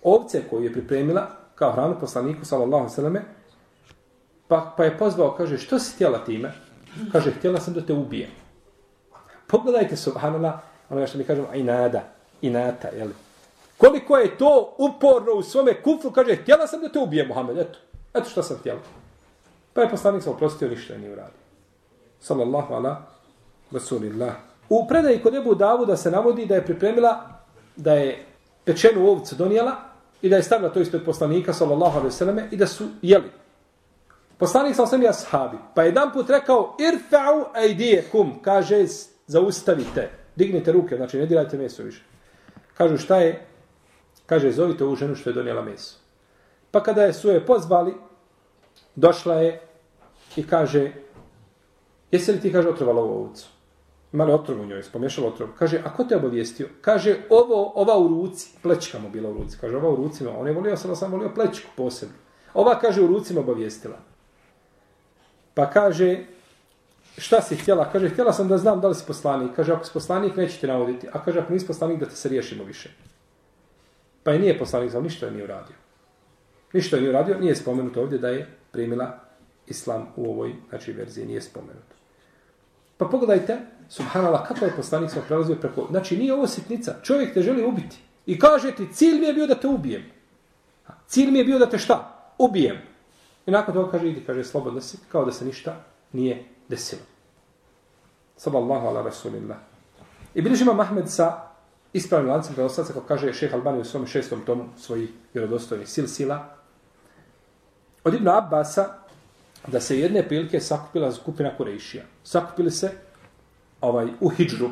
ovce 0.04 0.44
koju 0.50 0.64
je 0.64 0.74
pripremila 0.74 1.28
kao 1.56 1.72
hranu 1.72 1.96
poslaniku, 2.00 2.46
sallallahu 2.46 2.90
sallam, 2.90 3.16
pa, 4.48 4.74
pa 4.78 4.84
je 4.84 4.98
pozvao, 4.98 5.36
kaže, 5.38 5.58
što 5.58 5.80
si 5.80 5.96
htjela 5.96 6.26
time? 6.26 6.54
Kaže, 7.12 7.32
htjela 7.32 7.60
sam 7.60 7.74
da 7.74 7.86
te 7.86 7.94
ubijem. 7.94 8.30
Pogledajte, 9.48 9.96
subhanallah, 9.98 10.54
ono 10.90 11.08
što 11.08 11.18
mi 11.18 11.24
kažemo, 11.24 11.48
inada, 11.54 12.04
inata, 12.42 12.88
jel? 12.88 13.10
Koliko 13.78 14.18
je 14.18 14.38
to 14.38 14.76
uporno 14.78 15.34
u 15.34 15.44
svome 15.44 15.82
kufru, 15.82 16.12
kaže, 16.12 16.36
htjela 16.36 16.68
sam 16.68 16.82
da 16.82 16.90
te 16.90 17.00
ubijem 17.00 17.28
Muhammed, 17.28 17.58
eto. 17.58 17.80
Eto 18.14 18.30
što 18.30 18.44
sam 18.44 18.58
htjela. 18.58 18.80
Pa 19.74 19.82
je 19.82 19.90
poslanik 19.90 20.24
sam 20.24 20.34
oprostio, 20.34 20.70
ništa 20.70 20.98
nije 20.98 21.14
uradio. 21.14 21.44
Sallallahu 22.20 22.74
ala, 22.74 23.02
rasulillah. 23.72 24.53
U 24.74 24.88
predaji 24.88 25.22
kod 25.22 25.36
Ebu 25.36 25.56
Davuda 25.56 25.98
se 25.98 26.12
navodi 26.12 26.46
da 26.46 26.56
je 26.56 26.66
pripremila, 26.66 27.30
da 27.76 27.94
je 27.94 28.26
pečenu 28.64 29.08
ovcu 29.08 29.36
donijela 29.36 29.76
i 30.22 30.30
da 30.30 30.36
je 30.36 30.44
stavila 30.44 30.70
to 30.70 30.80
ispred 30.80 31.06
poslanika, 31.06 31.54
sallallahu 31.54 31.98
alaihi 31.98 32.16
sallam, 32.16 32.40
i 32.52 32.58
da 32.58 32.68
su 32.68 32.88
jeli. 33.02 33.30
Poslanik 34.38 34.76
sam 34.76 34.88
sam 34.88 35.04
i 35.04 35.08
ashabi. 35.08 35.58
Pa 35.76 35.84
je 35.84 35.88
jedan 35.88 36.12
put 36.14 36.30
rekao, 36.30 36.78
irfa'u 36.80 37.46
ajdijekum, 37.54 38.34
kaže, 38.42 38.86
zaustavite. 39.28 40.10
Dignite 40.36 40.72
ruke, 40.72 40.98
znači 40.98 41.18
ne 41.18 41.26
dirajte 41.26 41.58
meso 41.58 41.84
više. 41.84 42.04
Kažu 42.74 42.98
šta 42.98 43.18
je? 43.18 43.46
Kaže, 44.26 44.52
zovite 44.52 44.84
ovu 44.84 44.96
ženu 44.96 45.16
što 45.16 45.30
je 45.30 45.34
donijela 45.34 45.62
meso. 45.62 46.00
Pa 46.72 46.84
kada 46.84 47.04
je 47.04 47.14
su 47.14 47.30
je 47.30 47.46
pozvali, 47.46 47.94
došla 48.96 49.36
je 49.36 49.62
i 50.36 50.48
kaže, 50.48 50.92
jesi 52.12 52.32
li 52.32 52.42
ti, 52.42 52.52
kaže, 52.54 52.70
otrovala 52.70 53.02
ovu 53.02 53.24
ovcu? 53.24 53.53
Imali 54.14 54.34
otrov 54.34 54.62
u 54.62 54.66
njoj, 54.66 54.84
spomješala 54.84 55.28
otrov. 55.28 55.50
Kaže, 55.60 55.82
a 55.86 55.94
ko 55.94 56.04
te 56.04 56.16
obavijestio? 56.16 56.68
Kaže, 56.82 57.18
ovo, 57.30 57.72
ova 57.76 57.98
u 57.98 58.08
ruci, 58.08 58.50
plečka 58.62 59.00
mu 59.00 59.10
bila 59.10 59.30
u 59.30 59.34
ruci. 59.34 59.58
Kaže, 59.62 59.78
ova 59.78 59.90
u 59.90 59.96
ruci, 59.96 60.26
on 60.26 60.48
je 60.48 60.54
volio, 60.54 60.78
sam 60.78 60.96
sam 60.96 61.12
volio 61.12 61.34
plečku 61.36 61.70
posebno. 61.78 62.16
Ova, 62.54 62.80
kaže, 62.80 63.02
u 63.02 63.08
ruci 63.08 63.34
me 63.34 63.40
obavijestila. 63.40 63.98
Pa 65.54 65.70
kaže, 65.70 66.26
šta 67.18 67.42
si 67.42 67.56
htjela? 67.56 67.90
Kaže, 67.92 68.10
htjela 68.10 68.34
sam 68.34 68.48
da 68.48 68.58
znam 68.58 68.82
da 68.82 68.88
li 68.88 68.96
si 68.96 69.04
poslanik. 69.08 69.56
Kaže, 69.56 69.74
ako 69.74 69.86
si 69.86 69.94
poslanik, 69.94 70.36
neće 70.36 70.60
te 70.60 70.68
navoditi. 70.68 71.08
A 71.14 71.24
kaže, 71.24 71.40
ako 71.40 71.54
nisi 71.54 71.68
poslanik, 71.68 72.00
da 72.00 72.06
te 72.06 72.16
se 72.16 72.30
riješimo 72.30 72.64
više. 72.64 72.90
Pa 74.24 74.32
je 74.32 74.40
nije 74.40 74.60
poslanik, 74.60 74.92
znam, 74.92 75.04
ništa 75.04 75.26
je 75.26 75.32
nije 75.32 75.44
uradio. 75.44 75.76
Ništa 76.74 76.96
je 76.96 77.02
nije 77.02 77.10
uradio, 77.10 77.40
nije 77.40 77.56
spomenuto 77.56 78.02
ovdje 78.02 78.20
da 78.20 78.30
je 78.30 78.48
primila 78.72 79.20
islam 79.68 80.08
u 80.16 80.32
ovoj 80.32 80.56
znači, 80.70 80.92
verziji, 80.92 81.26
nije 81.26 81.42
spomenuto. 81.42 81.96
Pa 82.98 83.06
pogledajte, 83.06 83.58
subhanallah, 83.94 84.48
kako 84.48 84.66
je 84.66 84.76
poslanik 84.76 85.12
sam 85.12 85.22
prelazio 85.28 85.56
preko... 85.56 85.88
Znači, 85.90 86.18
nije 86.18 86.34
ovo 86.34 86.48
sitnica, 86.48 86.96
čovjek 87.04 87.34
te 87.34 87.42
želi 87.42 87.66
ubiti. 87.66 87.98
I 88.26 88.40
kaže 88.40 88.72
ti, 88.72 88.88
cilj 88.94 89.20
mi 89.20 89.26
je 89.26 89.34
bio 89.34 89.48
da 89.48 89.56
te 89.56 89.68
ubijem. 89.68 90.04
Cilj 91.08 91.32
mi 91.32 91.40
je 91.40 91.46
bio 91.46 91.60
da 91.60 91.70
te 91.70 91.78
šta? 91.78 92.34
Ubijem. 92.38 92.78
I 93.46 93.52
nakon 93.52 93.74
toga 93.74 93.92
kaže, 93.92 94.10
idi, 94.10 94.24
kaže, 94.26 94.44
slobodno 94.44 94.82
si, 94.82 94.98
kao 95.12 95.26
da 95.26 95.32
se 95.32 95.46
ništa 95.46 95.76
nije 96.12 96.46
desilo. 96.70 97.02
Sallallahu 98.38 98.88
ala 98.88 99.02
rasulillah. 99.02 99.58
I 100.34 100.42
bilježi 100.42 100.66
Mahmed 100.66 101.10
sa 101.10 101.42
ispravnim 101.94 102.32
lancem 102.32 102.56
prenoslaca, 102.56 102.94
kako 102.94 103.08
kaže 103.08 103.34
šeha 103.34 103.56
Albani 103.56 103.82
u 103.82 103.86
svom 103.86 104.08
šestom 104.08 104.42
tomu 104.46 104.66
svojih 104.78 105.10
vjerodostojnih 105.34 105.90
sil 105.94 106.08
sila. 106.08 106.56
Od 108.04 108.14
Ibn 108.14 108.28
Abbasa 108.28 108.86
da 109.68 109.80
se 109.80 110.00
jedne 110.00 110.28
prilike 110.28 110.60
sakupila 110.60 111.12
skupina 111.12 111.58
Kurejšija. 111.58 112.04
Sakupili 112.24 112.72
se 112.72 112.92
ovaj, 113.84 114.08
u 114.20 114.30
Hidžru. 114.30 114.70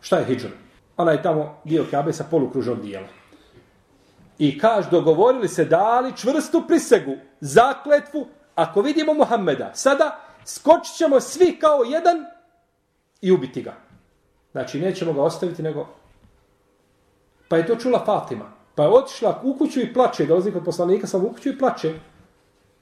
Šta 0.00 0.18
je 0.18 0.24
Hidžr? 0.24 0.50
Ona 0.96 1.12
je 1.12 1.22
tamo 1.22 1.60
dio 1.64 1.86
Kabe 1.90 2.12
sa 2.12 2.24
polukružnog 2.30 2.82
dijela. 2.82 3.06
I 4.38 4.58
kaž, 4.58 4.86
dogovorili 4.90 5.48
se, 5.48 5.64
dali 5.64 6.16
čvrstu 6.16 6.62
prisegu, 6.66 7.16
zakletvu, 7.40 8.26
ako 8.54 8.80
vidimo 8.80 9.14
Muhammeda, 9.14 9.70
sada 9.74 10.20
skočit 10.44 10.96
ćemo 10.96 11.20
svi 11.20 11.58
kao 11.60 11.82
jedan 11.82 12.24
i 13.20 13.32
ubiti 13.32 13.62
ga. 13.62 13.74
Znači, 14.52 14.80
nećemo 14.80 15.12
ga 15.12 15.22
ostaviti, 15.22 15.62
nego... 15.62 15.86
Pa 17.48 17.56
je 17.56 17.66
to 17.66 17.76
čula 17.76 18.04
Fatima. 18.04 18.52
Pa 18.74 18.82
je 18.82 18.88
otišla 18.88 19.40
u 19.44 19.58
kuću 19.58 19.80
i 19.80 19.92
plače, 19.94 20.26
dolazi 20.26 20.52
kod 20.52 20.64
poslanika, 20.64 21.06
sam 21.06 21.24
u 21.24 21.32
kuću 21.32 21.48
i 21.48 21.58
plače. 21.58 21.94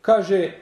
Kaže, 0.00 0.52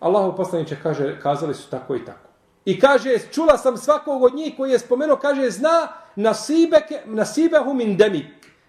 Allahu 0.00 0.36
poslaniče, 0.36 0.76
kaže, 0.82 1.20
kazali 1.20 1.54
su 1.54 1.70
tako 1.70 1.96
i 1.96 2.04
tako. 2.04 2.31
I 2.64 2.80
kaže, 2.80 3.18
čula 3.32 3.58
sam 3.58 3.76
svakog 3.76 4.22
od 4.22 4.34
njih 4.34 4.54
koji 4.56 4.70
je 4.70 4.78
spomenuo, 4.78 5.16
kaže, 5.16 5.50
zna 5.50 5.88
nasibeke, 6.16 7.02
nasibehu 7.04 7.74
min 7.74 7.96
demik. 7.96 8.26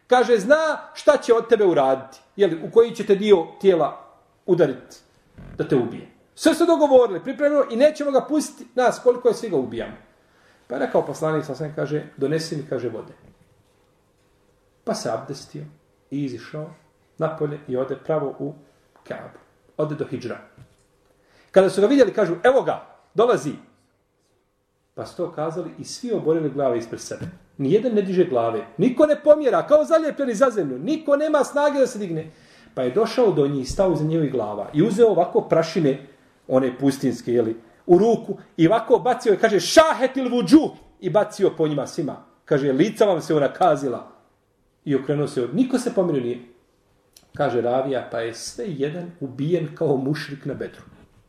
Kaže, 0.08 0.40
zna 0.40 0.78
šta 0.94 1.18
će 1.18 1.34
od 1.34 1.50
tebe 1.50 1.66
uraditi. 1.66 2.20
Jeli, 2.36 2.62
u 2.64 2.72
koji 2.72 2.96
će 2.96 3.06
te 3.06 3.16
dio 3.16 3.48
tijela 3.62 4.06
udariti 4.46 4.98
da 5.58 5.68
te 5.68 5.76
ubije. 5.76 6.08
Sve 6.36 6.54
su 6.54 6.66
dogovorili, 6.66 7.24
pripremili 7.24 7.66
i 7.70 7.76
nećemo 7.76 8.12
ga 8.12 8.22
pustiti 8.22 8.70
nas 8.76 9.00
koliko 9.04 9.28
je 9.28 9.34
svi 9.34 9.50
ga 9.50 9.58
ubijamo. 9.58 9.98
Pa 10.68 10.76
je 10.76 10.80
rekao 10.80 11.06
poslanik, 11.06 11.46
sam 11.46 11.74
kaže, 11.76 12.04
donesi 12.18 12.58
mi, 12.58 12.64
kaže, 12.70 12.90
vode. 12.90 13.14
Pa 14.84 14.94
se 14.94 15.10
abdestio 15.10 15.64
i 16.12 16.24
izišao 16.24 16.70
napolje 17.18 17.60
i 17.68 17.78
ode 17.78 17.96
pravo 17.96 18.36
u 18.40 18.54
Kaabu. 19.08 19.40
Ode 19.78 19.96
do 19.96 20.06
Hidžra. 20.06 20.38
Kada 21.52 21.70
su 21.70 21.82
ga 21.82 21.88
vidjeli, 21.88 22.14
kažu, 22.14 22.36
evo 22.44 22.62
ga, 22.62 22.86
dolazi. 23.14 23.54
Pa 24.94 25.06
su 25.06 25.18
to 25.18 25.32
kazali 25.32 25.70
i 25.80 25.84
svi 25.84 26.12
oborili 26.12 26.50
glave 26.50 26.78
ispred 26.78 27.02
sebe. 27.02 27.26
Nijedan 27.58 27.94
ne 27.94 28.02
diže 28.02 28.26
glave. 28.26 28.66
Niko 28.78 29.06
ne 29.06 29.16
pomjera, 29.24 29.68
kao 29.68 29.86
zalijepljeni 29.86 30.36
za 30.36 30.50
zemlju. 30.50 30.80
Niko 30.80 31.16
nema 31.16 31.44
snage 31.44 31.80
da 31.80 31.88
se 31.88 32.00
digne. 32.00 32.32
Pa 32.76 32.82
je 32.82 32.92
došao 32.92 33.32
do 33.32 33.48
njih, 33.48 33.70
stao 33.70 33.96
za 33.96 34.04
njevi 34.04 34.30
glava 34.30 34.70
i 34.74 34.84
uzeo 34.84 35.10
ovako 35.10 35.42
prašine, 35.42 36.08
one 36.48 36.78
pustinske, 36.80 37.34
jeli, 37.34 37.56
u 37.86 37.98
ruku 37.98 38.38
i 38.58 38.68
ovako 38.68 39.00
bacio 39.00 39.34
i 39.34 39.38
kaže 39.38 39.60
šahetil 39.60 40.30
vuđu 40.30 40.70
i 41.00 41.10
bacio 41.10 41.52
po 41.58 41.68
njima 41.68 41.88
svima. 41.88 42.26
Kaže, 42.46 42.72
lica 42.72 43.06
vam 43.06 43.22
se 43.22 43.36
ona 43.36 43.54
kazila. 43.54 44.12
I 44.86 44.96
okrenuo 44.96 45.28
se, 45.28 45.48
niko 45.54 45.80
se 45.80 45.94
pomirio 45.94 46.24
nije. 46.24 46.40
Kaže 47.36 47.62
Ravija, 47.62 48.08
pa 48.12 48.20
je 48.20 48.34
sve 48.34 48.66
jedan 48.68 49.12
ubijen 49.20 49.76
kao 49.76 49.98
mušrik 49.98 50.46
na 50.46 50.54
bedru. 50.54 50.82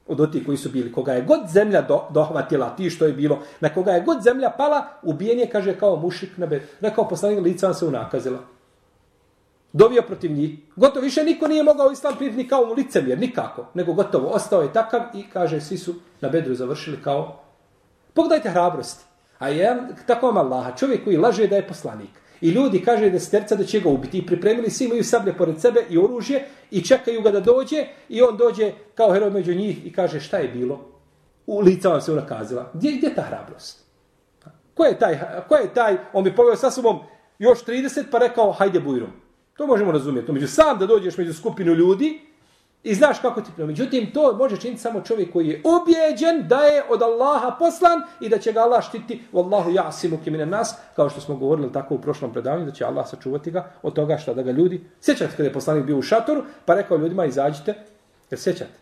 Od 0.07 0.21
oti 0.21 0.45
koji 0.45 0.59
su 0.59 0.71
bili. 0.71 0.93
Koga 0.93 1.13
je 1.13 1.23
god 1.23 1.41
zemlja 1.49 1.83
do, 1.83 2.03
dohvatila, 2.11 2.77
ti 2.77 2.91
što 2.91 3.07
je 3.07 3.13
bilo, 3.13 3.39
na 3.61 3.69
koga 3.69 3.93
je 3.93 4.01
god 4.01 4.23
zemlja 4.23 4.51
pala, 4.51 4.87
ubijen 5.03 5.39
je, 5.39 5.51
kaže, 5.51 5.79
kao 5.79 5.97
mušik 5.97 6.37
na 6.37 6.47
bed. 6.47 6.63
Rekao 6.81 7.09
poslanik, 7.09 7.45
lica 7.45 7.67
vam 7.67 7.75
se 7.75 7.87
unakazila 7.87 8.39
dovio 9.75 10.03
protiv 10.03 10.33
njih. 10.33 10.59
Gotovo 10.77 11.05
više 11.05 11.25
niko 11.25 11.49
nije 11.49 11.63
mogao 11.63 11.93
islam 11.93 12.15
primiti 12.17 12.37
ni 12.37 12.49
kao 12.49 12.65
licemjer, 12.65 13.19
nikako. 13.19 13.67
Nego 13.75 13.93
gotovo, 13.93 14.29
ostao 14.29 14.63
je 14.63 14.73
takav 14.73 15.01
i 15.15 15.25
kaže, 15.33 15.61
svi 15.61 15.79
su 15.79 15.95
na 16.21 16.29
bedru 16.29 16.55
završili 16.55 17.03
kao... 17.03 17.41
Pogledajte 18.15 18.51
hrabrosti. 18.51 19.05
A 19.39 19.49
je 19.49 19.77
tako 20.07 20.27
vam 20.27 20.37
Allaha, 20.37 20.77
čovjek 20.77 21.05
koji 21.05 21.17
laže 21.17 21.47
da 21.47 21.57
je 21.57 21.69
poslanik. 21.69 22.11
I 22.41 22.49
ljudi 22.49 22.83
kaže 22.85 23.11
da 23.11 23.21
sterca 23.21 23.57
da 23.57 23.65
će 23.65 23.81
ga 23.81 23.89
ubiti. 23.89 24.19
I 24.19 24.27
pripremili 24.27 24.71
svi 24.71 24.85
imaju 24.85 25.05
sablje 25.05 25.33
pored 25.33 25.61
sebe 25.61 25.85
i 25.91 25.99
oružje 25.99 26.45
i 26.71 26.83
čekaju 26.83 27.23
ga 27.23 27.31
da 27.31 27.41
dođe 27.41 27.87
i 28.09 28.23
on 28.23 28.37
dođe 28.37 28.73
kao 28.95 29.13
heroj 29.13 29.31
među 29.31 29.55
njih 29.55 29.87
i 29.87 29.93
kaže 29.93 30.21
šta 30.21 30.39
je 30.39 30.49
bilo? 30.49 30.81
U 31.47 31.61
lica 31.61 31.89
vam 31.89 32.01
se 32.01 32.13
unakazila. 32.13 32.71
Gdje, 32.75 32.93
gdje 32.93 33.07
je 33.07 33.15
ta 33.15 33.23
hrabrost? 33.23 33.85
Ko 34.75 34.85
je 34.85 34.99
taj? 34.99 35.19
Ko 35.49 35.55
je 35.55 35.75
taj? 35.75 35.97
On 36.13 36.25
bi 36.25 36.37
poveo 36.37 36.57
sa 36.57 36.71
sobom 36.71 36.99
još 37.39 37.65
30 37.65 38.05
pa 38.11 38.19
rekao 38.19 38.53
hajde 38.53 38.81
bujrom. 38.81 39.11
To 39.57 39.67
možemo 39.67 39.93
razumjeti. 39.93 40.33
Među 40.33 40.49
sam 40.49 40.79
da 40.79 40.87
dođeš 40.87 41.17
među 41.19 41.33
skupinu 41.35 41.75
ljudi 41.75 42.21
i 42.85 42.95
znaš 42.95 43.19
kako 43.19 43.41
ti 43.41 43.51
prema. 43.55 43.67
Međutim, 43.67 44.11
to 44.13 44.37
može 44.37 44.57
činiti 44.57 44.81
samo 44.81 45.01
čovjek 45.01 45.33
koji 45.33 45.49
je 45.49 45.63
objeđen 45.65 46.49
da 46.49 46.61
je 46.61 46.83
od 46.89 47.03
Allaha 47.03 47.57
poslan 47.59 48.03
i 48.21 48.29
da 48.29 48.39
će 48.39 48.53
ga 48.53 48.61
Allah 48.61 48.85
štiti 48.85 49.23
Wallahu 49.33 49.75
jasimu 49.75 50.19
kimine 50.25 50.47
nas, 50.47 50.75
kao 50.97 51.11
što 51.11 51.21
smo 51.21 51.37
govorili 51.37 51.73
tako 51.73 51.95
u 51.95 51.99
prošlom 51.99 52.33
predavanju, 52.33 52.65
da 52.65 52.73
će 52.73 52.85
Allah 52.85 53.09
sačuvati 53.09 53.51
ga 53.51 53.71
od 53.83 53.93
toga 53.93 54.19
što 54.19 54.35
da 54.35 54.43
ga 54.43 54.51
ljudi... 54.51 54.85
Sjećate 55.01 55.37
kada 55.37 55.49
je 55.49 55.53
poslanik 55.53 55.85
bio 55.85 55.99
u 55.99 56.03
šatoru, 56.03 56.43
pa 56.65 56.75
rekao 56.75 56.97
ljudima 56.97 57.25
izađite, 57.25 57.75
jer 58.31 58.41
sjećate. 58.41 58.73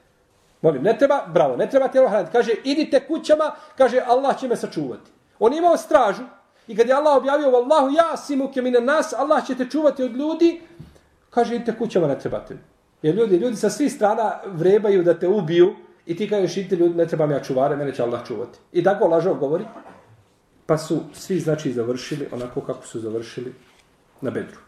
Molim, 0.62 0.82
ne 0.82 0.98
treba, 0.98 1.26
bravo, 1.26 1.56
ne 1.56 1.70
treba 1.70 1.88
tijelo 1.88 2.08
hraniti. 2.08 2.32
Kaže, 2.32 2.52
idite 2.64 3.00
kućama, 3.06 3.54
kaže, 3.78 4.00
Allah 4.06 4.38
će 4.40 4.48
me 4.48 4.56
sačuvati. 4.56 5.10
On 5.38 5.54
imao 5.54 5.76
stražu, 5.76 6.22
I 6.66 6.76
kad 6.76 6.88
je 6.88 6.94
Allah 6.94 7.16
objavio 7.16 7.50
Wallahu 7.50 7.90
ja'simu 7.90 8.52
kimine 8.52 8.80
nas, 8.80 9.12
Allah 9.12 9.46
će 9.46 9.54
te 9.54 9.66
čuvati 9.70 10.02
od 10.02 10.16
ljudi, 10.16 10.60
kaže 11.30 11.56
idite 11.56 11.78
kućama 11.78 12.06
ne 12.06 12.18
trebate. 12.18 12.56
Jer 13.02 13.14
ljudi, 13.14 13.36
ljudi 13.36 13.56
sa 13.56 13.70
svih 13.70 13.92
strana 13.92 14.40
vrebaju 14.46 15.02
da 15.02 15.18
te 15.18 15.28
ubiju 15.28 15.74
i 16.06 16.16
ti 16.16 16.28
kažeš 16.28 16.56
idite 16.56 16.76
ljudi 16.76 16.94
ne 16.94 17.06
trebam 17.06 17.30
ja 17.30 17.42
čuvare, 17.42 17.76
mene 17.76 17.94
će 17.94 18.02
Allah 18.02 18.26
čuvati. 18.26 18.58
I 18.72 18.84
tako 18.84 19.06
lažo 19.06 19.34
govori. 19.34 19.64
Pa 20.66 20.78
su 20.78 21.00
svi 21.12 21.40
znači 21.40 21.72
završili 21.72 22.28
onako 22.32 22.60
kako 22.60 22.86
su 22.86 23.00
završili 23.00 23.52
na 24.20 24.30
bedru. 24.30 24.58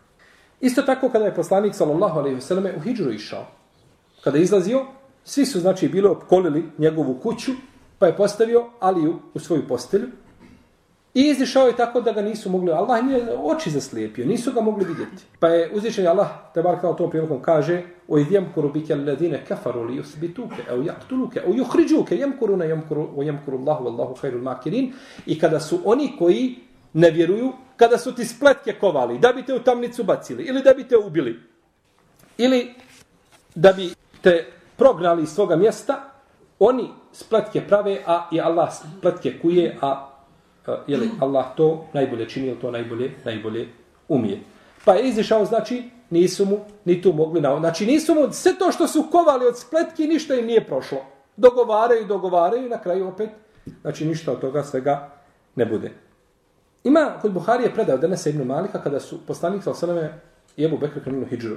Isto 0.61 0.83
tako 0.83 1.09
kada 1.09 1.25
je 1.25 1.35
poslanik 1.35 1.75
sallallahu 1.75 2.19
alejhi 2.19 2.35
ve 2.35 2.41
selleme 2.41 2.75
u 2.77 2.81
hidžru 2.81 3.13
išao, 3.13 3.47
kada 4.25 4.39
je 4.39 4.45
izlazio, 4.45 4.87
svi 5.25 5.47
su 5.47 5.61
znači 5.61 5.89
bili 5.89 6.09
opkolili 6.09 6.65
njegovu 6.79 7.19
kuću, 7.23 7.53
pa 7.99 8.07
je 8.07 8.17
postavio 8.17 8.65
Aliju 8.81 9.19
u 9.35 9.39
svoju 9.39 9.69
postelju 9.69 10.09
I 11.15 11.29
izišao 11.29 11.67
je 11.67 11.77
tako 11.77 12.01
da 12.01 12.13
ga 12.13 12.23
nisu 12.23 12.51
mogli, 12.51 12.73
Allah 12.73 13.05
nije 13.05 13.37
oči 13.39 13.71
zaslijepio, 13.71 14.27
nisu 14.27 14.53
ga 14.53 14.61
mogli 14.61 14.85
vidjeti. 14.85 15.25
Pa 15.39 15.49
je 15.49 15.71
uzvišen 15.75 16.07
Allah, 16.07 16.29
te 16.55 16.63
bar 16.63 16.81
kao 16.81 16.95
tom 16.95 17.11
prilikom 17.11 17.43
kaže, 17.43 17.83
o 18.09 18.19
idjem 18.19 18.53
kuru 18.55 18.73
bike 18.73 18.95
ledine 18.95 19.45
kafaru 19.49 19.83
li 19.83 20.01
usbituke, 20.01 20.63
au 20.71 20.83
jaktuluke, 20.83 21.41
au 21.47 21.55
juhriđuke, 21.55 22.17
jem 22.17 22.37
kuru 22.39 22.57
na 22.57 22.65
jem 22.65 22.83
kuru, 22.89 23.09
o 23.17 23.23
Allahu, 23.53 23.87
Allahu 23.87 24.15
hajru 24.23 24.43
makirin. 24.43 24.93
I 25.27 25.39
kada 25.39 25.61
su 25.61 25.81
oni 25.85 26.17
koji 26.19 26.57
ne 26.93 27.11
vjeruju, 27.11 27.53
kada 27.77 27.99
su 27.99 28.15
ti 28.15 28.25
spletke 28.25 28.73
kovali, 28.73 29.19
da 29.19 29.33
bi 29.33 29.43
te 29.43 29.55
u 29.55 29.59
tamnicu 29.59 30.05
bacili, 30.05 30.45
ili 30.45 30.63
da 30.63 30.75
bi 30.75 30.89
te 30.89 30.97
ubili, 30.97 31.41
ili 32.39 32.75
da 33.55 33.73
bi 33.73 33.91
te 34.23 34.47
prognali 34.77 35.23
iz 35.23 35.29
svoga 35.29 35.57
mjesta, 35.57 36.11
oni 36.59 36.89
spletke 37.13 37.61
prave, 37.61 38.03
a 38.07 38.29
i 38.33 38.41
Allah 38.41 38.69
spletke 38.99 39.39
kuje, 39.43 39.79
a 39.81 40.14
je 40.87 40.97
li 40.97 41.11
Allah 41.21 41.47
to 41.57 41.87
najbolje 41.93 42.29
čini, 42.29 42.49
ili 42.49 42.61
to 42.61 42.71
najbolje, 42.71 43.11
najbolje 43.25 43.69
umije. 44.09 44.41
Pa 44.85 44.95
je 44.95 45.09
izišao, 45.09 45.45
znači, 45.45 45.83
nisu 46.11 46.47
mu 46.47 46.59
ni 46.85 47.03
tu 47.03 47.13
mogli 47.13 47.41
na... 47.41 47.59
Znači, 47.59 47.87
nisu 47.87 48.15
mu, 48.15 48.33
sve 48.33 48.53
to 48.59 48.73
što 48.73 48.89
su 48.89 49.07
kovali 49.13 49.47
od 49.47 49.59
spletki, 49.59 50.07
ništa 50.07 50.35
im 50.35 50.47
nije 50.47 50.67
prošlo. 50.67 50.99
Dogovaraju, 51.37 52.07
dogovaraju, 52.07 52.69
na 52.69 52.79
kraju 52.79 53.09
opet, 53.09 53.31
znači, 53.83 54.05
ništa 54.05 54.33
od 54.33 54.41
toga 54.41 54.63
svega 54.63 55.11
ne 55.55 55.67
bude. 55.67 55.91
Ima, 56.85 57.13
kod 57.23 57.33
Buharije 57.33 57.75
predao 57.75 57.99
danas 57.99 58.27
Ibn 58.27 58.43
Malika, 58.43 58.83
kada 58.83 59.01
su 59.01 59.27
poslanik 59.27 59.63
sa 59.63 59.71
osaleme 59.71 60.21
i 60.57 60.65
Ebu 60.65 60.79
Bekr 60.79 61.03
krenuli 61.03 61.27
hijđru. 61.27 61.57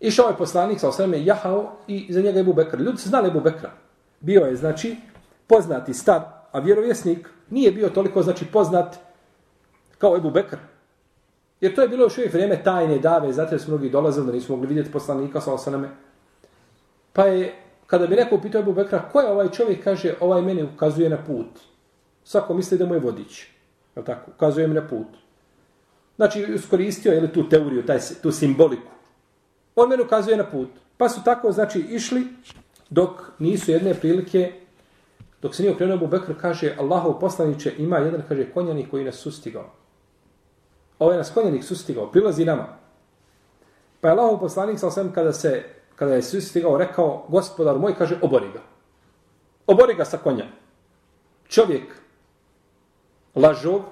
Išao 0.00 0.28
je 0.28 0.36
poslanik 0.36 0.80
sa 0.80 0.88
osaleme 0.88 1.24
jahao 1.24 1.72
i 1.86 2.06
za 2.12 2.20
njega 2.20 2.40
Ebu 2.40 2.52
Bekr. 2.52 2.80
Ljudi 2.80 2.98
su 2.98 3.08
znali 3.08 3.28
Ebu 3.28 3.40
Bekra. 3.40 3.70
Bio 4.20 4.40
je, 4.40 4.56
znači, 4.56 4.96
poznati 5.46 5.94
star, 5.94 6.37
a 6.58 6.60
vjerovjesnik, 6.60 7.28
nije 7.50 7.72
bio 7.72 7.88
toliko 7.88 8.22
znači 8.22 8.44
poznat 8.52 8.96
kao 9.98 10.16
Ebu 10.16 10.30
Bekr. 10.30 10.56
Jer 11.60 11.74
to 11.74 11.82
je 11.82 11.88
bilo 11.88 12.04
još 12.04 12.18
uvijek 12.18 12.32
vrijeme 12.32 12.62
tajne 12.64 12.98
dave, 12.98 13.32
zato 13.32 13.58
su 13.58 13.70
mnogi 13.70 13.90
dolazili 13.90 14.26
da 14.26 14.32
nisu 14.32 14.52
mogli 14.52 14.66
vidjeti 14.66 14.92
poslanika 14.92 15.40
sa 15.40 15.52
osaname. 15.52 15.88
Pa 17.12 17.24
je, 17.24 17.54
kada 17.86 18.06
bi 18.06 18.16
neko 18.16 18.34
upitao 18.34 18.60
Ebu 18.60 18.72
Bekra, 18.72 19.08
ko 19.12 19.20
je 19.20 19.30
ovaj 19.30 19.48
čovjek, 19.50 19.84
kaže, 19.84 20.14
ovaj 20.20 20.42
mene 20.42 20.64
ukazuje 20.64 21.10
na 21.10 21.18
put. 21.26 21.60
Svako 22.24 22.54
misli 22.54 22.78
da 22.78 22.86
mu 22.86 22.94
je 22.94 23.00
vodič. 23.00 23.46
Je 23.96 24.04
tako? 24.04 24.30
Ukazuje 24.36 24.68
mi 24.68 24.74
na 24.74 24.88
put. 24.88 25.06
Znači, 26.16 26.46
iskoristio 26.54 27.12
je 27.12 27.32
tu 27.32 27.48
teoriju, 27.48 27.86
taj, 27.86 27.98
tu 28.22 28.32
simboliku. 28.32 28.92
On 29.76 29.88
mene 29.88 30.02
ukazuje 30.02 30.36
na 30.36 30.44
put. 30.44 30.68
Pa 30.96 31.08
su 31.08 31.20
tako, 31.24 31.52
znači, 31.52 31.80
išli 31.80 32.26
dok 32.90 33.10
nisu 33.38 33.70
jedne 33.70 33.94
prilike 33.94 34.52
Dok 35.42 35.54
se 35.54 35.62
nije 35.62 35.74
okrenuo 35.74 35.96
Abu 35.96 36.06
Bekr, 36.06 36.32
kaže, 36.40 36.74
Allahov 36.78 37.18
poslaniće 37.20 37.74
ima 37.78 37.98
jedan, 37.98 38.22
kaže, 38.28 38.50
konjanik 38.50 38.90
koji 38.90 39.04
nas 39.04 39.16
sustigao. 39.16 39.70
Ovaj 40.98 41.16
nas 41.16 41.30
konjanik 41.34 41.64
sustigao, 41.64 42.10
prilazi 42.10 42.44
nama. 42.44 42.66
Pa 44.00 44.08
je 44.08 44.12
Allahov 44.12 44.40
poslanik, 44.40 44.78
sal 44.78 44.90
sam, 44.90 45.12
kada, 45.12 45.32
se, 45.32 45.64
kada 45.96 46.14
je 46.14 46.22
sustigao, 46.22 46.78
rekao, 46.78 47.24
gospodar 47.28 47.78
moj, 47.78 47.94
kaže, 47.98 48.18
obori 48.22 48.48
ga. 48.52 48.60
Obori 49.66 49.94
ga 49.94 50.04
sa 50.04 50.18
konja. 50.18 50.46
Čovjek, 51.48 51.94
lažov, 53.34 53.82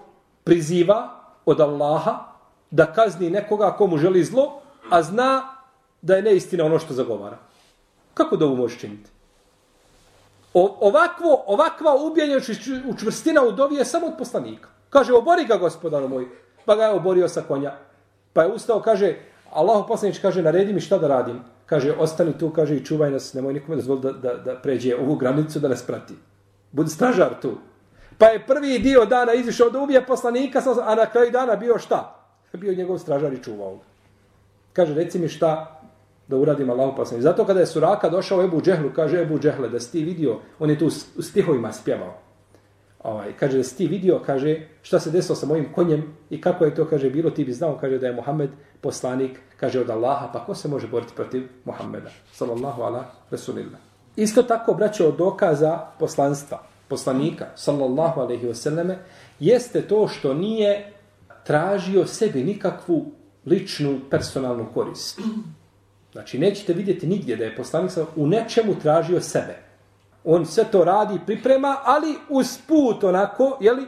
priziva 0.45 1.21
od 1.47 1.61
Allaha 1.61 2.33
da 2.71 2.93
kazni 2.93 3.31
nekoga 3.31 3.71
komu 3.77 3.99
želi 3.99 4.25
zlo, 4.25 4.61
a 4.91 5.03
zna 5.03 5.57
da 6.03 6.17
je 6.17 6.23
neistina 6.23 6.65
ono 6.65 6.79
što 6.79 6.95
zagovara. 6.95 7.39
Kako 8.15 8.37
da 8.37 8.47
ovo 8.47 8.57
može 8.57 8.79
činiti? 8.79 9.11
O, 10.59 10.77
ovakvo, 10.81 11.45
ovakva 11.47 11.95
ubijenja 11.95 12.37
učvrstina 12.89 13.43
u 13.43 13.53
dovi 13.53 13.77
je 13.77 13.85
samo 13.85 14.07
od 14.07 14.15
poslanika. 14.19 14.69
Kaže, 14.91 15.13
obori 15.13 15.45
ga, 15.45 15.57
gospodar 15.57 16.09
moj. 16.09 16.29
Pa 16.65 16.77
ga 16.77 16.85
je 16.85 16.91
oborio 16.91 17.29
sa 17.29 17.43
konja. 17.43 17.75
Pa 18.33 18.43
je 18.43 18.53
ustao, 18.53 18.81
kaže, 18.81 19.19
Allahu 19.53 19.89
poslanič 19.89 20.19
kaže, 20.19 20.43
naredi 20.43 20.73
mi 20.73 20.81
šta 20.81 20.99
da 20.99 21.09
radim. 21.09 21.43
Kaže, 21.67 21.93
ostani 21.93 22.33
tu, 22.39 22.49
kaže, 22.51 22.77
i 22.77 22.85
čuvaj 22.85 23.11
nas, 23.11 23.35
nemoj 23.35 23.53
nikome 23.53 23.77
dozvoli 23.77 24.01
da, 24.01 24.13
da, 24.13 24.35
da 24.35 24.55
pređe 24.63 24.97
ovu 24.97 25.17
granicu, 25.17 25.61
da 25.61 25.69
nas 25.69 25.83
prati. 25.83 26.15
Budi 26.73 26.91
stražar 26.91 27.37
tu. 27.43 27.53
Pa 28.19 28.27
je 28.27 28.47
prvi 28.47 28.79
dio 28.79 29.05
dana 29.05 29.35
izišao 29.35 29.71
da 29.71 29.81
ubije 29.81 30.07
poslanika, 30.07 30.63
a 30.87 30.95
na 30.95 31.07
kraju 31.07 31.31
dana 31.31 31.57
bio 31.57 31.79
šta? 31.79 32.17
Bio 32.53 32.75
njegov 32.75 32.99
stražar 32.99 33.33
i 33.33 33.43
čuvao. 33.43 33.79
Kaže, 34.73 34.95
reci 34.95 35.19
mi 35.19 35.29
šta, 35.29 35.81
da 36.29 36.37
uradim 36.37 36.71
Allahu 36.71 36.97
poslanik. 36.97 37.23
Zato 37.23 37.45
kada 37.45 37.61
je 37.61 37.67
Suraka 37.67 38.09
došao 38.09 38.43
Ebu 38.43 38.61
Džehlu, 38.63 38.91
kaže 38.95 39.23
Ebu 39.23 39.39
Džehle, 39.39 39.69
da 39.69 39.81
si 39.81 39.93
ti 39.93 40.05
vidio, 40.05 40.39
on 40.59 40.71
je 40.71 40.79
tu 40.79 40.87
u 41.17 41.23
stihovima 41.23 41.73
spjevao. 41.73 42.15
Ovaj, 43.05 43.33
kaže 43.39 43.57
da 43.57 43.65
si 43.65 43.77
ti 43.77 43.87
vidio, 43.87 44.21
kaže, 44.27 44.61
šta 44.83 45.01
se 45.01 45.11
desilo 45.11 45.37
sa 45.37 45.47
mojim 45.47 45.73
konjem 45.73 46.17
i 46.31 46.41
kako 46.41 46.65
je 46.65 46.75
to, 46.75 46.85
kaže, 46.85 47.11
bilo, 47.11 47.31
ti 47.31 47.45
bi 47.45 47.53
znao, 47.53 47.79
kaže 47.81 47.99
da 47.99 48.07
je 48.07 48.13
Muhammed 48.13 48.51
poslanik, 48.81 49.41
kaže 49.57 49.81
od 49.81 49.91
Allaha, 49.91 50.31
pa 50.33 50.45
ko 50.45 50.55
se 50.55 50.69
može 50.69 50.89
boriti 50.89 51.15
protiv 51.15 51.49
Muhammeda? 51.65 52.11
Sallallahu 52.33 52.83
ala 52.83 53.05
Rasulillah. 53.31 53.81
Isto 54.17 54.43
tako, 54.43 54.75
braće, 54.75 55.05
od 55.05 55.17
dokaza 55.17 55.79
poslanstva, 55.99 56.63
poslanika, 56.89 57.47
sallallahu 57.55 58.21
alaihi 58.21 58.47
wasallame, 58.47 58.97
jeste 59.41 59.83
to 59.83 60.09
što 60.09 60.35
nije 60.35 60.93
tražio 61.45 62.07
sebi 62.07 62.45
nikakvu 62.45 63.07
ličnu, 63.47 64.01
personalnu 64.11 64.67
korist. 64.75 65.21
Znači, 66.17 66.39
nećete 66.39 66.73
vidjeti 66.73 67.07
nigdje 67.07 67.37
da 67.37 67.45
je 67.45 67.57
poslanik 67.57 67.91
sa 67.91 68.07
u 68.17 68.27
nečemu 68.27 68.75
tražio 68.83 69.21
sebe. 69.21 69.57
On 70.25 70.47
sve 70.47 70.65
to 70.73 70.85
radi, 70.85 71.19
priprema, 71.27 71.77
ali 71.85 72.15
uz 72.29 72.59
put 72.69 73.05
onako, 73.05 73.59
jeli, 73.61 73.87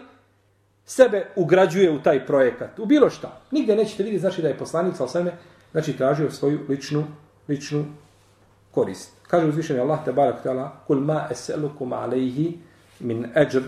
sebe 0.85 1.27
ugrađuje 1.37 1.91
u 1.91 2.03
taj 2.03 2.27
projekat. 2.27 2.79
U 2.79 2.87
bilo 2.87 3.11
šta. 3.11 3.41
Nigdje 3.51 3.77
nećete 3.77 4.03
vidjeti, 4.03 4.21
znači 4.21 4.43
da 4.43 4.49
je 4.49 4.59
poslanik 4.59 4.97
sa 4.97 5.09
sveme, 5.09 5.33
znači 5.73 5.97
tražio 5.97 6.31
svoju 6.31 6.61
ličnu, 6.69 7.05
ličnu 7.49 7.85
korist. 8.71 9.13
Kaže 9.23 9.47
uzvišenje 9.47 9.81
Allah, 9.81 10.05
te 10.05 10.13
barak 10.13 10.43
tala, 10.43 10.81
kul 10.87 11.01
ma 11.01 11.29
eselukum 11.31 11.93
alejhi 11.93 12.59
min 13.01 13.27
ajr, 13.35 13.63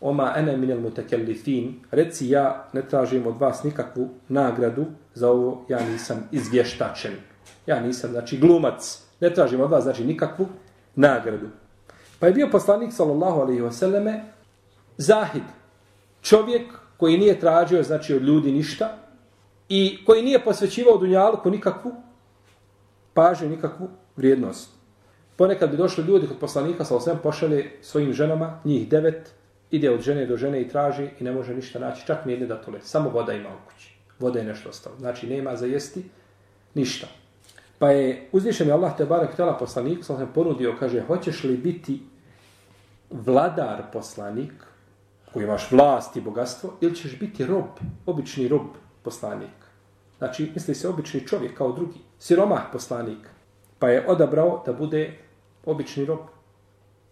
oma 0.00 0.32
ene 0.36 0.56
minel 0.56 0.80
mutakellifin, 0.80 1.80
reci 1.90 2.28
ja 2.28 2.68
ne 2.72 2.82
tražim 2.82 3.26
od 3.26 3.38
vas 3.40 3.64
nikakvu 3.64 4.08
nagradu 4.28 4.86
za 5.14 5.30
ovo, 5.30 5.64
ja 5.68 5.80
nisam 5.90 6.28
izvještačen. 6.32 7.33
Ja 7.66 7.80
nisam, 7.80 8.10
znači, 8.10 8.38
glumac. 8.38 9.02
Ne 9.20 9.34
tražim 9.34 9.60
od 9.60 9.70
vas, 9.70 9.84
znači, 9.84 10.04
nikakvu 10.04 10.46
nagradu. 10.94 11.48
Pa 12.18 12.26
je 12.26 12.32
bio 12.32 12.48
poslanik, 12.52 12.92
sallallahu 12.92 13.40
alaihi 13.40 13.62
wasallame, 13.62 14.20
zahid. 14.96 15.42
Čovjek 16.22 16.62
koji 16.96 17.18
nije 17.18 17.40
tražio, 17.40 17.82
znači, 17.82 18.14
od 18.14 18.22
ljudi 18.22 18.52
ništa 18.52 18.98
i 19.68 19.98
koji 20.06 20.22
nije 20.22 20.44
posvećivao 20.44 20.98
dunjalku 20.98 21.50
nikakvu 21.50 21.92
pažnju, 23.14 23.48
nikakvu 23.48 23.88
vrijednost. 24.16 24.70
Ponekad 25.36 25.70
bi 25.70 25.76
došli 25.76 26.04
ljudi 26.04 26.26
kod 26.26 26.38
poslanika, 26.38 26.84
sallallahu 26.84 27.10
alaihi 27.10 27.22
pošali 27.22 27.70
svojim 27.82 28.12
ženama, 28.12 28.60
njih 28.64 28.88
devet, 28.88 29.34
ide 29.70 29.90
od 29.90 30.00
žene 30.00 30.26
do 30.26 30.36
žene 30.36 30.60
i 30.62 30.68
traži 30.68 31.08
i 31.20 31.24
ne 31.24 31.32
može 31.32 31.54
ništa 31.54 31.78
naći, 31.78 32.06
čak 32.06 32.24
ni 32.24 32.32
jedne 32.32 32.46
datule, 32.46 32.80
samo 32.82 33.10
voda 33.10 33.32
ima 33.32 33.48
u 33.48 33.68
kući. 33.68 33.94
Voda 34.18 34.38
je 34.38 34.44
nešto 34.44 34.68
ostalo. 34.68 34.96
Znači, 34.98 35.26
nema 35.26 35.56
za 35.56 35.66
jesti 35.66 36.04
ništa. 36.74 37.06
Pa 37.78 37.90
je 37.90 38.28
uzvišen 38.32 38.68
je 38.68 38.72
Allah 38.72 38.96
te 38.96 39.04
barek 39.04 39.36
tela 39.36 39.58
poslanik, 39.58 40.04
sam 40.04 40.18
se 40.18 40.26
ponudio, 40.34 40.76
kaže, 40.78 41.02
hoćeš 41.06 41.44
li 41.44 41.56
biti 41.56 42.02
vladar 43.10 43.82
poslanik, 43.92 44.52
koji 45.32 45.44
imaš 45.44 45.70
vlast 45.70 46.16
i 46.16 46.20
bogatstvo, 46.20 46.72
ili 46.80 46.96
ćeš 46.96 47.18
biti 47.18 47.46
rob, 47.46 47.64
obični 48.06 48.48
rob 48.48 48.66
poslanik. 49.02 49.64
Znači, 50.18 50.50
misli 50.54 50.74
se 50.74 50.88
obični 50.88 51.26
čovjek 51.26 51.58
kao 51.58 51.72
drugi, 51.72 51.98
siromah 52.18 52.62
poslanik. 52.72 53.28
Pa 53.78 53.88
je 53.88 54.08
odabrao 54.08 54.62
da 54.66 54.72
bude 54.72 55.18
obični 55.64 56.04
rob. 56.04 56.20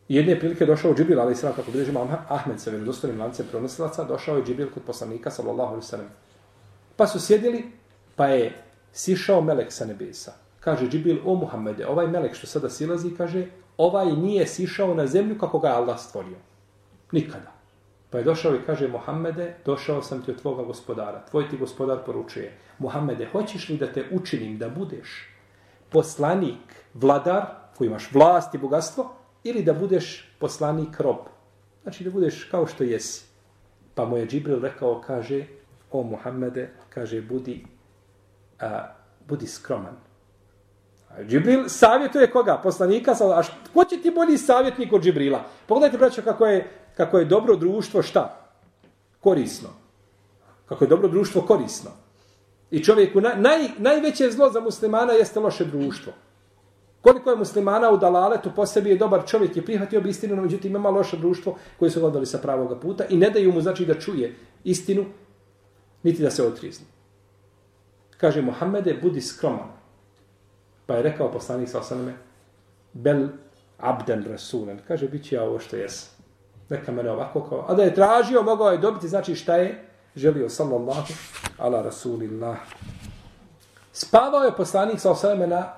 Jedne 0.08 0.38
prilike 0.38 0.66
došao 0.66 0.94
Džibril, 0.94 1.20
ali 1.20 1.36
sada 1.36 1.54
kako 1.54 1.70
bilježimo 1.70 2.08
Ahmed 2.28 2.60
sa 2.60 2.70
vjerodostojnim 2.70 3.20
lancem 3.20 3.46
pronosilaca, 3.50 4.04
došao 4.04 4.36
je 4.36 4.44
Džibril 4.44 4.70
kod 4.74 4.82
poslanika, 4.82 5.30
sallallahu 5.30 5.68
alaihi 5.68 5.86
sallam. 5.86 6.08
Pa 6.96 7.06
su 7.06 7.20
sjedili, 7.20 7.64
pa 8.16 8.26
je 8.26 8.62
sišao 8.92 9.40
melek 9.40 9.72
sa 9.72 9.84
nebesa. 9.84 10.32
Kaže 10.64 10.86
Džibril, 10.88 11.18
o 11.24 11.34
Muhammede, 11.34 11.86
ovaj 11.86 12.06
melek 12.06 12.34
što 12.34 12.46
sada 12.46 12.70
silazi, 12.70 13.10
kaže, 13.16 13.46
ovaj 13.76 14.12
nije 14.16 14.46
sišao 14.46 14.94
na 14.94 15.06
zemlju 15.06 15.38
kako 15.38 15.58
ga 15.58 15.68
Allah 15.68 15.98
stvorio. 16.00 16.38
Nikada. 17.12 17.50
Pa 18.10 18.18
je 18.18 18.24
došao 18.24 18.54
i 18.54 18.62
kaže, 18.66 18.88
Muhammede, 18.88 19.56
došao 19.64 20.02
sam 20.02 20.22
ti 20.22 20.30
od 20.30 20.40
tvoga 20.40 20.62
gospodara. 20.62 21.24
Tvoj 21.30 21.48
ti 21.48 21.56
gospodar 21.56 22.04
poručuje, 22.06 22.52
Muhammede, 22.78 23.26
hoćeš 23.32 23.68
li 23.68 23.76
da 23.76 23.92
te 23.92 24.04
učinim 24.12 24.58
da 24.58 24.68
budeš 24.68 25.28
poslanik, 25.90 26.76
vladar, 26.94 27.46
koji 27.78 27.88
imaš 27.88 28.12
vlast 28.12 28.54
i 28.54 28.58
bogatstvo, 28.58 29.10
ili 29.44 29.62
da 29.62 29.72
budeš 29.72 30.36
poslanik 30.38 31.00
rob. 31.00 31.26
Znači 31.82 32.04
da 32.04 32.10
budeš 32.10 32.44
kao 32.44 32.66
što 32.66 32.84
jesi. 32.84 33.24
Pa 33.94 34.04
mu 34.04 34.16
je 34.16 34.26
Džibril 34.26 34.60
rekao, 34.60 35.00
kaže, 35.06 35.46
o 35.90 36.02
Muhammede, 36.02 36.70
kaže, 36.88 37.20
budi, 37.20 37.66
a, 38.60 38.94
budi 39.28 39.46
skroman. 39.46 40.11
Džibril 41.20 41.64
savjetuje 41.68 42.30
koga? 42.30 42.60
Poslanika. 42.62 43.12
A 43.36 43.42
što, 43.42 43.54
ko 43.74 43.84
će 43.84 43.96
ti 43.96 44.10
bolji 44.10 44.38
savjetnik 44.38 44.92
od 44.92 45.02
Džibrila? 45.02 45.44
Pogledajte, 45.66 45.98
braćo, 45.98 46.22
kako 46.22 46.46
je, 46.46 46.70
kako 46.96 47.18
je 47.18 47.24
dobro 47.24 47.56
društvo 47.56 48.02
šta? 48.02 48.52
Korisno. 49.20 49.68
Kako 50.66 50.84
je 50.84 50.88
dobro 50.88 51.08
društvo 51.08 51.42
korisno. 51.42 51.90
I 52.70 52.84
čovjeku, 52.84 53.20
naj, 53.20 53.68
najveće 53.78 54.30
zlo 54.30 54.50
za 54.50 54.60
muslimana 54.60 55.12
jeste 55.12 55.40
loše 55.40 55.64
društvo. 55.64 56.12
Koliko 57.00 57.30
je 57.30 57.36
muslimana 57.36 57.90
u 57.90 57.96
dalaletu 57.96 58.50
po 58.56 58.66
sebi 58.66 58.90
je 58.90 58.96
dobar 58.96 59.26
čovjek 59.26 59.56
i 59.56 59.64
prihvatio 59.64 60.00
bi 60.00 60.08
istinu, 60.08 60.36
no 60.36 60.42
međutim 60.42 60.76
ima 60.76 60.90
loše 60.90 61.16
društvo 61.16 61.58
koji 61.78 61.90
su 61.90 62.00
gledali 62.00 62.26
sa 62.26 62.38
pravoga 62.38 62.80
puta 62.80 63.04
i 63.04 63.16
ne 63.16 63.30
daju 63.30 63.52
mu 63.52 63.60
znači 63.60 63.86
da 63.86 63.94
čuje 63.94 64.36
istinu, 64.64 65.04
niti 66.02 66.22
da 66.22 66.30
se 66.30 66.46
otrizni. 66.46 66.86
Kaže 68.16 68.42
Muhammede, 68.42 68.98
budi 69.02 69.20
skroman. 69.20 69.81
Pa 70.86 70.94
je 70.94 71.02
rekao 71.02 71.32
poslanik 71.32 71.68
sa 71.68 71.78
osaname, 71.78 72.14
bel 72.92 73.28
abden 73.78 74.24
rasulen. 74.24 74.80
Kaže, 74.88 75.08
bit 75.08 75.28
ću 75.28 75.34
ja 75.34 75.44
ovo 75.44 75.58
što 75.58 75.76
jes. 75.76 76.10
Neka 76.68 76.92
mene 76.92 77.10
ovako 77.10 77.44
kao... 77.48 77.64
A 77.68 77.74
da 77.74 77.82
je 77.82 77.94
tražio, 77.94 78.42
mogao 78.42 78.70
je 78.70 78.78
dobiti, 78.78 79.08
znači 79.08 79.34
šta 79.34 79.56
je? 79.56 79.84
Želio 80.16 80.48
sallallahu 80.48 81.12
ala 81.58 81.82
rasulillah. 81.82 82.56
Spavao 83.92 84.42
je 84.42 84.56
poslanik 84.56 85.00
sa 85.00 85.10
osaname 85.10 85.46
na 85.46 85.72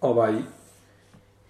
ovaj 0.00 0.32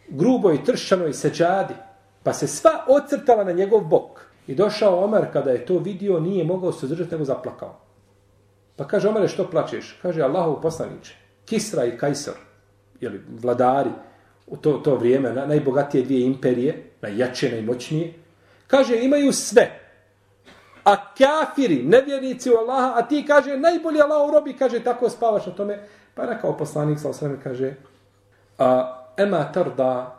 gruboj 0.08 0.64
tršćanoj 0.64 1.12
seđadi, 1.12 1.74
pa 2.22 2.32
se 2.32 2.46
sva 2.46 2.84
ocrtala 2.88 3.44
na 3.44 3.52
njegov 3.52 3.80
bok. 3.80 4.20
I 4.46 4.54
došao 4.54 5.04
Omer, 5.04 5.32
kada 5.32 5.50
je 5.50 5.66
to 5.66 5.78
vidio, 5.78 6.20
nije 6.20 6.44
mogao 6.44 6.72
se 6.72 6.86
zdržati, 6.86 7.10
nego 7.10 7.24
zaplakao. 7.24 7.78
Pa 8.76 8.86
kaže, 8.86 9.08
Omer, 9.08 9.28
što 9.28 9.50
plačeš? 9.50 9.98
Kaže, 10.02 10.22
Allahov 10.22 10.60
poslaniče, 10.60 11.14
Kisra 11.44 11.84
i 11.84 11.98
Kajsor, 11.98 12.34
jeli, 13.02 13.20
vladari 13.42 13.90
u 14.46 14.56
to, 14.56 14.72
to 14.72 14.94
vrijeme, 14.96 15.32
na, 15.32 15.46
najbogatije 15.46 16.04
dvije 16.04 16.26
imperije, 16.26 16.90
najjače, 17.02 17.50
najmoćnije, 17.50 18.12
kaže, 18.66 18.98
imaju 19.02 19.32
sve. 19.32 19.78
A 20.84 21.14
kafiri, 21.14 21.82
nevjernici 21.82 22.50
u 22.50 22.54
Allaha, 22.54 22.94
a 22.96 23.08
ti 23.08 23.24
kaže, 23.26 23.56
najbolji 23.56 24.00
Allah 24.00 24.28
u 24.28 24.32
robi, 24.32 24.56
kaže, 24.56 24.80
tako 24.84 25.10
spavaš 25.10 25.46
na 25.46 25.52
tome. 25.52 25.78
Pa 26.14 26.24
rekao 26.24 26.56
poslanik, 26.56 26.98
sa 26.98 27.08
osvrame, 27.08 27.38
kaže, 27.42 27.74
a 28.58 28.98
ema 29.16 29.52
tarda 29.52 30.18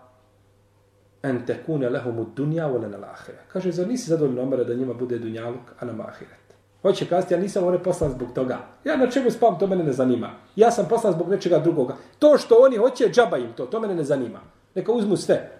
en 1.24 1.46
tekune 1.46 1.90
lehumu 1.90 2.26
dunja 2.36 2.68
volen 2.68 2.96
al 2.96 3.04
ahire. 3.04 3.40
Kaže, 3.48 3.72
zar 3.72 3.88
nisi 3.88 4.10
zadovoljno 4.10 4.42
omara 4.42 4.64
da 4.64 4.74
njima 4.74 4.94
bude 4.94 5.20
dunjaluk, 5.20 5.72
a 5.80 5.86
nam 5.86 6.02
ahiret? 6.02 6.43
Hoće 6.84 7.06
kazati, 7.06 7.34
ja 7.34 7.40
nisam 7.40 7.68
one 7.68 7.84
poslan 7.84 8.12
zbog 8.12 8.28
toga. 8.36 8.58
Ja 8.84 8.98
na 8.98 9.12
čemu 9.12 9.32
spavam, 9.32 9.60
to 9.60 9.68
mene 9.68 9.84
ne 9.84 9.94
zanima. 9.94 10.30
Ja 10.56 10.72
sam 10.72 10.86
poslan 10.90 11.14
zbog 11.14 11.30
nečega 11.30 11.60
drugoga. 11.60 11.96
To 12.20 12.38
što 12.38 12.56
oni 12.56 12.78
hoće, 12.78 13.10
džaba 13.10 13.38
im 13.38 13.54
to, 13.54 13.66
to 13.66 13.80
mene 13.80 13.96
ne 13.96 14.04
zanima. 14.04 14.40
Neka 14.76 14.92
uzmu 14.92 15.18
sve. 15.18 15.52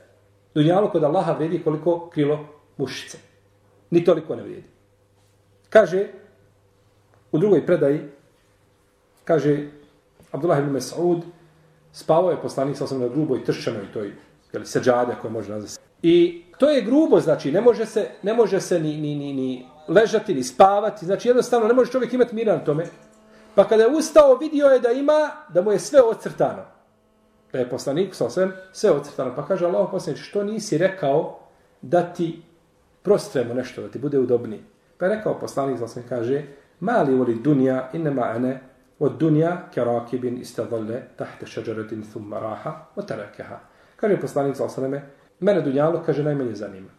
Dunjalo 0.56 0.90
kod 0.90 1.04
Allaha 1.04 1.32
vredi 1.32 1.64
koliko 1.64 2.10
krilo 2.10 2.40
mušice. 2.78 3.18
Ni 3.90 4.04
toliko 4.06 4.36
ne 4.36 4.44
vredi. 4.44 4.64
Kaže, 5.70 6.08
u 7.32 7.38
drugoj 7.38 7.66
predaji, 7.66 8.02
kaže 9.24 9.68
Abdullah 10.32 10.60
ibn 10.60 10.76
Mas'ud, 10.76 11.22
spavao 11.92 12.32
je 12.32 12.42
poslanik 12.42 12.78
sa 12.78 12.98
na 12.98 13.08
gruboj 13.08 13.44
tršćanoj 13.44 13.92
toj 13.94 14.12
jel, 14.54 14.64
seđade 14.64 15.16
koje 15.22 15.32
može 15.32 15.52
nazvati. 15.52 15.78
I 16.02 16.44
to 16.58 16.70
je 16.70 16.82
grubo, 16.82 17.20
znači 17.20 17.52
ne 17.52 17.62
može 17.62 17.86
se, 17.86 18.10
ne 18.24 18.34
može 18.34 18.62
se 18.62 18.80
ni, 18.80 18.98
ni, 18.98 19.16
ni, 19.16 19.34
ni 19.34 19.66
ležati, 19.88 20.34
ni 20.34 20.44
spavati, 20.44 21.06
znači 21.06 21.28
jednostavno 21.28 21.68
ne 21.68 21.74
može 21.74 21.92
čovjek 21.92 22.14
imati 22.14 22.36
mira 22.36 22.54
na 22.54 22.64
tome. 22.64 22.86
Pa 23.56 23.68
kada 23.68 23.84
je 23.84 23.90
ustao, 23.90 24.38
vidio 24.38 24.68
je 24.68 24.80
da 24.80 24.92
ima, 24.92 25.32
da 25.50 25.62
mu 25.62 25.72
je 25.72 25.80
sve 25.80 26.02
ocrtano. 26.02 26.64
Da 27.52 27.60
je 27.60 27.70
poslanik 27.70 28.16
sa 28.16 28.30
sve, 28.30 28.48
sve 28.72 28.92
ocrtano. 28.92 29.36
Pa 29.36 29.46
kaže 29.46 29.66
Allah 29.66 29.88
poslanik, 29.92 30.22
što 30.22 30.44
nisi 30.44 30.78
rekao 30.78 31.40
da 31.82 32.14
ti 32.14 32.42
prostremo 33.02 33.54
nešto, 33.54 33.82
da 33.82 33.88
ti 33.88 34.00
bude 34.00 34.20
udobni. 34.20 34.64
Pa 34.98 35.06
je 35.06 35.16
rekao 35.16 35.40
poslanik 35.40 35.80
sa 35.80 35.88
sve, 35.88 36.04
kaže, 36.10 36.44
mali 36.80 37.16
voli 37.16 37.36
dunja, 37.36 37.90
inema 37.94 38.34
ene, 38.36 38.62
od 39.00 39.18
dunja 39.20 39.58
kerakibin 39.74 40.38
istadole 40.42 41.02
tahte 41.16 41.46
šađaradin 41.46 42.04
thumma 42.12 42.40
raha 42.40 42.86
o 42.96 43.02
terakeha. 43.02 43.60
Kaže 43.96 44.22
poslanik 44.22 44.56
sa 44.56 44.66
osaname, 44.66 45.02
mene 45.40 45.62
dunjaluk, 45.62 46.06
kaže, 46.06 46.24
najmanje 46.24 46.56
zanima. 46.56 46.90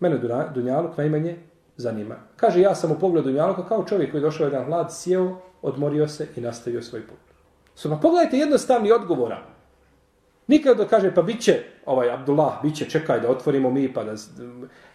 Mene 0.00 0.18
dunjaluk 0.54 0.96
najmanje 0.96 1.36
zanima. 1.80 2.16
Kaže, 2.36 2.60
ja 2.60 2.74
sam 2.74 2.92
u 2.92 2.98
pogledu 2.98 3.28
dunjaluka 3.28 3.68
kao 3.68 3.84
čovjek 3.84 4.10
koji 4.10 4.20
je 4.20 4.22
došao 4.22 4.44
jedan 4.44 4.64
hlad, 4.64 4.92
sjeo, 4.92 5.36
odmorio 5.62 6.08
se 6.08 6.28
i 6.36 6.40
nastavio 6.40 6.82
svoj 6.82 7.06
put. 7.06 7.18
Su 7.74 7.90
pa 7.90 7.96
pogledajte 7.96 8.38
jednostavni 8.38 8.92
odgovora. 8.92 9.42
Nikad 10.46 10.76
da 10.76 10.84
kaže, 10.84 11.14
pa 11.14 11.22
bit 11.22 11.42
će, 11.42 11.62
ovaj, 11.86 12.10
Abdullah, 12.10 12.62
bit 12.62 12.76
će, 12.76 12.90
čekaj 12.90 13.20
da 13.20 13.28
otvorimo 13.30 13.70
mi, 13.70 13.92
pa 13.92 14.04
da, 14.04 14.14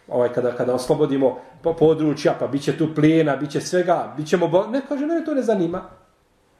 ovaj, 0.08 0.32
kada, 0.32 0.52
kada 0.52 0.74
oslobodimo 0.74 1.38
područja, 1.62 2.34
pa 2.38 2.46
bit 2.46 2.62
će 2.62 2.78
tu 2.78 2.88
plijena, 2.94 3.36
bit 3.36 3.50
će 3.50 3.60
svega, 3.60 4.14
bit 4.16 4.28
ćemo, 4.28 4.48
bo... 4.48 4.66
ne, 4.66 4.82
kaže, 4.88 5.06
mene 5.06 5.24
to 5.24 5.34
ne 5.34 5.42
zanima. 5.42 5.82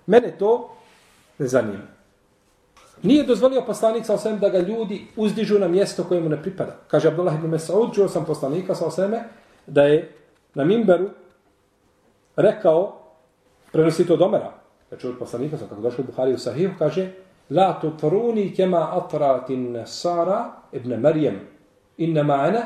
Mene 0.07 0.33
to 0.39 0.77
ne 1.39 1.47
zanima. 1.47 1.97
Nije 3.03 3.25
dozvolio 3.25 3.63
poslanik 3.67 4.07
sa 4.07 4.15
osvijem 4.15 4.39
da 4.39 4.49
ga 4.49 4.59
ljudi 4.59 5.07
uzdižu 5.17 5.59
na 5.59 5.69
mjesto 5.69 6.05
koje 6.05 6.21
mu 6.21 6.29
ne 6.29 6.43
pripada. 6.43 6.77
Kaže 6.89 7.09
Abdullah 7.09 7.35
ibn 7.35 7.51
Mesaud, 7.51 7.95
čuo 7.95 8.09
sam 8.09 8.25
poslanika 8.25 8.75
sa 8.75 8.87
osvijeme, 8.87 9.25
da 9.67 9.83
je 9.83 10.13
na 10.55 10.65
Mimberu 10.65 11.09
rekao, 12.37 12.99
prenosi 13.73 14.07
to 14.07 14.17
domera, 14.17 14.53
znači, 14.89 15.07
da 15.07 15.13
čuo 15.13 15.19
poslanika, 15.19 15.57
kako 15.57 15.81
došlo 15.81 16.05
u 16.05 16.07
Buhari 16.07 16.35
u 16.35 16.39
Sahihu, 16.39 16.75
kaže 16.79 17.13
La 17.51 17.81
tutruni 17.81 18.55
kema 18.55 18.89
atratin 18.93 19.83
Sara 19.87 20.53
ibn 20.73 21.01
Marijem 21.01 21.41
innama 21.97 22.35
ana 22.35 22.63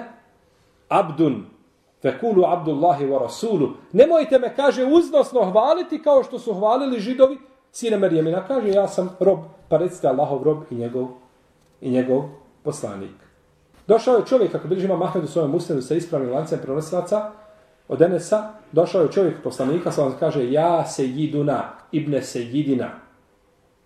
abdun 0.88 1.46
Fekulu 2.02 2.44
Abdullahi 2.44 3.04
wa 3.06 3.18
Rasulu. 3.20 3.68
Nemojte 3.92 4.38
me, 4.38 4.56
kaže, 4.56 4.84
uznosno 4.84 5.50
hvaliti 5.50 6.02
kao 6.02 6.22
što 6.22 6.38
su 6.38 6.54
hvalili 6.54 7.00
židovi 7.00 7.38
sine 7.72 7.98
Marijemina. 7.98 8.46
Kaže, 8.46 8.68
ja 8.68 8.88
sam 8.88 9.16
rob, 9.20 9.38
pa 9.68 9.76
recite 9.76 10.08
Allahov 10.08 10.42
rob 10.42 10.58
i 10.70 10.74
njegov, 10.74 11.08
i 11.80 11.90
njegov 11.90 12.22
poslanik. 12.62 13.29
Došao 13.90 14.16
je 14.16 14.26
čovjek, 14.26 14.52
kako 14.52 14.68
bilježi 14.68 14.86
imam 14.86 15.02
Ahmed 15.02 15.24
u 15.24 15.26
svojom 15.26 15.54
usnedu 15.54 15.82
sa 15.82 15.94
ispravnim 15.94 16.32
lancem 16.32 16.58
prenosilaca, 16.62 17.30
od 17.88 18.02
Enesa, 18.02 18.48
došao 18.72 19.02
je 19.02 19.12
čovjek 19.12 19.42
poslanika, 19.42 19.90
sa 19.92 20.02
vam 20.02 20.14
kaže, 20.20 20.52
ja 20.52 20.86
se 20.86 21.06
jiduna, 21.06 21.72
ibne 21.92 22.22
se 22.22 22.42
jidina. 22.42 22.90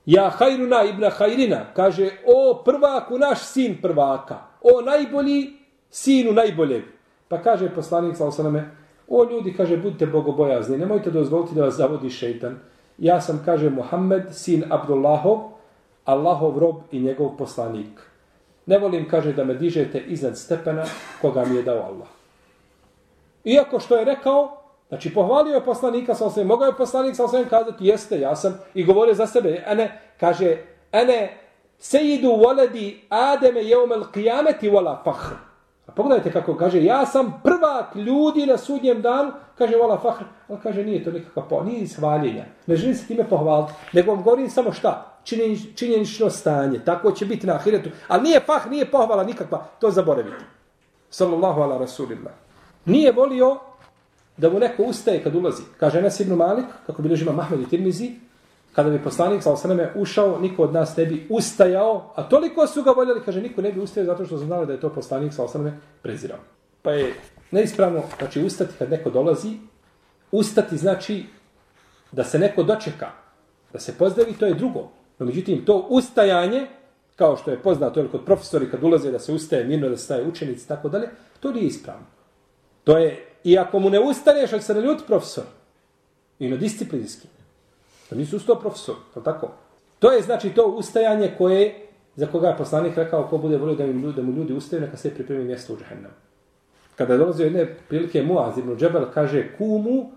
Ja 0.07 0.29
hajruna, 0.31 0.83
ibna 0.85 1.11
hajrina. 1.11 1.65
Kaže, 1.75 2.11
o 2.27 2.63
prvaku, 2.65 3.19
naš 3.19 3.39
sin 3.39 3.79
prvaka. 3.83 4.37
O 4.63 4.81
najbolji, 4.81 5.53
sinu 5.91 6.33
najboljeg. 6.33 6.83
Pa 7.29 7.43
kaže 7.43 7.75
poslanik 7.75 8.17
sa 8.17 8.27
osaname, 8.27 8.71
o 9.09 9.25
ljudi, 9.31 9.55
kaže, 9.57 9.77
budite 9.77 10.07
bogobojazni, 10.07 10.79
nemojte 10.79 11.11
dozvoliti 11.11 11.55
da 11.55 11.65
vas 11.65 11.75
zavodi 11.75 12.11
šeitan. 12.11 12.59
Ja 12.99 13.21
sam, 13.21 13.43
kaže, 13.45 13.71
Muhammed, 13.71 14.23
sin 14.33 14.65
Abdullahov, 14.71 15.39
Allahov 16.05 16.59
rob 16.59 16.77
i 16.93 17.01
njegov 17.01 17.37
poslanik. 17.37 18.14
Ne 18.67 18.79
volim, 18.79 19.09
kaže, 19.09 19.33
da 19.33 19.45
me 19.45 19.55
dižete 19.55 20.01
iznad 20.01 20.39
stepena 20.39 20.85
koga 21.21 21.45
mi 21.45 21.57
je 21.57 21.63
dao 21.63 21.77
Allah. 21.79 22.09
Iako 23.45 23.81
što 23.81 23.97
je 23.97 24.05
rekao, 24.05 24.57
znači 24.89 25.15
pohvalio 25.15 25.55
je 25.55 25.65
poslanika 25.65 26.15
sa 26.15 26.27
osvijem, 26.27 26.49
mogao 26.49 26.67
je 26.67 26.77
poslanik 26.77 27.17
sa 27.17 27.25
osvijem 27.25 27.49
kazati, 27.49 27.87
jeste, 27.87 28.21
ja 28.21 28.37
sam, 28.37 28.61
i 28.75 28.85
govorio 28.85 29.15
za 29.15 29.27
sebe, 29.27 29.63
ene, 29.67 30.01
kaže, 30.21 30.57
ene, 30.93 31.39
sejidu 31.79 32.29
voledi 32.29 33.01
ademe 33.09 33.65
jeumel 33.65 34.05
qijameti 34.15 34.73
vola 34.73 35.03
fahr. 35.05 35.54
Pogledajte 35.95 36.33
kako 36.33 36.55
kaže, 36.57 36.85
ja 36.85 37.07
sam 37.07 37.41
prvak 37.43 37.97
ljudi 37.97 38.47
na 38.47 38.57
sudnjem 38.57 39.03
danu, 39.03 39.33
kaže 39.59 39.77
vola 39.77 39.99
fahr, 39.99 40.25
on 40.49 40.59
kaže 40.63 40.85
nije 40.85 41.05
to 41.05 41.11
nikakva 41.11 41.43
po, 41.43 41.63
nije 41.65 41.81
ishvaljenja, 41.81 42.45
ne 42.67 42.77
želim 42.77 42.95
se 42.95 43.07
time 43.07 43.29
pohvaliti, 43.29 43.73
nego 43.93 44.15
vam 44.15 44.23
govorim 44.23 44.51
samo 44.51 44.73
šta, 44.73 45.21
činjenično 45.75 46.31
stanje, 46.31 46.79
tako 46.85 47.13
će 47.13 47.27
biti 47.27 47.47
na 47.47 47.55
ahiretu, 47.55 47.91
ali 48.09 48.23
nije 48.23 48.41
fah, 48.41 48.71
nije 48.71 48.91
pohvala 48.91 49.25
nikakva, 49.25 49.67
to 49.81 49.91
zaboravite. 49.91 50.45
Sallallahu 51.11 51.61
ala 51.61 51.79
rasulillah. 51.79 52.33
Nije 52.85 53.13
volio 53.13 53.59
da 54.37 54.51
mu 54.51 54.59
neko 54.59 54.83
ustaje 54.83 55.23
kad 55.23 55.35
ulazi. 55.35 55.63
Kaže 55.81 55.99
Enes 55.99 56.21
ibn 56.21 56.35
Malik, 56.35 56.65
kako 56.87 57.03
bi 57.03 57.21
ima 57.21 57.33
Mahmed 57.33 57.61
i 57.61 57.69
Tirmizi, 57.69 58.11
kada 58.75 58.91
bi 58.91 59.03
poslanik 59.03 59.43
sa 59.43 59.53
osaname 59.53 59.93
ušao, 59.95 60.39
niko 60.39 60.63
od 60.63 60.73
nas 60.73 60.97
ne 60.97 61.07
bi 61.07 61.27
ustajao, 61.31 62.13
a 62.15 62.23
toliko 62.23 62.67
su 62.67 62.83
ga 62.83 62.91
voljeli, 62.91 63.23
kaže, 63.25 63.41
niko 63.41 63.63
ne 63.63 63.73
bi 63.73 63.81
ustajao 63.81 64.07
zato 64.07 64.27
što 64.27 64.39
su 64.39 64.45
znali 64.45 64.67
da 64.67 64.73
je 64.73 64.81
to 64.81 64.89
poslanik 64.89 65.35
sa 65.35 65.45
osaname 65.45 65.79
prezirao. 66.03 66.39
Pa 66.83 66.91
je 66.91 67.15
neispravno, 67.51 68.03
znači 68.19 68.43
ustati 68.43 68.75
kad 68.79 68.91
neko 68.91 69.11
dolazi, 69.11 69.57
ustati 70.33 70.77
znači 70.77 71.25
da 72.13 72.25
se 72.25 72.39
neko 72.39 72.63
dočeka, 72.63 73.11
da 73.73 73.79
se 73.79 73.95
pozdravi, 73.99 74.33
to 74.33 74.47
je 74.47 74.55
drugo. 74.55 74.89
No, 75.19 75.27
međutim, 75.27 75.65
to 75.65 75.87
ustajanje, 75.91 76.67
kao 77.17 77.37
što 77.37 77.51
je 77.51 77.63
poznato 77.63 78.01
ili 78.01 78.09
kod 78.09 78.25
profesori 78.25 78.71
kad 78.71 78.85
ulaze 78.85 79.11
da 79.11 79.19
se 79.19 79.33
ustaje 79.33 79.65
mirno, 79.65 79.89
da 79.89 79.97
se 79.97 80.05
staje 80.05 80.27
učenici, 80.27 80.69
tako 80.69 80.89
dalje, 80.89 81.09
to 81.41 81.53
nije 81.53 81.67
ispravno. 81.67 82.07
To 82.85 82.99
je, 82.99 83.27
i 83.45 83.59
ako 83.59 83.79
mu 83.79 83.91
ne 83.91 84.01
ustaneš, 84.01 84.53
ali 84.53 84.63
se 84.63 84.75
ne 84.75 84.81
ljuti 84.81 85.03
profesor, 85.07 85.45
i 86.39 86.49
na 86.49 86.57
disciplinski, 86.57 87.29
to 88.09 88.15
nisu 88.15 88.37
ustao 88.37 88.57
profesor, 88.57 88.95
to 89.15 89.21
tako. 89.21 89.49
To 89.99 90.13
je 90.13 90.23
znači 90.23 90.51
to 90.51 90.67
ustajanje 90.67 91.35
koje, 91.39 91.87
za 92.17 92.27
koga 92.27 92.49
je 92.49 92.57
poslanik 92.57 92.97
rekao, 92.97 93.29
ko 93.29 93.39
bude 93.39 93.57
volio 93.57 93.75
da, 93.75 93.85
im, 93.85 94.13
da 94.17 94.23
mu 94.23 94.33
ljudi 94.33 94.53
ustaju, 94.53 94.83
neka 94.83 94.97
se 94.97 95.15
pripremi 95.15 95.45
mjesto 95.45 95.73
u 95.73 95.77
džahennem. 95.77 96.11
Kada 96.97 97.17
dolazi 97.17 97.43
jedne 97.43 97.77
prilike 97.89 98.23
Muaz 98.23 98.59
ibn 98.59 98.77
Džebel, 98.77 99.07
kaže, 99.15 99.57
kumu, 99.59 100.11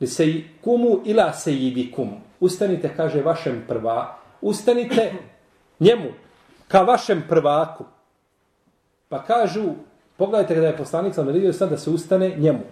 li 0.00 0.06
se, 0.06 0.24
kumu 0.64 1.00
ila 1.04 1.32
se 1.32 1.52
jidi 1.54 1.92
kumu 1.92 2.26
ustanite, 2.40 2.90
kaže, 2.96 3.22
vašem 3.22 3.64
prva, 3.68 4.18
ustanite 4.40 5.12
njemu, 5.80 6.10
ka 6.68 6.82
vašem 6.82 7.24
prvaku. 7.28 7.84
Pa 9.08 9.24
kažu, 9.24 9.74
pogledajte 10.16 10.54
kada 10.54 10.66
je 10.66 10.76
poslanik 10.76 11.14
sam 11.14 11.26
vidio 11.26 11.52
sad 11.52 11.70
da 11.70 11.76
se 11.76 11.90
ustane 11.90 12.36
njemu. 12.36 12.64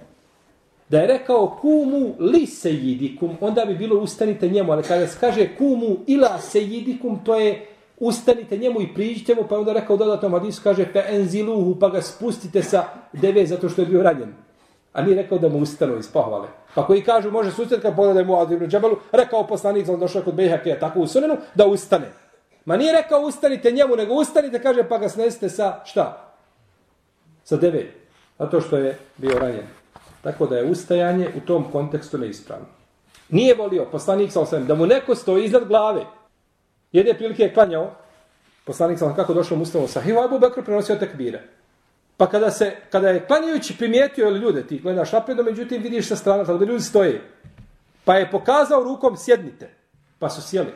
Da 0.94 1.00
je 1.00 1.06
rekao 1.06 1.56
kumu 1.60 2.14
li 2.18 2.46
sejidikum, 2.46 3.36
onda 3.40 3.64
bi 3.64 3.74
bilo 3.74 4.00
ustanite 4.00 4.48
njemu, 4.48 4.72
ali 4.72 4.82
kada 4.82 5.06
se 5.06 5.16
kaže 5.20 5.56
kumu 5.58 5.96
ila 6.06 6.38
sejidikum, 6.38 7.24
to 7.24 7.34
je 7.34 7.66
ustanite 7.98 8.56
njemu 8.56 8.80
i 8.80 8.94
priđite 8.94 9.34
mu, 9.34 9.44
pa 9.48 9.58
onda 9.58 9.72
rekao 9.72 9.96
dodatno 9.96 10.28
Madisu, 10.28 10.60
kaže 10.64 10.92
pe 10.92 11.02
enziluhu, 11.08 11.76
pa 11.80 11.88
ga 11.88 12.02
spustite 12.02 12.62
sa 12.62 12.84
deve 13.12 13.46
zato 13.46 13.68
što 13.68 13.82
je 13.82 13.86
bio 13.86 14.02
ranjen. 14.02 14.34
A 14.92 15.02
nije 15.02 15.22
rekao 15.22 15.38
da 15.38 15.48
mu 15.48 15.58
ustanu 15.58 15.98
iz 15.98 16.12
pohvale. 16.12 16.48
Pa 16.74 16.86
koji 16.86 17.02
kažu, 17.02 17.30
može 17.30 17.50
susret 17.50 17.82
kad 17.82 17.96
pogledaj 17.96 18.24
mu 18.24 18.40
Adibnu 18.40 18.68
Džabalu, 18.68 18.96
rekao 19.12 19.46
poslanik, 19.46 19.88
on 19.88 20.00
došao 20.00 20.22
kod 20.22 20.34
Bejhake, 20.34 20.76
tako 20.80 21.00
u 21.00 21.06
sunenu, 21.06 21.36
da 21.54 21.66
ustane. 21.66 22.06
Ma 22.64 22.76
nije 22.76 22.92
rekao 22.92 23.20
ustanite 23.20 23.70
njemu, 23.70 23.96
nego 23.96 24.14
ustanite, 24.14 24.62
kaže, 24.62 24.88
pa 24.88 24.98
ga 24.98 25.08
snesite 25.08 25.48
sa 25.48 25.80
šta? 25.84 26.34
Sa 27.44 27.56
deve. 27.56 27.86
Zato 28.38 28.60
što 28.60 28.76
je 28.76 28.98
bio 29.16 29.38
ranjen. 29.38 29.83
Tako 30.24 30.46
da 30.46 30.56
je 30.56 30.70
ustajanje 30.70 31.28
u 31.36 31.40
tom 31.46 31.64
kontekstu 31.72 32.18
neispravno. 32.18 32.66
Nije 33.28 33.54
volio 33.54 33.84
poslanik 33.92 34.32
sa 34.32 34.40
osvijem 34.40 34.66
da 34.66 34.74
mu 34.74 34.86
neko 34.86 35.14
stoji 35.14 35.44
iznad 35.44 35.68
glave. 35.68 36.04
Jedne 36.92 37.14
prilike 37.14 37.42
je 37.42 37.54
klanjao, 37.54 37.90
poslanik 38.64 38.98
sa 38.98 39.14
kako 39.16 39.34
došao 39.34 39.56
mu 39.56 39.62
ustavo 39.62 39.88
sa 39.88 40.02
Abu 40.24 40.38
Bekru 40.38 40.64
prenosio 40.64 40.96
tekbire. 40.96 41.42
Pa 42.16 42.26
kada 42.26 42.50
se 42.50 42.76
kada 42.90 43.08
je 43.08 43.26
klanjajući 43.26 43.76
primijetio 43.78 44.28
ili 44.28 44.38
ljude, 44.38 44.66
ti 44.66 44.78
gledaš 44.78 45.12
napredo, 45.12 45.42
međutim 45.42 45.82
vidiš 45.82 46.08
sa 46.08 46.16
strane 46.16 46.44
da 46.44 46.64
ljudi 46.64 46.80
stoje. 46.80 47.20
Pa 48.04 48.14
je 48.14 48.30
pokazao 48.30 48.84
rukom 48.84 49.16
sjednite. 49.16 49.70
Pa 50.18 50.30
su 50.30 50.42
sjeli. 50.42 50.72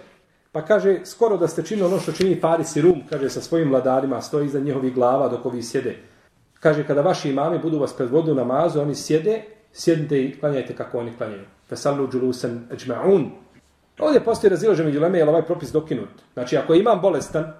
Pa 0.52 0.64
kaže, 0.64 1.00
skoro 1.04 1.36
da 1.36 1.48
ste 1.48 1.62
činili 1.62 1.86
ono 1.86 2.00
što 2.00 2.12
čini 2.12 2.40
Faris 2.40 2.76
i 2.76 2.80
Rum, 2.80 3.02
kaže, 3.10 3.30
sa 3.30 3.40
svojim 3.40 3.70
vladarima, 3.70 4.22
stoji 4.22 4.46
iza 4.46 4.60
njihovih 4.60 4.94
glava 4.94 5.28
dok 5.28 5.46
ovi 5.46 5.62
sjede. 5.62 5.96
Kaže, 6.60 6.86
kada 6.86 7.00
vaši 7.00 7.30
imami 7.30 7.58
budu 7.58 7.78
vas 7.78 7.96
predvodu 7.96 8.34
namazu, 8.34 8.80
oni 8.80 8.94
sjede, 8.94 9.42
sjednite 9.72 10.22
i 10.22 10.40
klanjajte 10.40 10.76
kako 10.76 10.98
oni 10.98 11.12
klanjaju. 11.16 11.44
Fesallu 11.68 12.08
džulusen 12.08 12.68
eđma'un. 12.70 13.28
Ovdje 13.98 14.24
postoji 14.24 14.50
razilaže 14.50 14.84
među 14.84 15.00
leme, 15.00 15.18
je 15.18 15.28
ovaj 15.28 15.42
propis 15.42 15.72
dokinut. 15.72 16.08
Znači, 16.34 16.56
ako 16.56 16.74
imam 16.74 17.00
bolestan, 17.00 17.52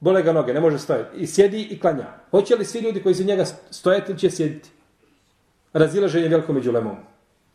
Bole 0.00 0.22
ga 0.22 0.32
noge, 0.32 0.54
ne 0.54 0.60
može 0.60 0.78
stojati. 0.78 1.16
I 1.16 1.26
sjedi 1.26 1.62
i 1.62 1.80
klanja. 1.80 2.06
Hoće 2.30 2.56
li 2.56 2.64
svi 2.64 2.80
ljudi 2.80 3.02
koji 3.02 3.14
se 3.14 3.24
njega 3.24 3.44
stojati 3.70 4.12
ili 4.12 4.18
će 4.18 4.30
sjediti? 4.30 4.70
Razilaženje 5.72 6.28
veliko 6.28 6.52
među 6.52 6.72
lemom. 6.72 6.96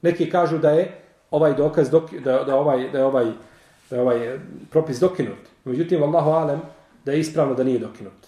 Neki 0.01 0.29
kažu 0.29 0.57
da 0.57 0.69
je 0.69 1.01
ovaj 1.31 1.53
dokaz, 1.53 1.89
dok, 1.89 2.13
da, 2.13 2.43
da, 2.43 2.55
ovaj, 2.55 2.89
da, 2.89 2.97
je 2.97 3.05
ovaj, 3.05 3.25
da 3.89 3.95
je 3.95 4.01
ovaj 4.01 4.39
propis 4.69 4.99
dokinut. 4.99 5.37
Međutim, 5.65 6.03
Allahu 6.03 6.29
alem, 6.29 6.61
da 7.05 7.11
je 7.11 7.19
ispravno 7.19 7.53
da 7.53 7.63
nije 7.63 7.79
dokinut. 7.79 8.27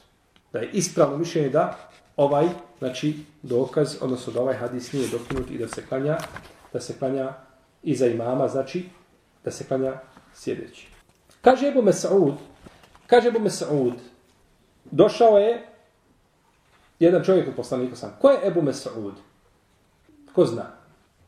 Da 0.53 0.59
je 0.59 0.69
ispravno 0.73 1.17
mišljenje 1.17 1.49
da 1.49 1.89
ovaj, 2.15 2.47
znači, 2.79 3.25
dokaz, 3.41 3.97
odnosno 4.01 4.33
da 4.33 4.41
ovaj 4.41 4.55
hadis 4.55 4.93
nije 4.93 5.07
dokinut 5.07 5.51
i 5.51 5.57
da 5.57 5.67
se 5.67 5.85
klanja, 5.85 6.17
da 6.73 6.79
se 6.79 6.99
klanja 6.99 7.33
iza 7.83 8.07
imama, 8.07 8.47
znači, 8.47 8.89
da 9.45 9.51
se 9.51 9.63
klanja 9.63 9.93
sjedeći. 10.33 10.87
Kaže 11.41 11.67
Ebu 11.67 11.81
Mesaud, 11.81 12.33
Kaže 13.07 13.27
Ebu 13.27 13.39
Mesaud, 13.39 13.93
došao 14.91 15.37
je 15.37 15.67
jedan 16.99 17.23
čovjek 17.23 17.47
u 17.47 17.55
poslaniku 17.55 17.95
sam. 17.95 18.17
Ko 18.21 18.29
je 18.29 18.47
Ebu 18.47 18.61
Mesaud? 18.61 19.13
Ko 20.33 20.45
zna? 20.45 20.65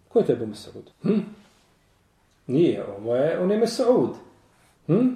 Ko 0.09 0.19
je 0.19 0.25
to 0.25 0.33
Ebu 0.33 0.45
Mesaud? 0.45 0.89
Hm? 1.01 1.19
Nije, 2.47 2.85
ovo 2.85 3.15
je, 3.15 3.39
on 3.39 3.51
je 3.51 3.57
Mesaud. 3.57 4.09
Hm? 4.87 5.07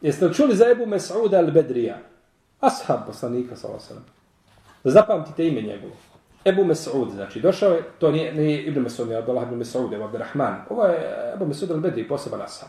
Jeste 0.00 0.26
li 0.26 0.34
čuli 0.34 0.56
za 0.56 0.70
Ebu 0.70 0.86
Mesauda 0.86 1.38
al-Bedrija? 1.38 1.96
Ashab 2.60 3.06
poslanika 3.06 3.54
alejhi 3.54 3.74
ve 3.74 3.80
sellem 3.80 4.04
zapamtite 4.84 5.46
ime 5.48 5.62
njegovo. 5.62 5.92
Ebu 6.44 6.64
Mes'ud, 6.64 7.10
znači, 7.14 7.40
došao 7.40 7.72
je, 7.72 7.82
to 7.98 8.10
nije, 8.10 8.34
nije 8.34 8.62
Ibn 8.62 8.80
Mes'ud, 8.80 9.06
nije 9.06 9.18
Abdullah 9.18 9.48
Ibn 9.48 9.62
Mes'ud, 9.62 9.92
je 9.92 10.04
Abdurrahman. 10.04 10.56
Ovo 10.70 10.86
je 10.86 11.32
Ebu 11.34 11.46
Mes'ud 11.46 11.68
al-Bedri, 11.68 12.08
poseban 12.08 12.42
ashab. 12.42 12.68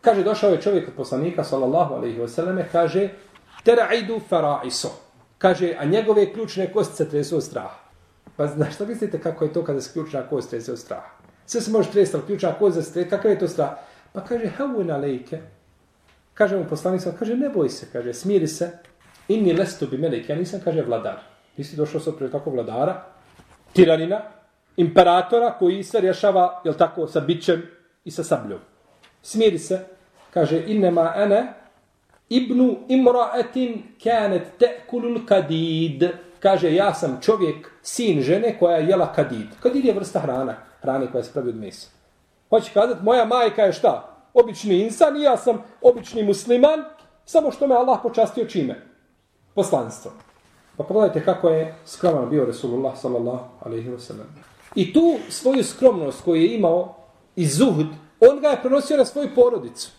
Kaže, 0.00 0.24
došao 0.24 0.50
je 0.50 0.60
čovjek 0.60 0.88
od 0.88 0.94
poslanika, 0.94 1.44
sallallahu 1.44 1.94
alaihi 1.94 2.18
wa 2.18 2.28
sallame, 2.28 2.68
kaže, 2.72 3.08
teraidu 3.64 4.20
faraiso. 4.28 4.90
Kaže, 5.38 5.74
a 5.78 5.84
njegove 5.84 6.32
ključne 6.32 6.72
kosti 6.72 6.96
se 6.96 7.10
tresu 7.10 7.36
od 7.36 7.44
straha. 7.44 7.78
Pa 8.36 8.46
znaš, 8.46 8.74
što 8.74 8.86
mislite 8.86 9.20
kako 9.20 9.44
je 9.44 9.52
to 9.52 9.64
kada 9.64 9.80
se 9.80 9.92
ključna 9.92 10.22
kost 10.22 10.50
trese 10.50 10.72
od 10.72 10.78
straha? 10.78 11.10
Sve 11.46 11.60
se 11.60 11.70
može 11.70 11.90
tresati, 11.90 12.16
ali 12.16 12.26
ključna 12.26 12.52
kost 12.52 12.76
se 12.76 12.82
stres, 12.82 13.10
kakav 13.10 13.30
je 13.30 13.38
to 13.38 13.48
strah? 13.48 13.70
Pa 14.12 14.20
kaže, 14.20 14.46
havu 14.46 14.84
na 14.84 14.96
lejke. 14.96 15.40
Kaže 16.34 16.56
mu 16.56 16.64
poslanik, 16.68 17.02
kaže, 17.18 17.36
ne 17.36 17.48
boj 17.48 17.68
se, 17.68 17.86
kaže, 17.92 18.14
smiri 18.14 18.48
se. 18.48 18.70
Inni 19.28 19.52
lestu 19.52 19.86
bi 19.86 19.98
melek, 19.98 20.28
ja 20.28 20.36
nisam, 20.36 20.60
kaže, 20.64 20.82
vladar. 20.82 21.31
Nisi 21.56 21.76
došao 21.76 22.00
sad 22.00 22.16
prije 22.16 22.30
tako 22.30 22.50
vladara, 22.50 23.04
tiranina, 23.72 24.20
imperatora 24.76 25.54
koji 25.58 25.82
se 25.82 26.00
rješava, 26.00 26.60
jel 26.64 26.74
tako, 26.74 27.06
sa 27.06 27.20
bićem 27.20 27.62
i 28.04 28.10
sa 28.10 28.24
sabljom 28.24 28.60
smiri 29.22 29.58
se, 29.58 29.86
kaže, 30.30 30.64
innema 30.66 31.12
ene 31.16 31.54
ibnu 32.28 32.76
imraatin 32.88 33.82
kanet 34.04 34.42
tekulul 34.58 35.26
kadid. 35.26 36.04
Kaže, 36.40 36.74
ja 36.74 36.94
sam 36.94 37.18
čovjek, 37.22 37.70
sin 37.82 38.22
žene 38.22 38.58
koja 38.58 38.76
je 38.76 38.88
jela 38.88 39.12
kadid. 39.12 39.46
Kadid 39.60 39.84
je 39.84 39.94
vrsta 39.94 40.20
hrana, 40.20 40.56
hrane 40.80 41.12
koja 41.12 41.24
se 41.24 41.32
pravi 41.32 41.48
od 41.48 41.56
mesa. 41.56 41.88
Hoće 42.50 42.70
kazati, 42.74 43.04
moja 43.04 43.24
majka 43.24 43.62
je 43.62 43.72
šta? 43.72 44.08
Obični 44.34 44.82
insan 44.82 45.16
i 45.16 45.22
ja 45.22 45.36
sam 45.36 45.62
obični 45.82 46.22
musliman, 46.22 46.84
samo 47.24 47.50
što 47.50 47.66
me 47.66 47.74
Allah 47.74 47.98
počastio 48.02 48.44
čime? 48.44 48.82
Poslanstvo. 49.54 50.12
Pa 50.76 50.84
pogledajte 50.84 51.24
kako 51.24 51.48
je 51.48 51.74
skroman 51.86 52.30
bio 52.30 52.44
Resulullah 52.44 52.98
sallallahu 52.98 53.44
alaihi 53.60 53.90
wa 53.90 53.98
sallam. 53.98 54.26
I 54.74 54.92
tu 54.92 55.18
svoju 55.28 55.64
skromnost 55.64 56.24
koju 56.24 56.42
je 56.42 56.54
imao 56.54 56.94
i 57.36 57.46
zuhd 57.46 57.86
on 58.28 58.40
ga 58.40 58.48
je 58.48 58.60
prenosio 58.60 58.96
na 58.96 59.04
svoju 59.04 59.34
porodicu. 59.34 59.90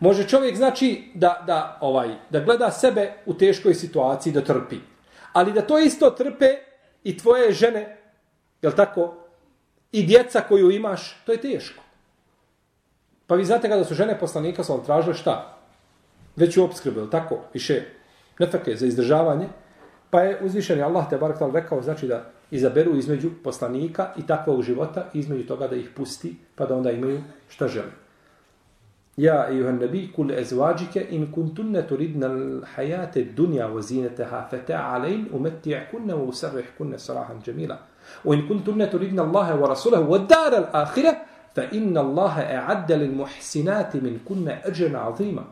Može 0.00 0.28
čovjek 0.28 0.56
znači 0.56 1.10
da, 1.14 1.44
da, 1.46 1.78
ovaj, 1.80 2.14
da 2.30 2.40
gleda 2.40 2.70
sebe 2.70 3.12
u 3.26 3.34
teškoj 3.34 3.74
situaciji, 3.74 4.32
da 4.32 4.44
trpi. 4.44 4.76
Ali 5.32 5.52
da 5.52 5.66
to 5.66 5.78
isto 5.78 6.10
trpe 6.10 6.46
i 7.04 7.18
tvoje 7.18 7.52
žene, 7.52 7.98
je 8.62 8.76
tako? 8.76 9.14
I 9.92 10.02
djeca 10.02 10.40
koju 10.40 10.70
imaš, 10.70 11.22
to 11.26 11.32
je 11.32 11.40
teško. 11.40 11.82
Pa 13.26 13.34
vi 13.34 13.44
znate 13.44 13.68
kada 13.68 13.84
su 13.84 13.94
žene 13.94 14.18
poslanika 14.18 14.64
su 14.64 14.72
vam 14.72 14.84
tražile 14.84 15.14
šta? 15.14 15.58
Već 16.36 16.58
obskrbu, 16.58 17.00
jel 17.00 17.10
tako? 17.10 17.38
Više 17.54 17.84
nefake 18.38 18.76
za 18.76 18.86
izdržavanje. 18.86 19.48
Pa 20.10 20.20
je 20.20 20.38
uzvišeni 20.42 20.82
Allah 20.82 21.10
te 21.10 21.16
barak 21.18 21.38
rekao, 21.54 21.82
znači 21.82 22.06
da 22.06 22.24
izaberu 22.50 22.96
između 22.96 23.30
poslanika 23.44 24.08
i 24.16 24.26
takvog 24.26 24.62
života, 24.62 25.04
između 25.14 25.46
toga 25.46 25.68
da 25.68 25.76
ih 25.76 25.90
pusti, 25.96 26.36
pa 26.54 26.66
da 26.66 26.76
onda 26.76 26.90
imaju 26.90 27.20
šta 27.48 27.68
žele. 27.68 27.90
Ja, 29.16 29.48
ejuhan 29.50 29.78
nabi, 29.78 30.12
kul 30.16 30.30
ezvađike 30.30 31.06
in 31.10 31.32
kuntunne 31.32 31.82
turidna 31.86 32.28
l'hajate 32.28 33.24
dunja 33.34 33.66
wa 33.66 33.82
zineteha 33.82 34.48
feta'alein 34.50 35.24
umetti'kunne 35.32 36.14
wa 36.14 36.22
usarrihkunne 36.22 36.98
sarahan 36.98 37.42
džemila. 37.42 37.78
Wa 38.24 38.34
in 38.34 38.46
kuntunne 38.48 38.90
turidna 38.90 39.22
Allahe 39.22 39.58
wa 39.58 39.68
rasulahu 39.68 40.12
wa 40.12 40.18
dara 40.18 40.70
l'akhire, 40.72 41.14
fa 41.54 41.62
inna 41.72 42.00
Allahe 42.00 42.42
e'adda 42.42 42.96
lil 42.96 43.12
muhsinati 43.12 44.00
min 44.00 44.20
kunne 44.24 44.62
ađena 44.64 45.08
azima. 45.08 45.42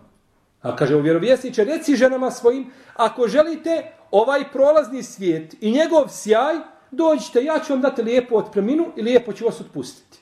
A 0.62 0.76
kaže 0.76 0.96
u 0.96 1.00
vjerovjesniče, 1.00 1.64
reci 1.64 1.96
ženama 1.96 2.30
svojim, 2.30 2.70
ako 2.94 3.28
želite 3.28 3.92
ovaj 4.10 4.44
prolazni 4.52 5.02
svijet 5.02 5.54
i 5.60 5.70
njegov 5.70 6.08
sjaj, 6.08 6.54
dođite, 6.90 7.44
ja 7.44 7.58
ću 7.58 7.72
vam 7.72 7.82
dati 7.82 8.02
lijepu 8.02 8.36
otpreminu 8.36 8.86
i 8.96 9.02
lijepo 9.02 9.32
ću 9.32 9.44
vas 9.44 9.60
otpustiti. 9.60 10.18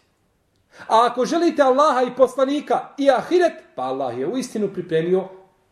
A 0.88 1.06
ako 1.10 1.24
želite 1.24 1.62
Allaha 1.62 2.02
i 2.02 2.16
poslanika 2.16 2.88
i 2.98 3.10
ahiret, 3.10 3.52
pa 3.74 3.82
Allah 3.82 4.18
je 4.18 4.26
u 4.26 4.36
istinu 4.36 4.68
pripremio 4.68 5.24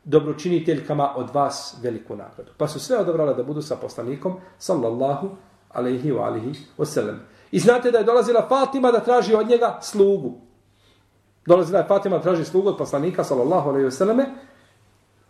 dobročiniteljkama 0.05 1.17
od 1.17 1.31
vas 1.35 1.77
veliku 1.83 2.17
nagradu. 2.17 2.53
Pa 2.57 2.69
su 2.69 2.81
sve 2.81 2.99
odobrale 2.99 3.35
da 3.35 3.43
budu 3.43 3.63
sa 3.63 3.77
poslanikom, 3.77 4.37
sallallahu 4.59 5.31
alaihi 5.69 6.13
wa 6.13 6.25
alihi 6.25 6.55
wasallam. 6.79 7.19
I 7.51 7.59
znate 7.59 7.91
da 7.91 7.99
je 7.99 8.05
dolazila 8.05 8.47
Fatima 8.49 8.93
da 8.93 9.01
traži 9.01 9.35
od 9.35 9.49
njega 9.49 9.79
slugu. 9.83 10.33
Dolazila 11.47 11.79
je 11.79 11.87
Fatima 11.89 12.17
da 12.17 12.23
traži 12.23 12.45
slugu 12.45 12.69
od 12.69 12.79
poslanika, 12.79 13.25
sallallahu 13.25 13.69
alaihi 13.69 13.87
wasallam. 13.87 14.25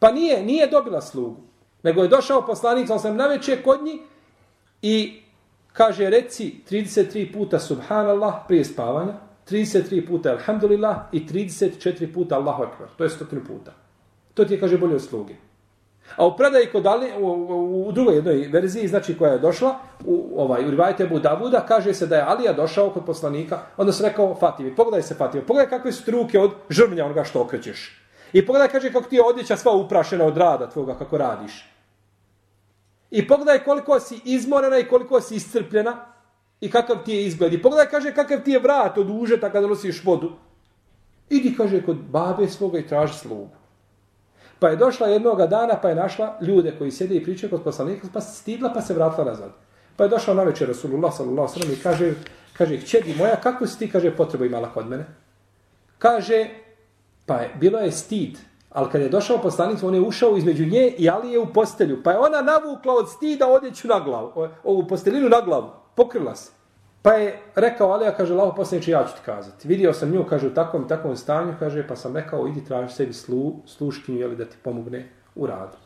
Pa 0.03 0.13
nije, 0.13 0.43
nije 0.43 0.67
dobila 0.67 1.01
slugu. 1.01 1.37
Nego 1.83 2.03
je 2.03 2.09
došao 2.09 2.47
poslanik, 2.47 2.91
on 2.91 2.99
sam 2.99 3.19
wasallam, 3.19 3.63
kod 3.65 3.85
njih 3.85 4.01
i 4.83 5.23
kaže 5.73 6.11
reci 6.11 6.55
33 6.71 7.33
puta 7.33 7.59
subhanallah 7.59 8.35
prije 8.49 8.65
spavanja, 8.65 9.13
33 9.51 10.07
puta 10.07 10.31
alhamdulillah 10.31 10.97
i 11.13 11.27
34 11.27 12.15
puta 12.15 12.35
Allahu 12.35 12.63
akbar. 12.63 12.89
To 12.97 13.05
je 13.05 13.11
stotinu 13.11 13.45
puta. 13.47 13.73
To 14.35 14.45
ti 14.45 14.55
je, 14.55 14.61
kaže, 14.61 14.79
bolje 14.79 14.95
od 14.95 15.03
sluge. 15.03 15.35
A 16.17 16.27
u 16.27 16.37
predaji 16.37 16.67
kod 16.73 16.87
Ali, 16.87 17.13
u, 17.19 17.27
u, 17.27 17.89
u 17.89 17.93
drugoj 17.93 18.15
jednoj 18.15 18.49
verziji, 18.53 18.89
znači 18.89 19.19
koja 19.19 19.33
je 19.33 19.39
došla, 19.39 19.79
u, 20.05 20.35
ovaj, 20.37 20.67
u 20.67 20.71
Rivajte 20.71 21.05
Abu 21.05 21.19
Davuda, 21.19 21.67
kaže 21.69 21.95
se 21.95 22.07
da 22.07 22.17
je 22.17 22.23
Alija 22.23 22.53
došao 22.53 22.91
kod 22.91 23.05
poslanika, 23.05 23.59
onda 23.77 23.93
se 23.93 24.09
rekao 24.09 24.35
Fatimi, 24.35 24.77
pogledaj 24.77 25.03
se 25.03 25.15
Fatimi, 25.15 25.47
pogledaj 25.47 25.71
kakve 25.71 25.93
su 25.93 26.11
ruke 26.11 26.39
od 26.39 26.51
žrvnja 26.71 27.05
onoga 27.05 27.25
što 27.25 27.41
okrećeš. 27.41 28.02
I 28.33 28.47
pogledaj, 28.47 28.69
kaže, 28.69 28.93
kako 28.93 29.09
ti 29.09 29.17
je 29.17 29.23
odjeća 29.23 29.57
sva 29.57 29.73
uprašena 29.73 30.25
od 30.25 30.37
rada 30.37 30.71
tvoga, 30.71 30.95
kako 30.99 31.19
radiš. 31.19 31.69
I 33.11 33.29
pogledaj 33.29 33.65
koliko 33.65 34.01
si 34.01 34.21
izmorena 34.25 34.79
i 34.79 34.89
koliko 34.89 35.21
si 35.21 35.37
iscrpljena 35.37 36.05
i 36.61 36.71
kakav 36.71 37.05
ti 37.05 37.13
je 37.13 37.27
izgled. 37.27 37.53
I 37.53 37.63
pogledaj, 37.63 37.91
kaže, 37.91 38.15
kakav 38.15 38.41
ti 38.45 38.51
je 38.51 38.59
vrat 38.59 38.99
od 38.99 39.11
užeta 39.11 39.53
kada 39.53 39.67
nosiš 39.67 40.05
vodu. 40.05 40.33
Idi, 41.31 41.55
kaže, 41.57 41.83
kod 41.83 41.97
babe 41.97 42.49
svoga 42.49 42.79
i 42.79 42.87
traži 42.87 43.19
slugu. 43.19 43.49
Pa 44.59 44.69
je 44.69 44.77
došla 44.77 45.07
jednoga 45.07 45.47
dana, 45.47 45.75
pa 45.83 45.89
je 45.89 45.95
našla 45.95 46.39
ljude 46.41 46.75
koji 46.79 46.91
sjede 46.91 47.15
i 47.15 47.25
pričaju 47.25 47.51
kod 47.51 47.63
poslanika, 47.63 48.07
pa 48.13 48.21
se 48.21 48.41
stidla, 48.41 48.71
pa 48.75 48.81
se 48.81 48.95
vratila 48.95 49.25
nazad. 49.25 49.51
Pa 49.97 50.05
je 50.05 50.11
došla 50.11 50.35
na 50.35 50.43
večer 50.43 50.69
Rasulullah 50.69 51.15
sallallahu 51.15 51.49
sallam 51.49 51.73
i 51.73 51.83
kaže, 51.83 52.15
kaže, 52.53 52.81
kćedi 52.81 53.15
moja, 53.19 53.37
kako 53.37 53.67
si 53.67 53.79
ti, 53.79 53.91
kaže, 53.91 54.17
potrebu 54.17 54.45
imala 54.45 54.73
kod 54.73 54.89
mene? 54.89 55.05
Kaže, 55.99 56.49
pa 57.27 57.37
je, 57.37 57.55
bilo 57.61 57.79
je 57.79 57.93
stid, 57.93 58.39
Ali 58.73 58.91
kad 58.91 59.01
je 59.01 59.09
došao 59.09 59.39
poslanik, 59.39 59.83
on 59.83 59.95
je 59.95 60.01
ušao 60.01 60.37
između 60.37 60.67
nje 60.67 60.95
i 60.99 61.11
Ali 61.11 61.33
je 61.33 61.39
u 61.39 61.53
postelju. 61.53 62.03
Pa 62.03 62.11
je 62.11 62.19
ona 62.19 62.41
navukla 62.43 62.95
od 62.95 63.11
stida 63.11 63.49
odjeću 63.49 63.89
na 63.89 64.01
glavu, 64.01 64.49
ovu 64.65 64.87
postelinu 64.89 65.29
na 65.29 65.41
glavu. 65.41 65.71
Pokrila 65.95 66.35
se. 66.35 66.51
Pa 67.03 67.13
je 67.13 67.39
rekao 67.55 67.91
Alija, 67.91 68.17
kaže, 68.17 68.35
lavo 68.35 68.55
poslaniče, 68.55 68.91
ja 68.91 69.05
ću 69.05 69.15
ti 69.15 69.21
kazati. 69.25 69.69
Vidio 69.69 69.93
sam 69.93 70.11
nju, 70.11 70.25
kaže, 70.29 70.47
u 70.47 70.55
takvom 70.55 70.89
takvom 70.89 71.17
stanju, 71.17 71.55
kaže, 71.59 71.87
pa 71.89 71.97
sam 71.97 72.17
rekao, 72.17 72.47
idi 72.47 72.65
traži 72.65 72.95
sebi 72.95 73.13
slu, 73.13 73.55
sluškinju, 73.67 74.19
jeli, 74.19 74.37
da 74.37 74.45
ti 74.45 74.57
pomogne 74.63 75.09
u 75.35 75.47
radu. 75.47 75.77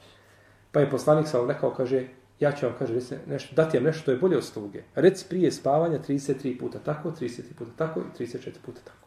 Pa 0.73 0.81
je 0.81 0.91
poslanik 0.91 1.29
sam 1.29 1.49
rekao, 1.49 1.71
kaže, 1.71 2.09
ja 2.41 2.53
ću 2.53 2.67
vam, 2.67 2.75
kaže, 2.79 3.01
nešto, 3.27 3.55
dati 3.55 3.77
vam 3.77 3.85
nešto 3.85 4.03
što 4.03 4.11
je 4.11 4.17
bolje 4.17 4.37
od 4.37 4.45
sluge. 4.45 4.83
Reci 4.95 5.27
prije 5.29 5.53
spavanja 5.53 5.99
33 5.99 6.59
puta 6.61 6.79
tako, 6.79 7.11
33 7.11 7.43
puta 7.59 7.71
tako 7.77 8.01
i 8.01 8.23
34 8.23 8.51
puta 8.67 8.81
tako. 8.85 9.06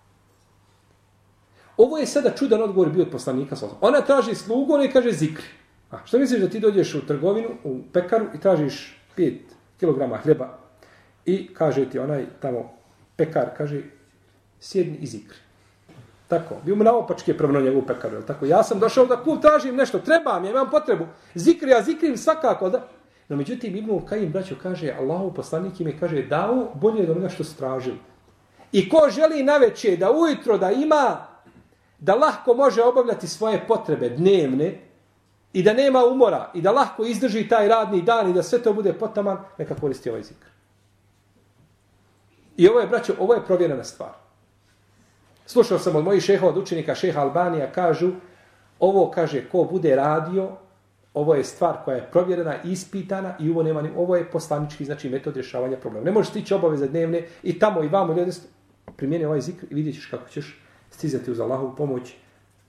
Ovo 1.79 1.97
je 1.97 2.05
sada 2.05 2.31
čudan 2.35 2.61
odgovor 2.61 2.89
bio 2.89 3.03
od 3.03 3.11
poslanika. 3.11 3.55
Ona 3.81 4.01
traži 4.01 4.35
slugu, 4.35 4.73
ona 4.73 4.87
kaže 4.87 5.11
zikri. 5.11 5.45
A 5.91 5.97
što 6.05 6.19
misliš 6.19 6.41
da 6.41 6.49
ti 6.49 6.59
dođeš 6.59 6.95
u 6.95 7.05
trgovinu, 7.07 7.49
u 7.63 7.77
pekaru 7.93 8.25
i 8.35 8.39
tražiš 8.39 8.97
5 9.17 9.37
kg 9.79 10.23
hljeba 10.23 10.57
i 11.25 11.53
kaže 11.53 11.89
ti 11.89 11.99
onaj 11.99 12.25
tamo 12.39 12.73
pekar, 13.15 13.49
kaže 13.57 13.81
sjedni 14.59 14.97
i 15.01 15.07
zikri. 15.07 15.37
Tako, 16.27 16.55
bio 16.65 16.75
mu 16.75 16.83
naopačke 16.83 17.31
je 17.31 17.47
na 17.47 17.61
njegovu 17.61 17.85
pekaru, 17.87 18.15
je 18.15 18.25
tako? 18.25 18.45
Ja 18.45 18.63
sam 18.63 18.79
došao 18.79 19.05
da 19.05 19.23
kup, 19.23 19.41
tražim 19.41 19.75
nešto, 19.75 19.99
treba 19.99 20.39
mi, 20.39 20.49
imam 20.49 20.69
potrebu. 20.69 21.05
Zikri, 21.35 21.69
ja 21.69 21.81
zikrim 21.81 22.17
svakako, 22.17 22.69
da. 22.69 22.87
No, 23.29 23.35
međutim, 23.35 23.75
Ibnu 23.75 24.01
Kajim, 24.05 24.31
braćo, 24.31 24.55
kaže, 24.63 24.91
Allahu 24.99 25.33
poslanik 25.33 25.79
im 25.79 25.87
je, 25.87 25.97
kaže, 25.99 26.23
dao 26.23 26.71
bolje 26.75 27.03
od 27.03 27.09
onoga 27.09 27.29
što 27.29 27.43
stražili. 27.43 27.97
I 28.71 28.89
ko 28.89 29.09
želi 29.09 29.43
naveće 29.43 29.97
da 29.97 30.11
ujutro 30.11 30.57
da 30.57 30.71
ima 30.71 31.28
da 31.99 32.15
lahko 32.15 32.53
može 32.53 32.83
obavljati 32.83 33.27
svoje 33.27 33.67
potrebe 33.67 34.09
dnevne 34.09 34.79
i 35.53 35.63
da 35.63 35.73
nema 35.73 36.05
umora 36.05 36.51
i 36.53 36.61
da 36.61 36.71
lahko 36.71 37.05
izdrži 37.05 37.47
taj 37.47 37.67
radni 37.67 38.01
dan 38.01 38.29
i 38.29 38.33
da 38.33 38.43
sve 38.43 38.59
to 38.63 38.73
bude 38.73 38.93
potaman, 38.93 39.37
neka 39.57 39.75
koristi 39.75 40.09
ovaj 40.09 40.23
zikr. 40.23 40.47
I 42.57 42.67
ovo 42.67 42.79
je, 42.79 42.87
braćo, 42.87 43.13
ovo 43.19 43.33
je 43.33 43.45
provjerena 43.45 43.83
stvar. 43.83 44.09
Slušao 45.45 45.79
sam 45.79 45.95
od 45.95 46.03
mojih 46.03 46.23
šeha 46.23 46.47
od 46.47 46.57
učenika, 46.57 46.95
šeha 46.95 47.21
Albanija, 47.21 47.71
kažu, 47.71 48.11
ovo 48.79 49.11
kaže, 49.11 49.49
ko 49.49 49.63
bude 49.71 49.95
radio, 49.95 50.49
ovo 51.13 51.35
je 51.35 51.43
stvar 51.43 51.77
koja 51.85 51.95
je 51.95 52.09
provjerena, 52.11 52.55
ispitana 52.63 53.35
i 53.39 53.49
ovo 53.49 53.63
nema 53.63 53.81
ni, 53.81 53.89
ovo 53.95 54.15
je 54.15 54.31
poslanički, 54.31 54.85
znači 54.85 55.09
metod 55.09 55.35
rješavanja 55.35 55.77
problema. 55.77 56.05
Ne 56.05 56.11
možeš 56.11 56.29
stići 56.29 56.53
obaveze 56.53 56.87
dnevne 56.87 57.27
i 57.43 57.59
tamo 57.59 57.83
i 57.83 57.87
vamo 57.87 58.13
ljudi 58.13 59.25
ovaj 59.25 59.41
zikr 59.41 59.65
i 59.69 59.75
vidjet 59.75 59.95
ćeš 59.95 60.05
kako 60.05 60.29
ćeš 60.29 60.59
stizati 60.99 61.31
uz 61.31 61.39
Allahovu 61.39 61.75
pomoć, 61.75 62.13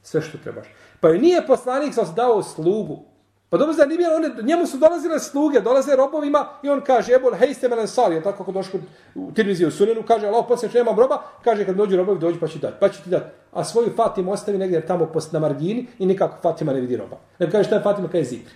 sve 0.03 0.22
što 0.22 0.39
trebaš. 0.39 0.66
Pa 1.01 1.09
joj 1.09 1.18
nije 1.18 1.47
poslanik 1.47 1.95
sa 1.95 2.05
dao 2.16 2.43
slugu. 2.43 2.99
Pa 3.51 3.59
dobro 3.59 3.74
zna, 3.74 3.85
nije, 3.85 4.14
one, 4.16 4.31
njemu 4.43 4.66
su 4.66 4.78
dolazile 4.78 5.18
sluge, 5.18 5.61
dolaze 5.61 5.97
robovima 5.97 6.47
i 6.62 6.68
on 6.68 6.81
kaže, 6.87 7.12
ebol, 7.14 7.35
hej 7.35 7.55
ste 7.55 7.68
melen 7.68 7.89
sali, 7.89 8.14
je 8.14 8.22
tako 8.22 8.39
kako 8.39 8.53
došlo 8.53 8.81
u 9.14 9.33
Tirmizi 9.33 9.66
u 9.66 9.70
Sunenu, 9.70 10.03
kaže, 10.09 10.26
Allah, 10.26 10.45
poslije 10.49 10.70
nemam 10.74 10.99
roba, 10.99 11.22
kaže, 11.45 11.66
kad 11.66 11.76
dođu 11.76 11.97
robovi, 11.97 12.18
dođu 12.18 12.41
pa 12.41 12.49
ću 12.49 12.59
dati, 12.59 12.76
pa 12.81 12.89
ću 12.89 13.03
ti 13.03 13.11
dati. 13.11 13.24
Pa 13.51 13.61
A 13.61 13.64
svoju 13.64 13.91
Fatimu 13.97 14.33
ostavi 14.33 14.59
negdje 14.59 14.87
tamo 14.87 15.11
na 15.33 15.39
margini 15.39 15.87
i 15.99 16.07
nikako 16.07 16.37
Fatima 16.43 16.72
ne 16.72 16.81
vidi 16.81 16.97
roba. 16.97 17.16
Ne 17.39 17.51
kaže, 17.51 17.64
šta 17.64 17.74
je 17.74 17.83
Fatima, 17.83 18.09
kaj 18.09 18.20
je 18.20 18.24
zikri. 18.24 18.55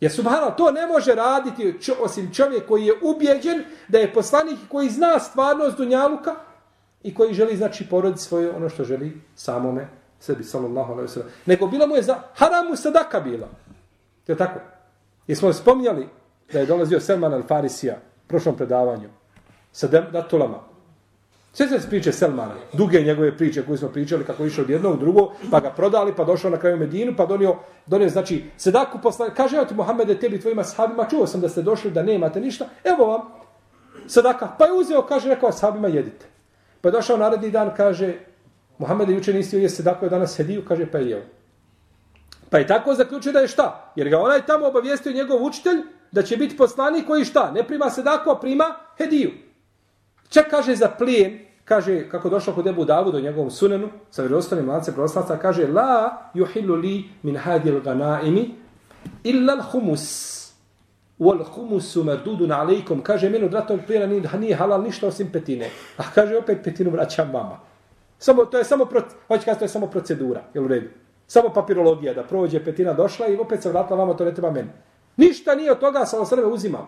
Jer 0.00 0.12
subhanallah, 0.12 0.56
to 0.56 0.70
ne 0.70 0.86
može 0.86 1.14
raditi 1.14 1.74
čo, 1.80 1.94
osim 2.00 2.34
čovjek 2.34 2.68
koji 2.68 2.86
je 2.86 2.94
ubjeđen 3.02 3.64
da 3.88 3.98
je 3.98 4.12
poslanik 4.12 4.58
koji 4.68 4.88
zna 4.88 5.18
stvarnost 5.18 5.76
Dunjaluka, 5.76 6.34
i 7.06 7.14
koji 7.14 7.34
želi 7.34 7.56
znači 7.56 7.86
porodi 7.88 8.18
svoje 8.18 8.50
ono 8.50 8.68
što 8.68 8.84
želi 8.84 9.20
samome 9.34 9.88
sebi 10.20 10.44
sallallahu 10.44 10.92
alejhi 10.92 11.02
ve 11.02 11.08
sellem 11.08 11.28
nego 11.46 11.66
bila 11.66 11.86
mu 11.86 11.96
je 11.96 12.02
za 12.02 12.16
haramu 12.34 12.76
sadaka 12.76 13.20
bila. 13.20 13.48
Je 14.26 14.36
tako? 14.36 14.60
Jesmo 15.26 15.52
spomnjali 15.52 16.08
da 16.52 16.58
je 16.60 16.66
dolazio 16.66 17.00
Selman 17.00 17.34
al 17.34 17.42
Farisija 17.42 17.94
u 17.94 18.28
prošlom 18.28 18.56
predavanju 18.56 19.08
sa 19.72 19.86
datulama? 19.86 20.58
Sve 21.52 21.68
se 21.68 21.88
priče 21.88 22.12
Selmana, 22.12 22.54
duge 22.72 23.00
njegove 23.00 23.36
priče 23.36 23.62
koje 23.66 23.78
smo 23.78 23.88
pričali 23.88 24.24
kako 24.24 24.42
je 24.42 24.46
išao 24.46 24.64
od 24.64 24.70
jednog 24.70 24.98
drugog, 24.98 25.30
pa 25.50 25.60
ga 25.60 25.70
prodali, 25.70 26.12
pa 26.16 26.24
došao 26.24 26.50
na 26.50 26.56
kraju 26.56 26.76
Medinu, 26.76 27.14
pa 27.16 27.26
donio, 27.26 27.56
donio 27.86 28.08
znači, 28.08 28.44
sedaku 28.56 28.98
posla, 29.02 29.30
kaže, 29.30 29.56
evo 29.56 29.64
ti 29.66 29.74
Mohamede, 29.74 30.18
tebi 30.18 30.40
tvojima 30.40 30.64
sahabima, 30.64 31.06
čuo 31.10 31.26
sam 31.26 31.40
da 31.40 31.48
ste 31.48 31.62
došli 31.62 31.90
da 31.90 32.02
nemate 32.02 32.40
ništa, 32.40 32.68
evo 32.84 33.06
vam, 33.06 33.20
sedaka, 34.06 34.48
pa 34.58 34.64
je 34.64 34.72
uzeo, 34.72 35.02
kaže, 35.02 35.28
rekao, 35.28 35.52
sahabima 35.52 35.88
jedite. 35.88 36.35
Pa 36.80 36.88
je 36.88 36.92
došao 36.92 37.16
naredni 37.16 37.50
dan, 37.50 37.70
kaže, 37.76 38.14
Muhammed 38.78 39.10
juče 39.10 39.32
nisi 39.32 39.56
joj 39.56 39.68
da 39.78 39.98
je 40.02 40.08
danas 40.08 40.34
sediju, 40.34 40.64
kaže, 40.68 40.86
pa 40.90 40.98
je 40.98 41.10
jeo. 41.10 41.22
Pa 42.50 42.58
je 42.58 42.66
tako 42.66 42.94
zaključio 42.94 43.32
da 43.32 43.38
je 43.38 43.48
šta? 43.48 43.92
Jer 43.96 44.08
ga 44.08 44.18
onaj 44.20 44.46
tamo 44.46 44.66
obavijestio 44.66 45.12
njegov 45.12 45.44
učitelj 45.44 45.82
da 46.12 46.22
će 46.22 46.36
biti 46.36 46.56
poslanik 46.56 47.06
koji 47.06 47.24
šta? 47.24 47.50
Ne 47.50 47.62
prima 47.62 47.90
sedako, 47.90 48.30
a 48.30 48.40
prima 48.40 48.64
hediju. 48.98 49.30
Čak 50.28 50.50
kaže 50.50 50.76
za 50.76 50.88
plijen, 50.88 51.38
kaže, 51.64 52.08
kako 52.08 52.28
došao 52.28 52.54
kod 52.54 52.66
Ebu 52.66 52.84
Davu 52.84 53.12
do 53.12 53.20
njegovom 53.20 53.50
sunenu, 53.50 53.88
sa 54.10 54.22
vjerostanim 54.22 54.68
lance 54.68 54.94
proslaca, 54.94 55.36
kaže, 55.36 55.66
la 55.66 56.30
juhilu 56.34 56.74
li 56.74 57.04
min 57.22 57.36
hadil 57.36 57.80
ganaimi 57.80 58.54
illa 59.24 59.62
humus 59.62 60.45
wal 61.18 61.44
humusu 61.44 62.04
mardudun 62.04 62.50
alaykum. 62.52 63.02
Kaže 63.02 63.30
meni 63.30 63.44
odratog 63.44 63.80
plijena 63.86 64.06
nije, 64.06 64.22
nije 64.38 64.56
halal 64.56 64.82
ništa 64.82 65.06
osim 65.06 65.32
petine. 65.32 65.70
A 65.96 66.02
kaže 66.14 66.36
opet 66.36 66.58
petinu 66.64 66.90
vraća 66.90 67.24
mama 67.24 67.60
samo 68.18 68.44
to 68.44 68.58
je 68.58 68.64
samo 68.64 68.88
hoće 69.28 69.44
kaže 69.44 69.58
to 69.58 69.64
je 69.64 69.68
samo 69.68 69.86
procedura 69.86 70.42
je 70.54 70.60
u 70.60 70.68
redu? 70.68 70.88
Samo 71.26 71.48
papirologija 71.48 72.14
da 72.14 72.22
prođe 72.22 72.64
petina 72.64 72.92
došla 72.92 73.28
i 73.28 73.36
opet 73.36 73.62
se 73.62 73.68
vratila 73.68 73.98
vama 73.98 74.16
to 74.16 74.24
ne 74.24 74.34
treba 74.34 74.50
meni. 74.50 74.68
Ništa 75.16 75.54
nije 75.54 75.72
od 75.72 75.78
toga 75.78 76.06
sa 76.06 76.20
osrve 76.20 76.46
uzimam. 76.46 76.86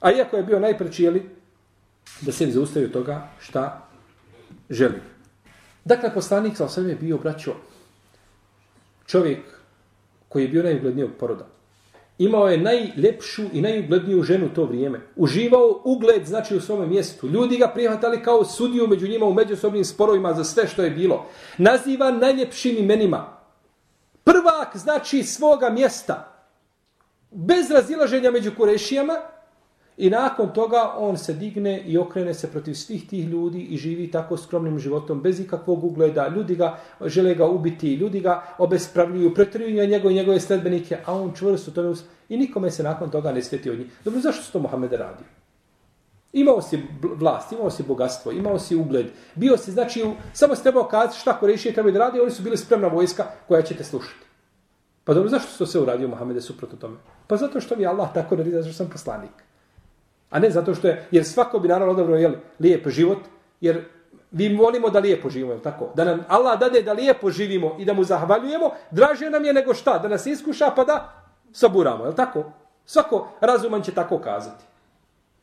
A 0.00 0.12
iako 0.12 0.36
je 0.36 0.42
bio 0.42 0.60
najpreći, 0.60 1.04
jeli, 1.04 1.30
da 2.20 2.32
se 2.32 2.44
zaustavi 2.44 2.52
zaustavio 2.52 2.88
toga 2.88 3.28
šta 3.40 3.88
želi. 4.70 5.00
Dakle, 5.84 6.14
poslanik 6.14 6.56
sa 6.56 6.64
osvijem 6.64 6.90
je 6.90 6.96
bio 6.96 7.18
braćo 7.18 7.54
čovjek 9.06 9.40
koji 10.28 10.42
je 10.42 10.48
bio 10.48 10.62
najuglednijog 10.62 11.10
poroda. 11.18 11.46
Imao 12.18 12.48
je 12.48 12.58
najljepšu 12.58 13.42
i 13.52 13.60
najugledniju 13.60 14.22
ženu 14.22 14.48
to 14.54 14.64
vrijeme. 14.64 15.00
Uživao 15.16 15.80
ugled, 15.84 16.26
znači 16.26 16.56
u 16.56 16.60
svome 16.60 16.86
mjestu. 16.86 17.28
Ljudi 17.28 17.56
ga 17.56 17.68
prihvatali 17.68 18.22
kao 18.22 18.44
sudiju 18.44 18.86
među 18.86 19.08
njima 19.08 19.26
u 19.26 19.34
međusobnim 19.34 19.84
sporovima 19.84 20.34
za 20.34 20.44
sve 20.44 20.68
što 20.68 20.82
je 20.82 20.90
bilo. 20.90 21.26
Naziva 21.58 22.10
najljepšim 22.10 22.76
imenima. 22.78 23.36
Prvak 24.24 24.76
znači 24.76 25.22
svoga 25.22 25.70
mjesta. 25.70 26.32
Bez 27.30 27.70
razilaženja 27.70 28.30
među 28.30 28.50
kurešijama, 28.56 29.14
I 29.96 30.10
nakon 30.10 30.52
toga 30.52 30.92
on 30.98 31.16
se 31.18 31.32
digne 31.32 31.80
i 31.80 31.98
okrene 31.98 32.34
se 32.34 32.50
protiv 32.50 32.74
svih 32.74 33.08
tih 33.08 33.28
ljudi 33.28 33.60
i 33.60 33.76
živi 33.76 34.10
tako 34.10 34.36
skromnim 34.36 34.78
životom, 34.78 35.22
bez 35.22 35.40
ikakvog 35.40 35.84
ugleda. 35.84 36.28
Ljudi 36.28 36.54
ga 36.54 36.78
žele 37.04 37.34
ga 37.34 37.46
ubiti, 37.46 37.94
ljudi 37.94 38.20
ga 38.20 38.42
obespravljuju, 38.58 39.34
pretruju 39.34 39.88
njegove, 39.88 40.14
njegove 40.14 40.40
sledbenike, 40.40 40.98
a 41.04 41.14
on 41.14 41.32
čvrsto 41.34 41.70
tome 41.70 41.88
us... 41.88 42.02
I 42.28 42.36
nikome 42.36 42.70
se 42.70 42.82
nakon 42.82 43.10
toga 43.10 43.32
ne 43.32 43.42
sveti 43.42 43.70
od 43.70 43.78
njih. 43.78 43.86
Dobro, 44.04 44.20
zašto 44.20 44.42
su 44.42 44.52
to 44.52 44.58
Mohamed 44.58 44.92
radio? 44.92 45.26
Imao 46.32 46.62
si 46.62 46.82
vlast, 47.00 47.52
imao 47.52 47.70
si 47.70 47.82
bogatstvo, 47.82 48.32
imao 48.32 48.58
si 48.58 48.76
ugled. 48.76 49.06
Bio 49.34 49.56
si, 49.56 49.72
znači, 49.72 50.02
u, 50.02 50.12
samo 50.32 50.54
se 50.54 50.62
trebao 50.62 50.84
kazati 50.84 51.18
šta 51.18 51.38
ko 51.40 51.46
rešije 51.46 51.74
treba 51.74 51.90
da 51.90 51.98
radi, 51.98 52.20
oni 52.20 52.30
su 52.30 52.42
bili 52.42 52.56
spremna 52.56 52.88
vojska 52.88 53.24
koja 53.48 53.62
će 53.62 53.74
te 53.74 53.84
slušati. 53.84 54.26
Pa 55.04 55.14
dobro, 55.14 55.30
zašto 55.30 55.52
su 55.52 55.58
to 55.58 55.66
sve 55.66 55.80
uradio 55.80 56.08
Mohamede 56.08 56.40
suprotno 56.40 56.78
tome? 56.78 56.96
Pa 57.26 57.36
zato 57.36 57.60
što 57.60 57.76
mi 57.76 57.86
Allah 57.86 58.08
tako 58.14 58.36
naredi, 58.36 58.56
zato 58.56 58.68
što 58.68 58.76
sam 58.76 58.90
poslanik. 58.90 59.46
A 60.30 60.38
ne 60.38 60.50
zato 60.50 60.74
što 60.74 60.88
je, 60.88 61.06
jer 61.10 61.24
svako 61.24 61.58
bi 61.58 61.68
naravno 61.68 61.92
odabrao 61.92 62.18
jel, 62.18 62.32
lijep 62.60 62.88
život, 62.88 63.18
jer 63.60 63.84
vi 64.30 64.56
volimo 64.56 64.90
da 64.90 64.98
lijepo 64.98 65.30
živimo, 65.30 65.52
jel 65.52 65.60
tako? 65.60 65.90
Da 65.94 66.04
nam 66.04 66.24
Allah 66.28 66.60
dade 66.60 66.82
da 66.82 66.92
lijepo 66.92 67.30
živimo 67.30 67.76
i 67.78 67.84
da 67.84 67.92
mu 67.92 68.04
zahvaljujemo, 68.04 68.70
draže 68.90 69.30
nam 69.30 69.44
je 69.44 69.52
nego 69.52 69.74
šta, 69.74 69.98
da 69.98 70.08
nas 70.08 70.26
iskuša 70.26 70.70
pa 70.76 70.84
da 70.84 71.12
saburamo, 71.52 72.04
jel 72.04 72.14
tako? 72.14 72.44
Svako 72.86 73.28
razuman 73.40 73.82
će 73.82 73.92
tako 73.92 74.18
kazati. 74.18 74.64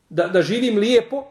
Da, 0.08 0.26
da 0.28 0.42
živim 0.42 0.78
lijepo 0.78 1.24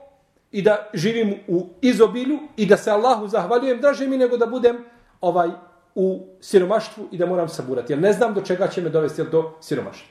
i 0.51 0.62
da 0.62 0.89
živim 0.93 1.36
u 1.47 1.68
izobilju 1.82 2.39
i 2.58 2.66
da 2.66 2.78
se 2.78 2.91
Allahu 2.91 3.28
zahvaljujem, 3.28 3.82
draže 3.82 4.08
mi 4.08 4.18
nego 4.18 4.38
da 4.38 4.45
budem 4.45 4.78
ovaj 5.22 5.49
u 5.95 6.26
siromaštvu 6.41 7.08
i 7.12 7.18
da 7.18 7.26
moram 7.26 7.49
saburati. 7.49 7.93
Jer 7.93 7.99
ne 7.99 8.14
znam 8.14 8.34
do 8.34 8.41
čega 8.41 8.68
će 8.68 8.82
me 8.82 8.89
dovesti 8.89 9.22
jel 9.22 9.30
do 9.30 9.51
siromaštva. 9.62 10.08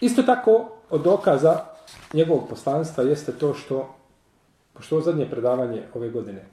Isto 0.00 0.22
tako 0.22 0.68
od 0.90 1.02
dokaza 1.02 1.73
njegovog 2.14 2.48
poslanstva 2.48 3.04
jeste 3.04 3.32
to 3.32 3.54
što, 3.54 3.94
pošto 4.72 4.94
ovo 4.94 5.04
zadnje 5.04 5.30
predavanje 5.30 5.82
ove 5.94 6.10
godine, 6.10 6.44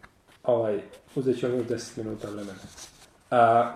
ovaj, 0.43 0.81
uzet 1.15 1.39
ću 1.39 1.45
ovih 1.45 1.69
10 1.69 1.97
minuta 1.97 2.27
vremena. 2.27 2.59
A, 3.31 3.73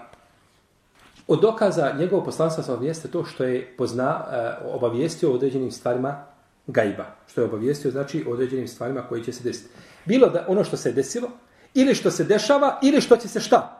od 1.28 1.42
dokaza 1.42 1.94
njegovog 1.98 2.26
poslanstva 2.26 2.64
sam 2.64 2.84
jeste 2.84 3.08
to 3.08 3.26
što 3.26 3.44
je 3.44 3.76
pozna, 3.78 4.10
a, 4.10 4.58
obavijestio 4.74 5.32
o 5.32 5.34
određenim 5.34 5.72
stvarima 5.72 6.26
gajba. 6.68 7.06
Što 7.28 7.42
je 7.42 7.48
obavijestio, 7.48 7.92
znači, 7.92 8.26
o 8.28 8.34
određenim 8.34 8.68
stvarima 8.68 9.02
koji 9.10 9.24
će 9.24 9.32
se 9.32 9.44
desiti. 9.44 9.70
Bilo 10.06 10.30
da 10.30 10.46
ono 10.48 10.64
što 10.64 10.78
se 10.78 10.92
desilo, 10.92 11.30
ili 11.74 11.96
što 11.96 12.12
se 12.12 12.24
dešava, 12.24 12.80
ili 12.82 13.02
što 13.02 13.18
će 13.18 13.28
se 13.28 13.40
šta? 13.40 13.75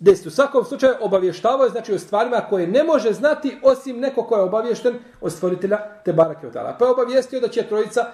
Desiti. 0.00 0.28
U 0.28 0.30
svakom 0.30 0.64
slučaju 0.64 0.94
obavještavao 1.00 1.64
je 1.64 1.70
znači 1.70 1.94
o 1.94 1.98
stvarima 1.98 2.40
koje 2.40 2.66
ne 2.66 2.84
može 2.84 3.12
znati 3.12 3.58
osim 3.62 4.00
neko 4.00 4.22
ko 4.22 4.36
je 4.36 4.42
obavješten 4.42 4.98
od 5.20 5.32
stvoritelja 5.32 5.78
te 6.04 6.12
barake 6.12 6.46
od 6.46 6.52
Pa 6.52 6.84
je 6.84 6.90
obavijestio 6.90 7.40
da 7.40 7.48
će 7.48 7.62
trojica 7.62 8.06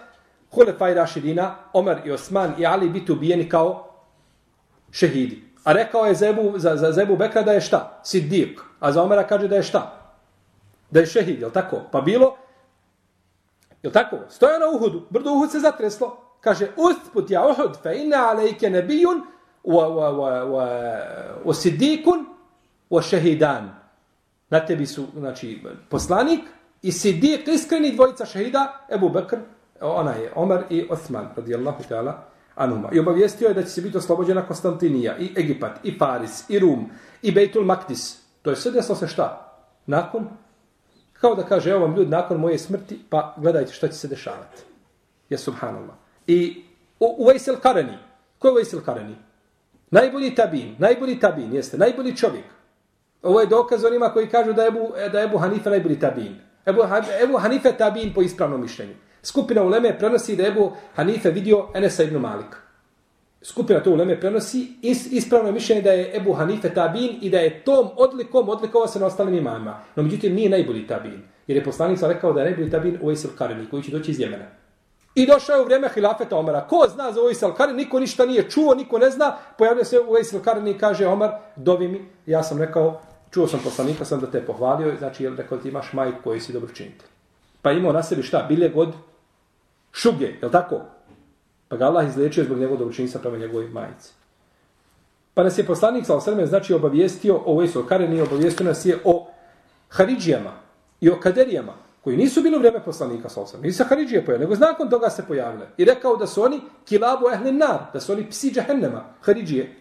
Hulefaj 0.51 0.95
Rašidina, 0.95 1.55
Omer 1.73 2.01
i 2.05 2.11
Osman 2.11 2.55
i 2.59 2.67
Ali 2.67 2.89
biti 2.89 3.13
ubijeni 3.13 3.49
kao 3.49 3.91
šehidi. 4.91 5.51
A 5.65 5.73
rekao 5.73 6.07
je 6.07 6.15
Zebu, 6.15 6.53
za, 6.57 6.77
za 6.77 6.93
Zebu 6.93 7.17
Bekra 7.17 7.43
da 7.43 7.53
je 7.53 7.61
šta? 7.61 8.01
Siddiq. 8.05 8.61
A 8.81 8.93
za 8.93 9.03
Omera 9.03 9.27
kaže 9.27 9.49
da 9.49 9.57
je 9.57 9.63
šta? 9.63 9.97
Da 10.91 11.01
je 11.01 11.07
šehid, 11.07 11.41
je 11.41 11.53
tako? 11.53 11.77
Pa 11.93 12.01
bilo, 12.01 12.37
je 13.83 13.93
tako? 13.93 14.17
Stoja 14.29 14.59
na 14.59 14.67
ono 14.67 14.77
Uhudu, 14.77 15.07
brdo 15.11 15.33
Uhud 15.33 15.51
se 15.51 15.59
zatreslo. 15.59 16.17
Kaže, 16.41 16.69
usput 16.77 17.31
ja 17.31 17.47
Uhud, 17.47 17.77
fe 17.83 17.97
inna 17.97 18.29
alejke 18.29 18.71
nebijun, 18.71 19.23
wa 19.65 21.55
sidikun 21.55 22.27
wa 22.91 23.03
shahidan. 23.03 23.71
Na 24.51 24.67
tebi 24.67 24.87
su 24.87 25.07
znači 25.19 25.63
poslanik 25.89 26.41
i 26.83 26.93
sidik 26.93 27.49
iskreni 27.49 27.93
dvojica 27.93 28.27
šehida 28.27 28.87
Ebu 28.95 29.09
Bekr 29.09 29.37
ona 29.81 30.13
je 30.13 30.33
Omar 30.35 30.65
i 30.71 30.87
Osman 30.91 31.29
radijallahu 31.37 31.83
ta'ala 31.91 32.13
anuma 32.55 32.89
i 32.93 32.99
obavijestio 32.99 33.49
je 33.49 33.55
da 33.55 33.63
će 33.63 33.69
se 33.69 33.81
biti 33.81 33.99
oslobođena 33.99 34.47
Konstantinija 34.47 35.19
i 35.19 35.33
Egipat 35.37 35.73
i 35.85 35.99
Paris 35.99 36.51
i 36.51 36.59
Rum 36.59 36.91
i 37.23 37.33
Bejtul 37.33 37.65
Maktis. 37.65 38.21
To 38.43 38.51
je 38.51 38.57
sve 38.57 38.73
desilo 38.73 38.97
se 38.97 39.07
šta? 39.07 39.57
Nakon? 39.87 40.29
Kao 41.13 41.35
da 41.35 41.43
kaže 41.43 41.71
evo 41.71 41.81
vam 41.81 41.97
ljudi 41.97 42.11
nakon 42.11 42.41
moje 42.41 42.59
smrti 42.59 43.01
pa 43.11 43.35
gledajte 43.37 43.73
šta 43.73 43.89
će 43.89 43.95
se 43.95 44.09
dešavati. 44.09 44.63
Ja, 45.29 45.39
subhanallah. 45.39 45.95
I 46.27 46.65
u 47.01 47.27
Vejsel 47.27 47.57
Kareni. 47.57 47.99
Ko 48.39 48.49
je 48.49 48.55
Vejsel 48.55 48.81
Kareni? 48.81 49.17
Najbolji 49.91 50.35
tabin, 50.35 50.75
najbolji 50.79 51.21
tabin 51.21 51.55
jeste, 51.55 51.79
najbolji 51.79 52.17
čovjek. 52.17 52.45
Ovo 53.23 53.41
je 53.41 53.47
dokaz 53.47 53.85
onima 53.85 54.09
koji 54.09 54.29
kažu 54.29 54.53
da 54.53 54.63
je 54.63 54.69
Ebu, 54.69 54.93
da 55.13 55.19
je 55.19 55.25
Ebu 55.25 55.39
Hanife 55.39 55.71
najbolji 55.71 55.99
tabin. 55.99 56.37
Ebu, 56.67 56.81
Ebu 57.23 57.39
Hanife 57.39 57.73
tabin 57.73 58.13
po 58.15 58.23
ispravnom 58.23 58.61
mišljenju. 58.61 58.95
Skupina 59.23 59.63
uleme 59.63 59.99
prenosi 59.99 60.37
da 60.37 60.43
je 60.43 60.49
Ebu 60.49 60.73
Hanife 60.95 61.31
vidio 61.31 61.69
Enesa 61.75 62.03
ibn 62.03 62.17
Malik. 62.17 62.57
Skupina 63.43 63.81
to 63.81 63.91
uleme 63.91 64.21
prenosi 64.21 64.69
is, 64.83 65.13
ispravno 65.13 65.53
mišljenje 65.53 65.83
da 65.83 65.93
je 65.93 66.17
Ebu 66.17 66.33
Hanife 66.33 66.75
tabin 66.75 67.19
i 67.21 67.31
da 67.31 67.39
je 67.39 67.65
tom 67.65 67.89
odlikom 67.97 68.49
odlikovao 68.49 68.89
se 68.89 69.01
na 69.01 69.07
ostalim 69.07 69.35
imama. 69.35 69.81
No 69.97 70.03
međutim 70.03 70.35
nije 70.35 70.51
najbolji 70.51 70.87
tabin. 70.87 71.23
Jer 71.47 71.57
je 71.57 71.65
poslanik 71.65 71.99
rekao 72.03 72.33
da 72.33 72.41
je 72.41 72.47
najbolji 72.47 72.71
tabin 72.71 72.99
u 73.03 73.11
Esel 73.11 73.31
Kareli 73.39 73.69
koji 73.71 73.83
će 73.83 73.91
doći 73.91 74.11
iz 74.11 74.21
Jemena. 74.21 74.60
I 75.15 75.27
došao 75.27 75.57
je 75.57 75.63
u 75.63 75.65
vrijeme 75.65 75.89
hilafeta 75.95 76.37
Omara. 76.37 76.67
Ko 76.67 76.87
zna 76.95 77.13
za 77.13 77.21
Uvejs 77.21 77.43
Alkarin? 77.43 77.77
Niko 77.77 78.01
ništa 78.01 78.27
nije 78.27 78.51
čuo, 78.51 78.75
niko 78.75 78.99
ne 78.99 79.11
zna. 79.11 79.37
Pojavlja 79.59 79.85
se 79.85 80.01
Uvejs 80.01 80.35
Alkarin 80.35 80.69
i 80.69 80.79
kaže 80.79 81.07
Omar, 81.07 81.31
dovi 81.57 81.89
mi. 81.89 82.09
Ja 82.27 82.43
sam 82.43 82.59
rekao, 82.59 83.01
čuo 83.31 83.47
sam 83.47 83.61
poslanika, 83.65 84.05
sam 84.05 84.21
da 84.21 84.31
te 84.31 84.47
pohvalio. 84.47 84.97
Znači, 84.99 85.25
jel 85.25 85.37
rekao 85.37 85.59
ti 85.59 85.69
imaš 85.69 85.93
majk 85.93 86.15
koji 86.25 86.41
si 86.41 86.53
dobro 86.53 86.75
činite. 86.75 87.05
Pa 87.63 87.73
imao 87.73 87.93
na 87.93 88.03
sebi 88.03 88.23
šta? 88.23 88.47
Bilje 88.49 88.69
god 88.69 88.95
šuge, 89.93 90.27
je 90.27 90.47
li 90.47 90.53
tako? 90.53 90.81
Pa 91.69 91.77
ga 91.77 91.85
Allah 91.85 92.09
izlečio 92.09 92.45
zbog 92.45 92.59
njegovog 92.59 92.79
dobročinjstva 92.79 93.21
prema 93.21 93.37
njegovoj 93.37 93.69
majici. 93.69 94.13
Pa 95.35 95.43
nas 95.43 95.59
je 95.59 95.67
poslanik 95.67 96.07
sa 96.07 96.17
osrme, 96.17 96.47
znači 96.47 96.75
obavijestio 96.75 97.37
o 97.37 97.53
Uvejs 97.53 97.77
Alkarin 97.77 98.13
i 98.13 98.21
obavijestio 98.21 98.67
nas 98.67 98.85
je 98.85 98.99
o 99.05 99.27
Haridžijama 99.89 100.53
i 101.01 101.11
o 101.11 101.21
Kaderijama 101.21 101.73
koji 102.05 102.17
nisu 102.17 102.43
bili 102.43 102.57
u 102.57 102.59
vrijeme 102.59 102.85
poslanika 102.85 103.29
sa 103.29 103.41
osam. 103.41 103.73
sa 103.73 103.85
Haridžije 103.85 104.27
pojavili, 104.27 104.51
nego 104.51 104.67
nakon 104.67 104.91
toga 104.91 105.11
se 105.11 105.27
pojavile. 105.27 105.67
I 105.77 105.85
rekao 105.85 106.17
da 106.17 106.27
su 106.27 106.43
oni 106.43 106.61
kilabu 106.85 107.31
ehlen 107.31 107.57
nar, 107.57 107.79
da 107.93 108.01
su 108.01 108.13
oni 108.13 108.31
psi 108.31 108.51
džahennema, 108.51 109.05
Haridžije. 109.21 109.77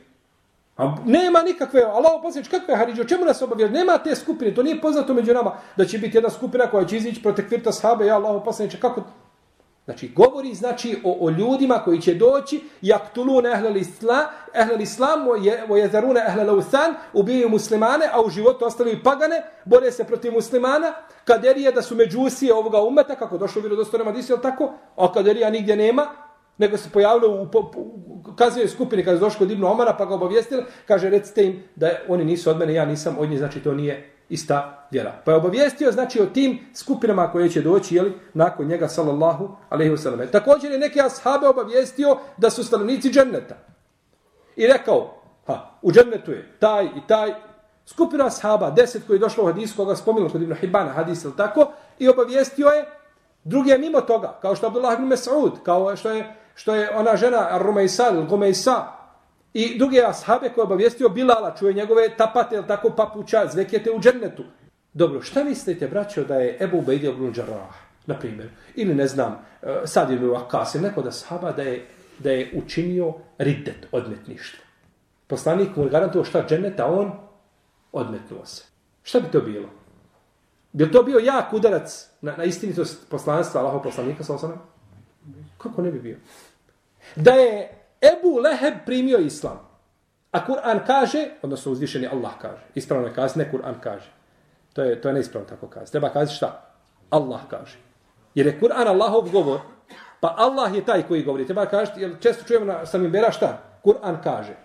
A 0.77 0.95
nema 1.05 1.41
nikakve, 1.41 1.81
Allah 1.83 2.11
posljednič, 2.23 2.51
kakve 2.51 2.75
Haridžije, 2.75 3.05
o 3.05 3.07
čemu 3.07 3.25
nas 3.25 3.41
obavljaju? 3.41 3.71
Nema 3.71 3.97
te 3.97 4.15
skupine, 4.15 4.55
to 4.55 4.63
nije 4.63 4.81
poznato 4.81 5.13
među 5.13 5.33
nama 5.33 5.51
da 5.77 5.85
će 5.85 5.97
biti 5.97 6.17
jedna 6.17 6.29
skupina 6.29 6.67
koja 6.67 6.85
će 6.85 6.97
izići 6.97 7.21
protiv 7.21 7.47
kvirta 7.47 7.71
sahabe, 7.71 8.05
ja 8.05 8.15
Allah 8.15 8.41
posljednič, 8.45 8.81
kako 8.81 9.03
Znači, 9.85 10.11
govori 10.15 10.53
znači 10.53 10.97
o, 11.03 11.17
o 11.21 11.29
ljudima 11.29 11.81
koji 11.85 12.01
će 12.01 12.13
doći, 12.13 12.61
jaktulun 12.81 13.45
ehlel 13.45 13.77
islam, 13.77 14.25
ehlel 14.53 14.81
islam, 14.81 15.19
vo 15.67 15.77
jezarune 15.77 16.25
ehlel 16.27 16.57
usan, 16.57 16.93
ubijaju 17.13 17.49
muslimane, 17.49 18.09
a 18.11 18.21
u 18.21 18.29
životu 18.29 18.65
ostavljaju 18.65 19.03
pagane, 19.03 19.43
bore 19.65 19.91
se 19.91 20.03
protiv 20.03 20.33
muslimana, 20.33 20.93
kaderije 21.25 21.71
da 21.71 21.81
su 21.81 21.95
međusije 21.95 22.53
ovoga 22.53 22.81
umeta, 22.81 23.15
kako 23.15 23.37
došlo 23.37 23.59
u 23.59 23.63
vjerodostojnom 23.63 24.07
Adisi, 24.07 24.33
tako? 24.41 24.73
A 24.95 25.13
kaderija 25.13 25.49
nigdje 25.49 25.75
nema, 25.75 26.07
nego 26.57 26.77
se 26.77 26.89
pojavilo 26.89 27.27
u, 27.27 27.43
u, 27.43 27.59
u 28.29 28.35
kazuje 28.35 28.67
skupini 28.67 29.03
kada 29.03 29.15
je 29.15 29.19
došlo 29.19 29.39
kod 29.39 29.51
Ibnu 29.51 29.67
Omara, 29.67 29.95
pa 29.97 30.05
ga 30.05 30.13
obavijestila, 30.13 30.63
kaže, 30.87 31.09
recite 31.09 31.45
im 31.45 31.63
da 31.75 31.89
oni 32.07 32.25
nisu 32.25 32.49
od 32.49 32.57
mene, 32.57 32.73
ja 32.73 32.85
nisam 32.85 33.15
od 33.19 33.29
njih, 33.29 33.39
znači 33.39 33.59
to 33.59 33.73
nije 33.73 34.18
ista 34.29 34.87
vjera. 34.91 35.21
Pa 35.25 35.31
je 35.31 35.37
obavijestio 35.37 35.91
znači 35.91 36.21
o 36.21 36.25
tim 36.25 36.59
skupinama 36.73 37.31
koje 37.31 37.49
će 37.49 37.61
doći 37.61 37.95
jeli, 37.95 38.13
nakon 38.33 38.67
njega 38.67 38.87
sallallahu 38.87 39.55
alejhi 39.69 39.95
ve. 40.15 40.31
Također 40.31 40.71
je 40.71 40.79
neke 40.79 41.01
ashabe 41.01 41.47
obavijestio 41.47 42.17
da 42.37 42.49
su 42.49 42.63
stanovnici 42.63 43.09
dženneta. 43.09 43.55
I 44.55 44.67
rekao, 44.67 45.21
ha, 45.47 45.71
u 45.81 45.91
džennetu 45.91 46.31
je 46.31 46.55
taj 46.59 46.85
i 46.85 47.07
taj 47.07 47.33
skupina 47.85 48.25
ashaba, 48.25 48.71
deset 48.71 49.07
koji 49.07 49.17
je 49.17 49.19
došlo 49.19 49.43
u 49.43 49.47
hadisu 49.47 49.75
koga 49.75 49.95
spomenuo 49.95 50.29
kod 50.29 50.41
Ibn 50.41 50.55
Hibana, 50.55 50.91
hadis 50.91 51.23
ili 51.23 51.37
tako, 51.37 51.71
i 51.99 52.09
obavijestio 52.09 52.67
je 52.67 52.85
druge 53.43 53.77
mimo 53.77 54.01
toga, 54.01 54.39
kao 54.41 54.55
što 54.55 54.67
Abdullah 54.67 54.93
ibn 54.93 55.11
Mas'ud, 55.11 55.51
kao 55.63 55.95
što 55.95 56.11
je, 56.11 56.35
što 56.55 56.75
je 56.75 56.95
ona 56.95 57.15
žena 57.15 57.57
Rumejsa 57.57 58.09
ili 58.13 58.25
Gomejsa, 58.27 58.98
I 59.53 59.77
druge 59.77 60.01
ashabe 60.05 60.49
koje 60.49 60.63
obavijestio 60.63 61.09
Bilala, 61.09 61.55
čuje 61.55 61.73
njegove 61.73 62.17
tapate, 62.17 62.55
ili 62.55 62.67
tako 62.67 62.89
papuća, 62.89 63.47
zvekete 63.51 63.91
u 63.91 63.99
džennetu. 63.99 64.43
Dobro, 64.93 65.21
šta 65.21 65.43
mislite, 65.43 65.87
braćo, 65.87 66.23
da 66.23 66.35
je 66.35 66.57
Ebu 66.59 66.77
Ubejdi 66.77 67.07
ibn 67.07 67.31
Đarrah, 67.31 67.75
na 68.05 68.19
primjer. 68.19 68.49
Ili 68.75 68.95
ne 68.95 69.07
znam, 69.07 69.45
e, 69.61 69.81
sad 69.85 70.09
je 70.09 70.17
bilo 70.17 70.47
ili 70.73 70.83
neko 70.83 71.01
da 71.01 71.11
sahaba 71.11 71.51
da 71.51 71.61
je, 71.61 71.85
da 72.19 72.31
je 72.31 72.51
učinio 72.55 73.13
riddet, 73.37 73.87
odmetništvo. 73.91 74.63
Poslanik 75.27 75.75
mu 75.75 75.83
je 75.83 75.89
garantuo 75.89 76.23
šta 76.23 76.45
dženeta, 76.49 76.85
on 76.85 77.11
odmetnuo 77.91 78.45
se. 78.45 78.63
Šta 79.03 79.19
bi 79.19 79.31
to 79.31 79.41
bilo? 79.41 79.69
Bi 80.71 80.91
to 80.91 81.03
bio 81.03 81.19
jak 81.19 81.53
udarac 81.53 82.09
na, 82.21 82.35
na 82.37 82.43
istinitost 82.43 83.09
poslanstva 83.09 83.61
Allahov 83.61 83.83
poslanika, 83.83 84.23
sa 84.23 84.33
osanem? 84.33 84.57
Kako 85.57 85.81
ne 85.81 85.91
bi 85.91 85.99
bio? 85.99 86.17
Da 87.15 87.31
je 87.31 87.78
Ebu 88.01 88.39
Leheb 88.39 88.73
primio 88.85 89.17
islam, 89.17 89.59
a 90.31 90.45
Kur'an 90.45 90.85
kaže, 90.87 91.29
odnosno 91.41 91.71
uzvišeni 91.71 92.07
Allah 92.07 92.31
kaže, 92.41 92.63
ispravno 92.75 93.07
je 93.07 93.13
kaže, 93.13 93.33
ne 93.37 93.51
Kur'an 93.51 93.79
kaže. 93.81 94.11
To 94.73 94.83
je, 94.83 95.01
to 95.01 95.07
je 95.07 95.13
neispravno 95.13 95.49
tako 95.49 95.67
kaže. 95.67 95.91
Treba 95.91 96.09
kazi 96.09 96.35
šta? 96.35 96.61
Allah 97.09 97.41
kaže. 97.49 97.77
Jer 98.35 98.47
je 98.47 98.59
Kur'an 98.59 98.87
Allahov 98.87 99.31
govor, 99.31 99.59
pa 100.19 100.35
Allah 100.37 100.75
je 100.75 100.85
taj 100.85 101.07
koji 101.07 101.23
govori. 101.23 101.45
Treba 101.45 101.65
kaži, 101.65 101.91
jer 101.97 102.15
često 102.19 102.43
čujemo 102.43 102.65
na 102.65 102.85
samim 102.85 103.11
bera 103.11 103.31
šta? 103.31 103.57
Kur'an 103.83 104.21
kaže. 104.23 104.55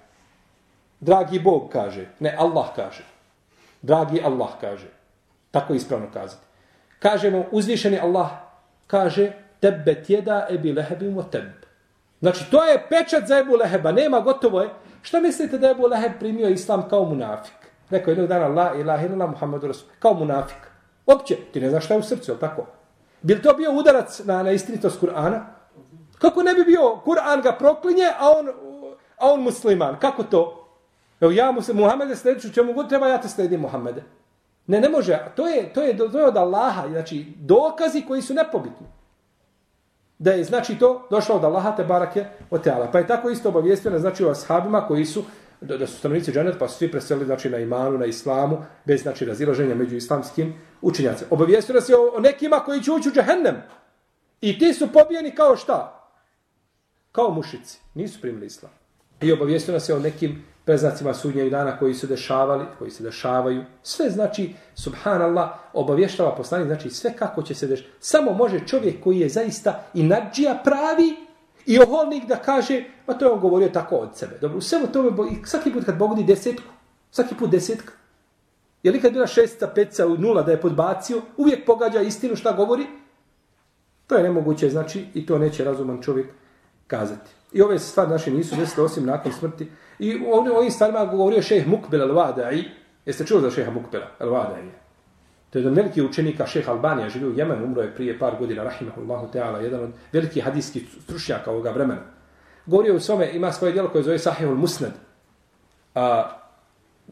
Dragi 1.01 1.39
Bog 1.41 1.69
kaže. 1.73 2.07
Ne, 2.21 2.35
Allah 2.39 2.67
kaže. 2.77 3.05
Dragi 3.83 4.23
Allah 4.25 4.51
kaže. 4.61 4.89
Tako 5.51 5.73
je 5.73 5.77
ispravno 5.77 6.07
kazati. 6.13 6.47
Kažemo, 6.99 7.45
uzvišeni 7.51 7.99
Allah 7.99 8.31
kaže, 8.87 9.33
tebe 9.61 10.03
tjeda 10.03 10.47
ebi 10.51 10.73
lehebim 10.73 11.19
o 11.19 11.23
teb. 11.23 11.64
Znači, 12.25 12.51
to 12.51 12.65
je 12.65 12.87
pečat 12.89 13.27
za 13.27 13.39
Ebu 13.39 13.57
Leheba. 13.57 13.93
Nema, 13.93 14.21
gotovo 14.21 14.61
je. 14.61 14.69
Šta 15.03 15.21
mislite 15.21 15.59
da 15.59 15.67
je 15.67 15.71
Ebu 15.71 15.87
Leheb 15.87 16.13
primio 16.19 16.49
islam 16.49 16.89
kao 16.89 17.05
munafik? 17.05 17.55
Rekao 17.91 18.11
jednog 18.11 18.29
dana, 18.29 18.49
la 18.49 18.75
ilaha 18.75 19.07
illallah 19.07 19.31
Muhammedu 19.31 19.67
Rasul. 19.67 19.89
Kao 19.99 20.15
munafik. 20.15 20.57
Opće, 21.07 21.37
ti 21.53 21.61
ne 21.61 21.71
znaš 21.71 21.85
šta 21.85 21.95
je 21.95 22.01
u 22.01 22.03
srcu, 22.03 22.33
je 22.33 22.39
tako? 22.39 22.67
Bil 23.23 23.43
to 23.43 23.55
bio 23.55 23.73
udarac 23.73 24.25
na, 24.25 24.43
na 24.43 24.51
istinitost 24.51 25.01
Kur'ana? 25.03 25.41
Kako 26.19 26.43
ne 26.43 26.55
bi 26.55 26.65
bio 26.65 27.01
Kur'an 27.05 27.43
ga 27.43 27.53
proklinje, 27.53 28.07
a 28.19 28.31
on, 28.39 28.49
a 29.19 29.33
on 29.33 29.41
musliman? 29.43 29.97
Kako 30.01 30.23
to? 30.23 30.69
Evo 31.21 31.33
ja 31.33 31.53
mu 31.53 31.63
se, 31.63 31.73
Muhammede 31.73 32.17
slediću, 32.17 32.53
čemu 32.53 32.73
god 32.73 32.89
treba, 32.89 33.09
ja 33.09 33.21
te 33.21 33.29
sledim 33.29 33.61
Muhammede. 33.61 34.03
Ne, 34.67 34.81
ne 34.81 34.89
može. 34.89 35.19
To 35.37 35.49
je, 35.49 35.73
to 35.73 35.83
je, 35.83 35.97
to 35.97 36.19
je 36.19 36.27
od 36.27 36.37
Allaha. 36.37 36.89
Znači, 36.89 37.27
dokazi 37.37 38.03
koji 38.09 38.23
su 38.23 38.35
nepobitni. 38.35 38.87
Da 40.25 40.33
je, 40.33 40.45
znači, 40.45 40.79
to 40.79 41.07
došlo 41.11 41.35
od 41.37 41.45
Allaha 41.45 41.77
te 41.77 41.85
barake 41.85 42.25
od 42.51 42.63
Teala. 42.63 42.91
Pa 42.93 42.99
je 42.99 43.07
tako 43.07 43.31
isto 43.31 43.49
obavijestio, 43.49 43.99
znači, 43.99 44.25
o 44.25 44.31
ashabima 44.31 44.87
koji 44.87 45.05
su, 45.05 45.25
da, 45.61 45.77
da 45.77 45.87
su 45.87 45.99
stanovnici 45.99 46.33
dženet, 46.33 46.55
pa 46.59 46.69
su 46.69 46.79
svi 46.79 46.91
preselili, 46.91 47.27
znači, 47.27 47.51
na 47.51 47.59
imanu, 47.59 47.99
na 47.99 48.07
islamu, 48.07 48.59
bez, 48.85 49.03
znači, 49.03 49.25
razilaženja 49.25 49.75
među 49.75 49.97
islamskim 49.97 50.55
učenjacima. 50.83 51.29
Obavijestio 51.31 51.75
nas 51.75 51.89
je 51.89 51.97
o, 51.97 52.13
o 52.17 52.21
nekima 52.21 52.61
koji 52.61 52.83
će 52.83 52.93
ući 52.93 53.09
u 53.09 53.13
džehennem. 53.13 53.57
I 54.41 54.59
ti 54.59 54.75
su 54.75 54.89
pobijeni 54.93 55.35
kao 55.35 55.57
šta? 55.57 56.11
Kao 57.13 57.31
mušici. 57.31 57.79
Nisu 57.95 58.21
primili 58.21 58.47
islam. 58.47 58.73
I 59.21 59.33
obavijestio 59.33 59.75
nas 59.75 59.89
je 59.89 59.95
o 59.95 59.99
nekim 59.99 60.45
preznacima 60.65 61.15
sudnjeg 61.15 61.51
dana 61.51 61.79
koji 61.79 61.95
su 61.95 62.07
dešavali, 62.07 62.65
koji 62.79 62.91
se 62.91 63.03
dešavaju. 63.03 63.65
Sve 63.83 64.11
znači, 64.11 64.55
subhanallah, 64.75 65.51
obavještava 65.73 66.37
poslanik, 66.37 66.67
znači 66.67 66.91
sve 66.91 67.17
kako 67.17 67.43
će 67.43 67.55
se 67.55 67.67
dešavati. 67.67 67.97
Samo 68.01 68.33
može 68.33 68.67
čovjek 68.67 69.03
koji 69.05 69.19
je 69.19 69.29
zaista 69.29 69.85
i 69.95 70.03
nadžija 70.03 70.61
pravi 70.65 71.17
i 71.67 71.79
oholnik 71.79 72.27
da 72.27 72.37
kaže, 72.37 72.85
pa 73.07 73.15
to 73.15 73.25
je 73.25 73.33
on 73.33 73.41
govorio 73.41 73.69
tako 73.69 73.97
od 73.97 74.17
sebe. 74.17 74.39
Dobro, 74.41 74.59
u 74.59 74.61
svemu 74.61 74.87
tome, 74.87 75.11
svaki 75.45 75.73
put 75.73 75.85
kad 75.85 75.99
pogodi 75.99 76.25
desetku, 76.25 76.73
svaki 77.11 77.35
put 77.35 77.51
desetka, 77.51 77.93
je 78.83 78.93
li 78.93 79.01
kad 79.01 79.13
bila 79.13 79.27
šestica, 79.27 79.69
petica, 79.69 80.07
nula 80.19 80.43
da 80.43 80.53
je 80.53 80.61
podbacio, 80.61 81.23
uvijek 81.37 81.67
pogađa 81.67 82.01
istinu 82.01 82.37
šta 82.37 82.53
govori, 82.53 82.87
to 84.07 84.17
je 84.17 84.23
nemoguće, 84.23 84.71
znači, 84.71 85.07
i 85.15 85.27
to 85.27 85.39
neće 85.39 85.65
razuman 85.65 86.03
čovjek 86.03 86.27
kazati. 86.87 87.31
I 87.53 87.63
ove 87.63 87.79
stvari 87.79 88.11
naše 88.11 88.31
nisu 88.31 88.57
desile 88.57 88.85
osim 88.85 89.07
nakon 89.07 89.33
smrti. 89.33 89.71
I 89.99 90.27
ovdje 90.33 90.53
o 90.53 90.57
ovim 90.57 90.71
stvarima 90.71 91.05
govorio 91.05 91.43
šejh 91.43 91.69
Mukbel 91.69 92.01
al-Wada'i. 92.01 92.65
Jeste 93.07 93.27
čuli 93.27 93.43
za 93.43 93.51
šeha 93.51 93.71
Mukbela 93.71 94.07
al-Wada'i? 94.21 94.71
To 95.51 95.59
je 95.59 95.63
jedan 95.63 95.75
veliki 95.75 96.03
učenika 96.03 96.47
šeha 96.47 96.73
Albanija, 96.73 97.09
živio 97.09 97.29
u 97.29 97.39
Jemenu, 97.39 97.65
umro 97.65 97.83
je 97.83 97.95
prije 97.95 98.19
par 98.19 98.35
godina, 98.39 98.65
rahimahullahu 98.65 99.29
ta'ala, 99.33 99.59
jedan 99.63 99.85
od 99.85 99.91
velikih 100.13 100.45
hadijskih 100.45 100.83
stručnjaka 101.03 101.51
ovoga 101.51 101.71
vremena. 101.71 102.01
Govorio 102.67 102.95
u 102.95 103.01
svome, 103.01 103.31
ima 103.33 103.53
svoje 103.53 103.73
djelo 103.73 103.89
koje 103.89 104.05
zove 104.05 104.19
Sahihul 104.19 104.57
Musnad. 104.57 104.93
A, 105.95 106.31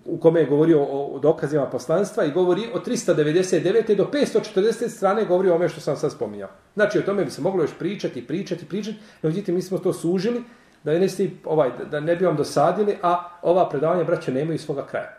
u 0.04 0.18
kome 0.18 0.40
je 0.40 0.46
govorio 0.46 0.82
o 0.82 1.18
dokazima 1.18 1.66
poslanstva 1.66 2.24
i 2.24 2.30
govori 2.30 2.62
o 2.74 2.78
399. 2.78 3.96
do 3.96 4.10
540. 4.12 4.88
strane 4.88 5.24
govori 5.24 5.50
o 5.50 5.54
ome 5.54 5.68
što 5.68 5.80
sam 5.80 5.96
sad 5.96 6.12
spominjao. 6.12 6.48
Znači, 6.74 6.98
o 6.98 7.02
tome 7.02 7.24
bi 7.24 7.30
se 7.30 7.42
moglo 7.42 7.62
još 7.62 7.78
pričati, 7.78 8.26
pričati, 8.26 8.64
pričati, 8.64 8.96
no 9.22 9.28
vidite, 9.28 9.52
mi 9.52 9.62
smo 9.62 9.78
to 9.78 9.92
sužili, 9.92 10.42
da 10.84 10.98
ne, 10.98 11.08
sti, 11.08 11.36
ovaj, 11.44 11.70
da 11.90 12.00
ne 12.00 12.16
bi 12.16 12.24
vam 12.24 12.36
dosadili, 12.36 12.98
a 13.02 13.28
ova 13.42 13.68
predavanja, 13.68 14.04
braća, 14.04 14.32
nemaju 14.32 14.58
svoga 14.58 14.86
kraja. 14.86 15.18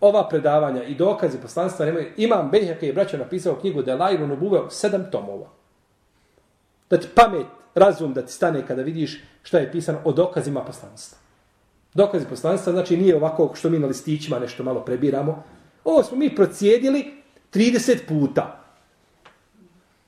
Ova 0.00 0.28
predavanja 0.28 0.82
i 0.82 0.94
dokazi 0.94 1.38
poslanstva 1.38 1.86
nemaju. 1.86 2.06
Imam 2.16 2.50
Bejhek 2.50 2.82
je, 2.82 2.92
braća, 2.92 3.18
napisao 3.18 3.56
knjigu 3.56 3.82
da 3.82 3.90
je 3.90 3.96
Lajlu 3.96 4.26
Nubuveo 4.26 4.70
sedam 4.70 5.10
tomova. 5.10 5.46
Da 6.90 6.96
ti 6.96 7.08
pamet, 7.14 7.46
razum 7.74 8.14
da 8.14 8.22
ti 8.22 8.32
stane 8.32 8.66
kada 8.66 8.82
vidiš 8.82 9.22
šta 9.42 9.58
je 9.58 9.72
pisano 9.72 9.98
o 10.04 10.12
dokazima 10.12 10.64
poslanstva. 10.64 11.25
Dokazi 11.96 12.26
poslanstva, 12.26 12.72
znači 12.72 12.96
nije 12.96 13.16
ovako 13.16 13.50
što 13.54 13.70
mi 13.70 13.78
na 13.78 13.86
listićima 13.86 14.38
nešto 14.38 14.64
malo 14.64 14.80
prebiramo. 14.80 15.42
Ovo 15.84 16.02
smo 16.02 16.16
mi 16.16 16.34
procijedili 16.34 17.04
30 17.52 17.98
puta. 18.08 18.62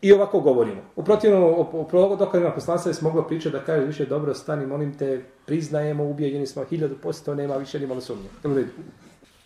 I 0.03 0.13
ovako 0.13 0.41
govorimo. 0.41 0.81
U 0.97 1.05
protivnom, 1.05 1.43
o, 1.43 1.87
o 1.93 2.17
dokazima 2.17 2.51
poslanstva 2.51 2.93
se 2.93 3.05
moglo 3.05 3.23
pričati 3.23 3.53
da 3.53 3.65
kaže 3.65 3.87
više 3.87 4.07
dobro 4.07 4.35
stani, 4.35 4.67
molim 4.67 4.99
te, 4.99 5.25
priznajemo, 5.47 6.05
ubijeđeni 6.05 6.47
smo 6.47 6.65
hiljadu 6.65 6.97
posto, 7.03 7.35
nema 7.35 7.57
više 7.57 7.81
ni 7.81 7.87
malo 7.87 8.01
sumnje. 8.01 8.29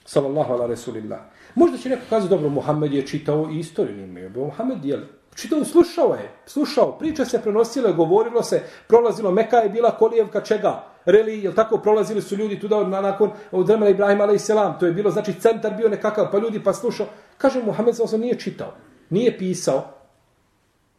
Sallallahu 0.04 0.52
ala 0.52 0.66
Resulillah. 0.66 1.20
Možda 1.54 1.78
će 1.78 1.88
neko 1.88 2.02
kazati, 2.10 2.30
dobro, 2.30 2.48
Muhammed 2.48 2.92
je 2.92 3.06
čitao 3.06 3.48
i 3.50 3.58
istoriju, 3.58 3.96
nije 3.96 4.26
imao. 4.26 4.44
Muhammed 4.44 4.84
je 4.84 5.08
čitao, 5.34 5.64
slušao 5.64 6.14
je, 6.14 6.30
slušao, 6.46 6.98
priča 6.98 7.24
se 7.24 7.42
prenosila, 7.42 7.92
govorilo 7.92 8.42
se, 8.42 8.62
prolazilo, 8.88 9.30
Meka 9.30 9.56
je 9.56 9.68
bila 9.68 9.90
kolijevka 9.90 10.40
čega? 10.40 10.91
Reli, 11.04 11.42
jel 11.42 11.54
tako, 11.54 11.78
prolazili 11.78 12.22
su 12.22 12.36
ljudi 12.36 12.60
tuda 12.60 12.76
od, 12.76 12.88
nakon 12.88 13.30
od 13.50 13.66
vremena 13.66 13.90
Ibrahima 13.90 14.24
a.s. 14.24 14.46
to 14.80 14.86
je 14.86 14.92
bilo, 14.92 15.10
znači, 15.10 15.40
centar 15.40 15.74
bio 15.74 15.88
nekakav, 15.88 16.28
pa 16.32 16.38
ljudi 16.38 16.64
pa 16.64 16.72
slušao. 16.72 17.06
Kaže, 17.38 17.62
Muhammed 17.62 17.96
sa 17.96 18.16
nije 18.16 18.38
čitao, 18.38 18.74
nije 19.10 19.38
pisao, 19.38 19.84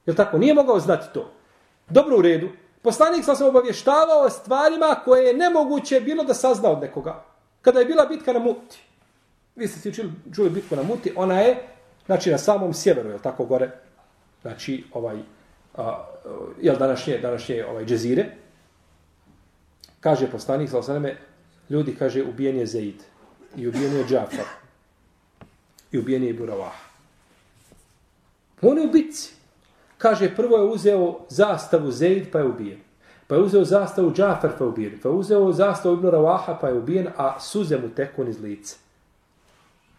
jel 0.05 0.15
tako, 0.15 0.37
nije 0.37 0.53
mogao 0.53 0.79
znati 0.79 1.13
to. 1.13 1.31
Dobro 1.89 2.17
u 2.17 2.21
redu. 2.21 2.49
Poslanik 2.81 3.25
sam 3.25 3.35
se 3.35 3.45
obavještavao 3.45 4.25
o 4.25 4.29
stvarima 4.29 4.95
koje 5.05 5.27
je 5.27 5.33
nemoguće 5.33 6.01
bilo 6.01 6.23
da 6.23 6.33
sazna 6.33 6.69
od 6.69 6.81
nekoga. 6.81 7.23
Kada 7.61 7.79
je 7.79 7.85
bila 7.85 8.05
bitka 8.05 8.33
na 8.33 8.39
Muti, 8.39 8.79
vi 9.55 9.67
ste 9.67 9.79
si 9.79 9.93
čuli, 9.93 10.11
čuli 10.35 10.49
bitku 10.49 10.75
na 10.75 10.83
Muti, 10.83 11.13
ona 11.15 11.39
je, 11.39 11.67
znači, 12.05 12.31
na 12.31 12.37
samom 12.37 12.73
sjeveru, 12.73 13.09
jel 13.09 13.19
tako, 13.19 13.45
gore, 13.45 13.71
znači, 14.41 14.83
ovaj, 14.93 15.17
a, 15.77 16.05
jel 16.61 16.75
današnje, 16.75 17.17
današnje 17.17 17.65
ovaj, 17.65 17.85
džezire, 17.85 18.25
kaže 20.03 20.31
poslanik, 20.31 20.69
sa 20.69 20.77
osaname, 20.77 21.17
ljudi, 21.69 21.95
kaže, 21.95 22.23
ubijen 22.23 22.57
je 22.59 22.65
Zaid, 22.65 23.03
i 23.55 23.67
ubijen 23.67 23.95
je 23.97 24.05
Džafar, 24.05 24.45
i 25.91 25.99
ubijen 25.99 26.23
je 26.23 26.29
Ibu 26.29 26.45
Ravah. 26.45 26.75
On 28.61 28.77
je 28.77 28.87
u 28.87 28.91
bitci. 28.91 29.33
Kaže, 29.97 30.35
prvo 30.35 30.57
je 30.57 30.63
uzeo 30.63 31.19
zastavu 31.29 31.91
Zaid, 31.91 32.31
pa 32.31 32.39
je 32.39 32.45
ubijen. 32.45 32.79
Pa 33.27 33.35
je 33.35 33.41
uzeo 33.41 33.63
zastavu 33.63 34.11
Džafar, 34.13 34.51
pa 34.57 34.63
je 34.63 34.69
ubijen. 34.69 34.99
Pa 35.03 35.09
je 35.09 35.15
uzeo 35.15 35.51
zastavu 35.51 35.95
Ibn 35.95 36.07
Ravaha, 36.07 36.57
pa 36.61 36.67
je 36.67 36.73
ubijen, 36.73 37.07
a 37.17 37.39
suze 37.39 37.77
mu 37.77 37.89
teku 37.89 38.23
iz 38.23 38.41
lice. 38.41 38.75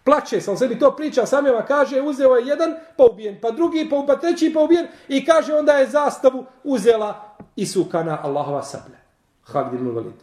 Plače 0.04 0.40
se, 0.40 0.50
on 0.50 0.58
sebi 0.58 0.78
to 0.78 0.96
priča, 0.96 1.26
sam 1.26 1.46
jeva 1.46 1.64
kaže, 1.66 2.00
uzeo 2.00 2.34
je 2.36 2.46
jedan, 2.46 2.74
pa 2.96 3.04
ubijen, 3.04 3.38
pa 3.40 3.50
drugi, 3.50 3.88
pa, 3.90 4.04
pa 4.06 4.16
treći, 4.16 4.52
pa 4.54 4.60
ubijen, 4.60 4.86
i 5.08 5.24
kaže, 5.24 5.54
onda 5.54 5.72
je 5.72 5.90
zastavu 5.90 6.44
uzela 6.64 7.36
i 7.56 7.66
sukana 7.66 8.18
Allahova 8.22 8.62
sablja. 8.62 9.03
Halid 9.44 9.74
ibn 9.74 9.90
Walid. 9.96 10.20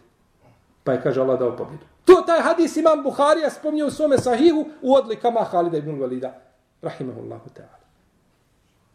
Pa 0.84 0.92
je, 0.92 1.02
kaže, 1.02 1.22
Allah 1.22 1.40
dao 1.40 1.58
pobjedu. 1.58 1.86
To 2.06 2.24
taj 2.26 2.42
hadis 2.42 2.78
imam 2.78 3.04
Buharija 3.04 3.50
spomnio 3.50 3.88
u 3.88 3.92
svome 3.92 4.18
sahihu 4.18 4.66
u 4.82 4.96
odlikama 4.96 5.40
Halida 5.40 5.78
ibn 5.78 6.00
Walida. 6.00 6.32
Rahimahullahu 6.82 7.50
ta'ala. 7.50 7.82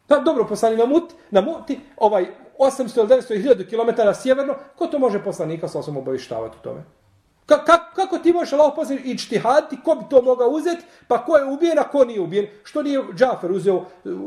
Pa 0.07 0.19
dobro, 0.19 0.47
poslani 0.47 0.77
na 0.77 0.87
Muti, 0.87 1.15
na 1.31 1.41
Muti, 1.41 1.81
ovaj 1.97 2.27
800 2.59 2.99
ili 2.99 3.43
900 3.45 3.67
1000 3.69 3.71
km 3.71 4.21
sjeverno, 4.23 4.55
ko 4.77 4.87
to 4.87 4.99
može 4.99 5.25
poslanika 5.25 5.69
sa 5.69 5.79
osom 5.79 5.97
obavištavati 5.97 6.57
u 6.61 6.63
tome? 6.63 6.83
Ka, 7.47 7.65
ka, 7.65 7.79
kako 7.95 8.19
ti 8.19 8.33
možeš 8.33 8.53
Allah 8.53 8.73
posljedno 8.77 9.05
i 9.05 9.19
čtihati, 9.19 9.79
ko 9.85 9.95
bi 9.95 10.05
to 10.11 10.23
mogao 10.23 10.49
uzeti, 10.49 10.85
pa 11.09 11.25
ko 11.25 11.37
je 11.37 11.45
ubijen, 11.45 11.79
a 11.79 11.89
ko 11.89 12.05
nije 12.05 12.21
ubijen? 12.21 12.47
Što 12.65 12.83
nije 12.83 13.03
Džafer 13.15 13.53
uzeo, 13.53 13.85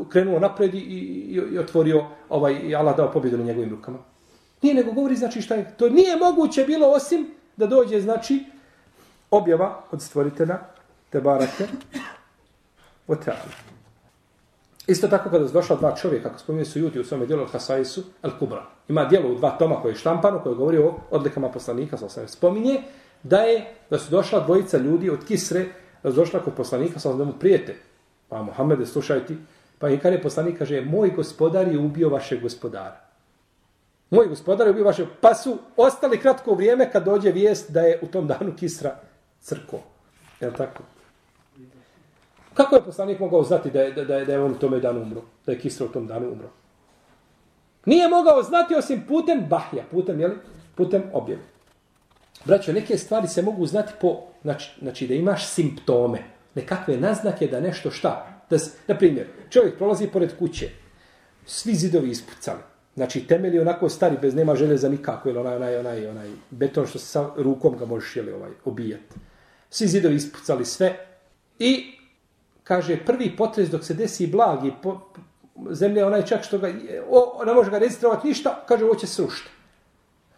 krenuo 0.09 0.39
napred 0.39 0.73
i, 0.73 0.77
i, 0.77 1.41
i 1.51 1.59
otvorio, 1.59 2.05
ovaj, 2.29 2.53
i 2.53 2.75
Allah 2.75 2.97
dao 2.97 3.11
pobjedu 3.11 3.37
na 3.37 3.43
njegovim 3.43 3.69
rukama? 3.69 3.97
Nije 4.61 4.75
nego 4.75 4.91
govori, 4.91 5.15
znači 5.15 5.41
šta 5.41 5.55
je, 5.55 5.73
to 5.77 5.89
nije 5.89 6.17
moguće 6.17 6.63
bilo 6.63 6.87
osim 6.87 7.27
da 7.57 7.67
dođe, 7.67 8.01
znači, 8.01 8.43
objava 9.31 9.83
od 9.91 10.01
stvoritelja, 10.01 10.59
te 11.09 11.21
barake, 11.21 11.67
o 13.07 13.15
teala. 13.15 13.69
Isto 14.87 15.07
tako 15.07 15.29
kada 15.29 15.47
su 15.47 15.53
došla 15.53 15.75
dva 15.75 15.95
čovjeka, 15.95 16.29
kako 16.29 16.39
spominje 16.39 16.65
su 16.65 16.79
ljudi 16.79 16.99
u 16.99 17.03
svome 17.03 17.25
dijelu 17.25 17.45
Al-Hasaisu, 17.45 18.01
Al-Kubra. 18.23 18.61
Ima 18.87 19.05
dijelo 19.05 19.31
u 19.31 19.35
dva 19.35 19.49
toma 19.49 19.81
koje 19.81 19.91
je 19.91 19.95
štampano, 19.95 20.39
koje 20.39 20.55
govori 20.55 20.77
o 20.77 20.95
odlikama 21.11 21.49
poslanika, 21.49 21.97
sa 21.97 22.05
osam 22.05 22.27
spominje, 22.27 22.81
da 23.23 23.37
je, 23.37 23.73
da 23.89 23.99
su 23.99 24.11
došla 24.11 24.39
dvojica 24.39 24.77
ljudi 24.77 25.09
od 25.09 25.25
Kisre, 25.27 25.65
da 26.03 26.11
su 26.11 26.15
došla 26.15 26.39
kod 26.39 26.53
poslanika, 26.53 26.99
sa 26.99 27.13
da 27.13 27.23
mu 27.23 27.33
prijete. 27.39 27.75
Pa 28.29 28.41
Mohamede, 28.41 28.85
slušaj 28.85 29.25
ti. 29.25 29.37
Pa 29.79 29.89
i 29.89 29.97
kada 29.97 30.15
je 30.15 30.21
poslanik 30.21 30.57
kaže, 30.57 30.81
moj 30.81 31.09
gospodar 31.09 31.67
je 31.67 31.79
ubio 31.79 32.09
vašeg 32.09 32.41
gospodara. 32.41 33.08
Moj 34.09 34.27
gospodar 34.27 34.67
je 34.67 34.71
ubio 34.71 34.85
vaše, 34.85 35.05
pa 35.21 35.35
su 35.35 35.57
ostali 35.77 36.19
kratko 36.19 36.53
vrijeme 36.53 36.91
kad 36.91 37.05
dođe 37.05 37.31
vijest 37.31 37.71
da 37.71 37.81
je 37.81 37.99
u 38.01 38.07
tom 38.07 38.27
danu 38.27 38.53
Kisra 38.59 38.99
crko. 39.41 39.79
Je 40.39 40.47
li 40.47 40.55
tako? 40.55 40.83
Kako 42.53 42.75
je 42.75 42.83
poslanik 42.83 43.19
mogao 43.19 43.43
znati 43.43 43.71
da 43.71 43.81
je, 43.81 43.91
da, 43.91 44.15
je, 44.15 44.25
da 44.25 44.33
je 44.33 44.39
on 44.39 44.51
u 44.51 44.59
tome 44.59 44.79
danu 44.79 45.01
umro? 45.01 45.21
Da 45.45 45.51
je 45.51 45.59
Kisra 45.59 45.85
u 45.85 45.89
tom 45.89 46.07
danu 46.07 46.31
umro? 46.31 46.49
Nije 47.85 48.07
mogao 48.07 48.43
znati 48.43 48.75
osim 48.75 49.05
putem 49.07 49.45
bahja, 49.49 49.83
putem, 49.91 50.19
jeli? 50.19 50.35
Putem 50.75 51.03
objave. 51.13 51.41
Braćo, 52.45 52.73
neke 52.73 52.97
stvari 52.97 53.27
se 53.27 53.41
mogu 53.41 53.65
znati 53.65 53.93
po, 54.01 54.21
znači, 54.41 54.71
znači 54.81 55.07
da 55.07 55.13
imaš 55.13 55.47
simptome, 55.47 56.23
nekakve 56.55 56.97
naznake 56.97 57.47
da 57.47 57.59
nešto 57.59 57.91
šta. 57.91 58.41
Da, 58.49 58.57
na 58.87 58.97
primjer, 58.97 59.27
čovjek 59.49 59.77
prolazi 59.77 60.07
pored 60.07 60.37
kuće, 60.39 60.69
svi 61.45 61.73
zidovi 61.73 62.09
ispucali. 62.09 62.59
Znači, 62.99 63.27
temelji 63.27 63.59
onako 63.59 63.89
stari, 63.89 64.17
bez 64.21 64.35
nema 64.35 64.55
železa 64.55 64.89
nikako, 64.89 65.29
ili 65.29 65.37
onaj, 65.37 65.55
onaj, 65.55 65.77
onaj, 65.77 66.07
onaj 66.07 66.29
beton 66.49 66.87
što 66.87 66.99
se 66.99 67.05
sa 67.05 67.29
rukom 67.37 67.77
ga 67.77 67.85
možeš 67.85 68.15
jeli, 68.15 68.31
ovaj, 68.31 68.49
obijati. 68.65 69.15
Svi 69.69 69.87
zidovi 69.87 70.15
ispucali 70.15 70.65
sve 70.65 70.95
i 71.59 71.93
kaže, 72.63 72.97
prvi 73.05 73.35
potres 73.37 73.69
dok 73.69 73.83
se 73.83 73.93
desi 73.93 74.27
blagi, 74.27 74.73
po, 74.83 74.99
zemlja 75.69 76.07
onaj 76.07 76.25
čak 76.25 76.43
što 76.43 76.57
ga, 76.57 76.73
o, 77.09 77.43
ne 77.45 77.53
može 77.53 77.71
ga 77.71 77.77
registrovati 77.77 78.27
ništa, 78.27 78.63
kaže, 78.67 78.85
ovo 78.85 78.95
će 78.95 79.07
srušiti. 79.07 79.49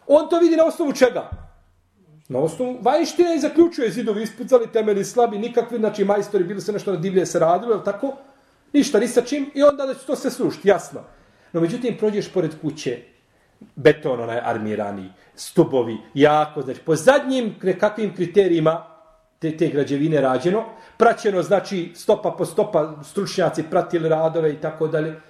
On 0.06 0.28
to 0.28 0.38
vidi 0.38 0.56
na 0.56 0.64
osnovu 0.64 0.92
čega? 0.92 1.30
Na 2.28 2.38
osnovu 2.38 2.78
vanjštine 2.82 3.34
i 3.36 3.40
zaključuje 3.40 3.90
zidovi 3.90 4.22
ispucali, 4.22 4.70
temeli 4.72 5.04
slabi, 5.04 5.38
nikakvi, 5.38 5.78
znači 5.78 6.04
majstori 6.04 6.44
bili 6.44 6.60
se 6.60 6.72
nešto 6.72 6.92
na 6.92 6.98
divlje 6.98 7.26
se 7.26 7.38
radilo, 7.38 7.78
tako? 7.78 8.12
Ništa, 8.72 9.00
ni 9.00 9.08
sa 9.08 9.22
čim, 9.22 9.50
i 9.54 9.62
onda 9.62 9.86
da 9.86 9.94
će 9.94 10.06
to 10.06 10.16
se 10.16 10.30
srušiti, 10.30 10.68
jasno. 10.68 11.02
No, 11.52 11.60
međutim, 11.60 11.96
prođeš 11.98 12.32
pored 12.32 12.50
kuće, 12.60 12.98
beton, 13.76 14.20
onaj 14.20 14.40
armirani, 14.44 15.12
stubovi, 15.34 15.96
jako, 16.14 16.62
znači, 16.62 16.80
po 16.80 16.96
zadnjim 16.96 17.54
nekakvim 17.62 18.14
kriterijima 18.14 18.86
te, 19.38 19.56
te 19.56 19.68
građevine 19.68 20.20
rađeno, 20.20 20.64
praćeno, 20.98 21.42
znači, 21.42 21.92
stopa 21.94 22.34
po 22.38 22.44
stopa, 22.44 23.02
stručnjaci 23.04 23.62
pratili 23.70 24.08
radove 24.08 24.52
i 24.52 24.60
tako 24.60 24.88
dalje. 24.88 25.20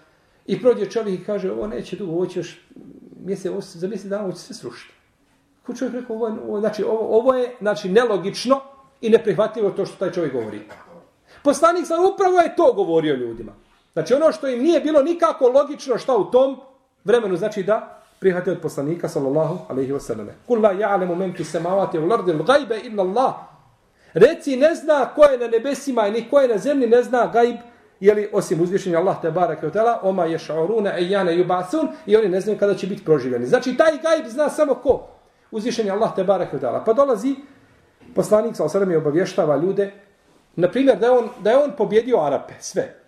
I 0.47 0.61
prođe 0.63 0.91
čovjek 0.91 1.21
i 1.21 1.25
kaže, 1.25 1.53
ovo 1.53 1.67
neće 1.67 1.97
dugo, 1.97 2.13
ovo 2.13 2.27
će 2.27 2.41
još 2.41 2.61
mjesec, 3.25 3.53
za 3.65 3.89
mjesec 3.89 4.11
dana 4.11 4.25
ovo 4.25 4.33
će 4.33 4.39
se 4.39 4.55
srušiti. 4.55 4.95
Ko 5.67 5.75
čovjek 5.75 5.95
rekao, 5.95 6.17
ovo, 6.17 6.27
ovo, 6.27 6.61
znači, 6.61 6.85
ovo, 6.85 7.19
ovo 7.19 7.35
je 7.35 7.57
znači, 7.61 7.89
nelogično 7.89 8.61
i 9.01 9.11
neprihvatljivo 9.11 9.71
to 9.71 9.87
što 9.87 9.97
taj 9.97 10.13
čovjek 10.13 10.33
govori. 10.33 10.61
Poslanik 11.43 11.87
sam 11.87 12.05
upravo 12.15 12.41
je 12.41 12.57
to 12.57 12.73
govorio 12.73 13.15
ljudima. 13.15 13.53
Znači 13.93 14.15
ono 14.15 14.33
što 14.33 14.49
im 14.49 14.63
nije 14.63 14.81
bilo 14.81 15.03
nikako 15.03 15.49
logično 15.49 15.99
šta 15.99 16.17
u 16.17 16.31
tom 16.31 16.61
vremenu 17.05 17.37
znači 17.37 17.63
da 17.63 18.03
prihvate 18.21 18.53
od 18.53 18.61
poslanika 18.61 19.09
sallallahu 19.09 19.59
alejhi 19.69 19.93
ve 19.93 20.01
selleme. 20.01 20.33
Kul 20.47 20.61
la 20.63 20.73
ya'lamu 20.75 21.15
man 21.15 21.33
fi 21.37 21.45
samawati 21.45 21.99
wal 21.99 22.13
ardi 22.15 22.33
al-ghaiba 22.33 22.77
illa 22.85 23.03
Allah. 23.03 23.35
Reci 24.15 24.57
ne 24.57 24.75
zna 24.75 25.09
ko 25.15 25.25
je 25.25 25.39
na 25.39 25.49
nebesima 25.49 26.07
i 26.07 26.11
ni 26.11 26.29
ko 26.31 26.41
je 26.41 26.49
na 26.49 26.59
zemlji 26.59 26.87
ne 26.87 27.03
zna 27.03 27.27
gajb 27.33 27.57
jeli 28.01 28.29
osim 28.33 28.61
uzvišenja 28.61 28.99
Allah 28.99 29.17
te 29.23 29.31
bareke 29.31 29.71
tela 29.71 30.01
oma 30.03 30.27
yash'uruna 30.27 30.95
ayyana 30.95 31.33
yub'asun 31.33 31.89
i 32.07 32.17
oni 32.17 32.29
ne 32.29 32.41
znaju 32.41 32.59
kada 32.59 32.75
će 32.75 32.87
biti 32.87 33.05
proživljeni. 33.05 33.47
Znači 33.47 33.77
taj 33.77 33.93
gajb 34.03 34.27
zna 34.29 34.49
samo 34.49 34.75
ko? 34.75 35.09
Uzvišenje 35.51 35.91
Allah 35.91 36.15
te 36.17 36.25
bareke 36.25 36.59
tela. 36.59 36.85
Pa 36.85 36.93
dolazi 36.93 37.35
poslanik 38.15 38.57
sallallahu 38.57 38.79
alejhi 38.79 38.89
ve 38.89 38.95
selleme 38.95 38.97
obavještava 38.97 39.57
ljude 39.57 39.93
na 40.57 40.69
primjer 40.69 40.99
da 40.99 41.07
je 41.07 41.13
on 41.13 41.29
da 41.41 41.51
je 41.51 41.59
on 41.65 41.73
pobjedio 41.79 42.21
Arape 42.21 42.55
sve 42.61 43.02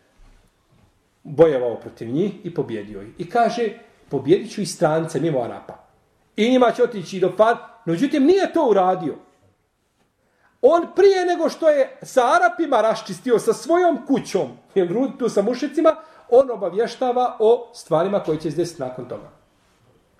bojevao 1.25 1.81
protiv 1.81 2.09
njih 2.09 2.47
i 2.47 2.55
pobjedio 2.55 3.03
ih. 3.03 3.09
I 3.18 3.31
kaže, 3.31 3.68
pobjedit 4.09 4.53
ću 4.53 4.61
i 4.61 4.66
strance 4.66 5.20
mimo 5.20 5.41
Arapa. 5.41 5.75
I 6.37 6.51
njima 6.51 6.72
će 6.72 6.83
otići 6.85 7.20
do 7.20 7.33
par, 7.37 7.57
no 7.85 7.93
međutim 7.93 8.25
nije 8.25 8.53
to 8.53 8.68
uradio. 8.70 9.14
On 10.62 10.87
prije 10.97 11.25
nego 11.27 11.49
što 11.49 11.68
je 11.68 11.99
sa 12.03 12.22
Arapima 12.35 12.81
raščistio 12.81 13.39
sa 13.39 13.53
svojom 13.53 14.07
kućom, 14.07 14.49
jer 14.75 14.89
tu 15.18 15.29
sa 15.29 15.43
mušicima, 15.43 15.97
on 16.31 16.51
obavještava 16.51 17.37
o 17.39 17.70
stvarima 17.75 18.20
koje 18.20 18.41
će 18.41 18.49
izdesiti 18.49 18.83
nakon 18.83 19.09
toga. 19.09 19.31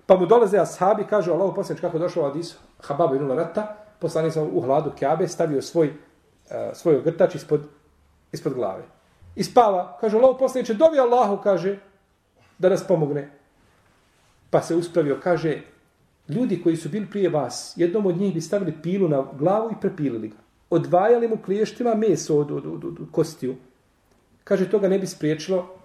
Pa 0.05 0.15
mu 0.15 0.25
dolaze 0.25 0.57
ashabi, 0.57 1.07
kaže 1.09 1.31
Allah 1.31 1.51
posljednič 1.55 1.81
kako 1.81 1.99
došao 1.99 2.23
od 2.23 2.35
Isu, 2.35 2.57
Hababu 2.79 3.15
i 3.15 3.35
rata, 3.35 3.75
poslanik 3.99 4.33
sam 4.33 4.49
u 4.53 4.61
hladu 4.61 4.91
Kjabe, 4.99 5.27
stavio 5.27 5.61
svoj, 5.61 5.87
uh, 5.87 6.55
svoj 6.73 6.97
ogrtač 6.97 7.35
ispod, 7.35 7.61
ispod 8.31 8.53
glave 8.53 8.94
i 9.35 9.43
spava. 9.43 9.97
Kaže, 10.01 10.17
Allah 10.17 10.35
poslaniče, 10.39 10.73
dovi 10.73 10.99
Allahu, 10.99 11.37
kaže, 11.43 11.77
da 12.57 12.69
nas 12.69 12.87
pomogne. 12.87 13.29
Pa 14.49 14.61
se 14.61 14.75
uspravio, 14.75 15.19
kaže, 15.23 15.61
ljudi 16.29 16.61
koji 16.63 16.75
su 16.75 16.89
bili 16.89 17.05
prije 17.05 17.29
vas, 17.29 17.73
jednom 17.75 18.05
od 18.05 18.17
njih 18.17 18.33
bi 18.33 18.41
stavili 18.41 18.73
pilu 18.83 19.07
na 19.09 19.25
glavu 19.33 19.71
i 19.71 19.81
prepilili 19.81 20.27
ga. 20.27 20.37
Odvajali 20.69 21.27
mu 21.27 21.37
kliještima 21.37 21.95
meso 21.95 22.37
od, 22.37 22.51
od, 22.51 22.65
od, 22.65 22.85
od, 22.85 22.99
od 23.01 23.07
kostiju. 23.11 23.55
Kaže, 24.43 24.69
toga 24.69 24.87
ne 24.87 24.99
bi 24.99 25.07
spriječilo 25.07 25.75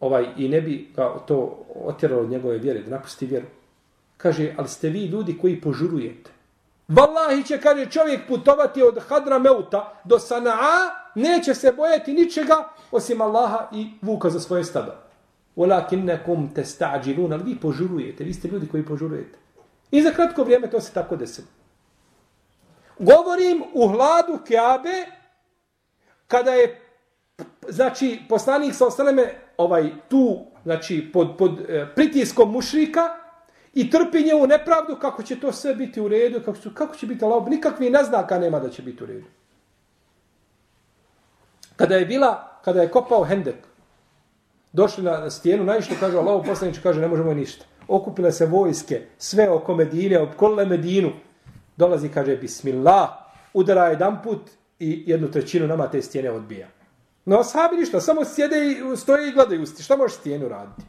ovaj, 0.00 0.26
i 0.36 0.48
ne 0.48 0.60
bi 0.60 0.90
ga 0.96 1.18
to 1.26 1.66
otjeralo 1.84 2.22
od 2.22 2.30
njegove 2.30 2.58
vjere, 2.58 2.82
da 2.82 2.90
napusti 2.90 3.26
vjeru. 3.26 3.46
Kaže, 4.16 4.54
ali 4.56 4.68
ste 4.68 4.88
vi 4.88 5.04
ljudi 5.06 5.38
koji 5.38 5.60
požurujete. 5.60 6.30
Wallahi 6.88 7.46
će, 7.46 7.58
kaže, 7.60 7.90
čovjek 7.90 8.28
putovati 8.28 8.82
od 8.82 8.98
Hadra 9.08 9.38
Meuta 9.38 10.00
do 10.04 10.16
Sana'a, 10.16 11.01
neće 11.14 11.54
se 11.54 11.72
bojati 11.72 12.12
ničega 12.12 12.68
osim 12.90 13.20
Allaha 13.20 13.68
i 13.72 13.90
vuka 14.02 14.30
za 14.30 14.40
svoje 14.40 14.64
stada. 14.64 15.08
Walakinnakum 15.56 16.48
tasta'jilun, 16.54 17.32
ali 17.32 17.42
vi 17.44 17.60
požurujete, 17.60 18.24
vi 18.24 18.34
ste 18.34 18.48
ljudi 18.48 18.68
koji 18.68 18.84
požurujete. 18.86 19.38
I 19.90 20.02
za 20.02 20.10
kratko 20.10 20.44
vrijeme 20.44 20.70
to 20.70 20.80
se 20.80 20.92
tako 20.92 21.16
desilo. 21.16 21.46
Govorim 22.98 23.62
u 23.74 23.88
hladu 23.88 24.38
Kjabe, 24.46 25.06
kada 26.26 26.50
je, 26.50 26.80
znači, 27.68 28.20
poslanik 28.28 28.74
sa 28.74 28.86
osaleme, 28.86 29.34
ovaj, 29.56 29.90
tu, 30.08 30.46
znači, 30.62 31.10
pod, 31.12 31.36
pod 31.38 31.60
e, 31.68 31.86
pritiskom 31.94 32.52
mušrika, 32.52 33.02
i 33.74 33.90
trpi 33.90 34.22
njevu 34.22 34.46
nepravdu, 34.46 34.96
kako 34.96 35.22
će 35.22 35.40
to 35.40 35.52
sve 35.52 35.74
biti 35.74 36.00
u 36.00 36.08
redu, 36.08 36.40
kako, 36.44 36.58
će, 36.58 36.70
kako 36.74 36.96
će 36.96 37.06
biti 37.06 37.24
Allah, 37.24 37.48
nikakvi 37.48 37.90
naznaka 37.90 38.38
nema 38.38 38.60
da 38.60 38.70
će 38.70 38.82
biti 38.82 39.04
u 39.04 39.06
redu. 39.06 39.26
Kada 41.82 41.96
je 41.96 42.06
bila, 42.06 42.60
kada 42.64 42.82
je 42.82 42.90
kopao 42.90 43.24
Hendek, 43.24 43.56
došli 44.72 45.04
na 45.04 45.30
stijenu, 45.30 45.64
najviše 45.64 45.94
kaže 46.00 46.18
Allah, 46.18 46.42
poslanič 46.46 46.78
kaže, 46.78 47.00
ne 47.00 47.08
možemo 47.08 47.34
ništa. 47.34 47.64
Okupile 47.88 48.32
se 48.32 48.46
vojske, 48.46 49.00
sve 49.18 49.50
oko 49.50 49.74
Medine, 49.74 50.18
opkolile 50.18 50.66
Medinu. 50.66 51.10
Dolazi, 51.76 52.08
kaže, 52.08 52.36
bismillah, 52.36 53.08
udara 53.54 53.88
jedan 53.88 54.22
put 54.22 54.50
i 54.78 55.02
jednu 55.06 55.30
trećinu 55.30 55.66
nama 55.66 55.88
te 55.90 56.02
stijene 56.02 56.30
odbija. 56.30 56.68
No, 57.24 57.44
sahabi 57.44 57.76
ništa, 57.76 58.00
samo 58.00 58.24
sjede 58.24 58.56
i 58.66 58.96
stoje 58.96 59.28
i 59.28 59.32
gledaju. 59.32 59.66
Šta 59.66 59.96
možeš 59.96 60.18
stijenu 60.18 60.48
raditi? 60.48 60.82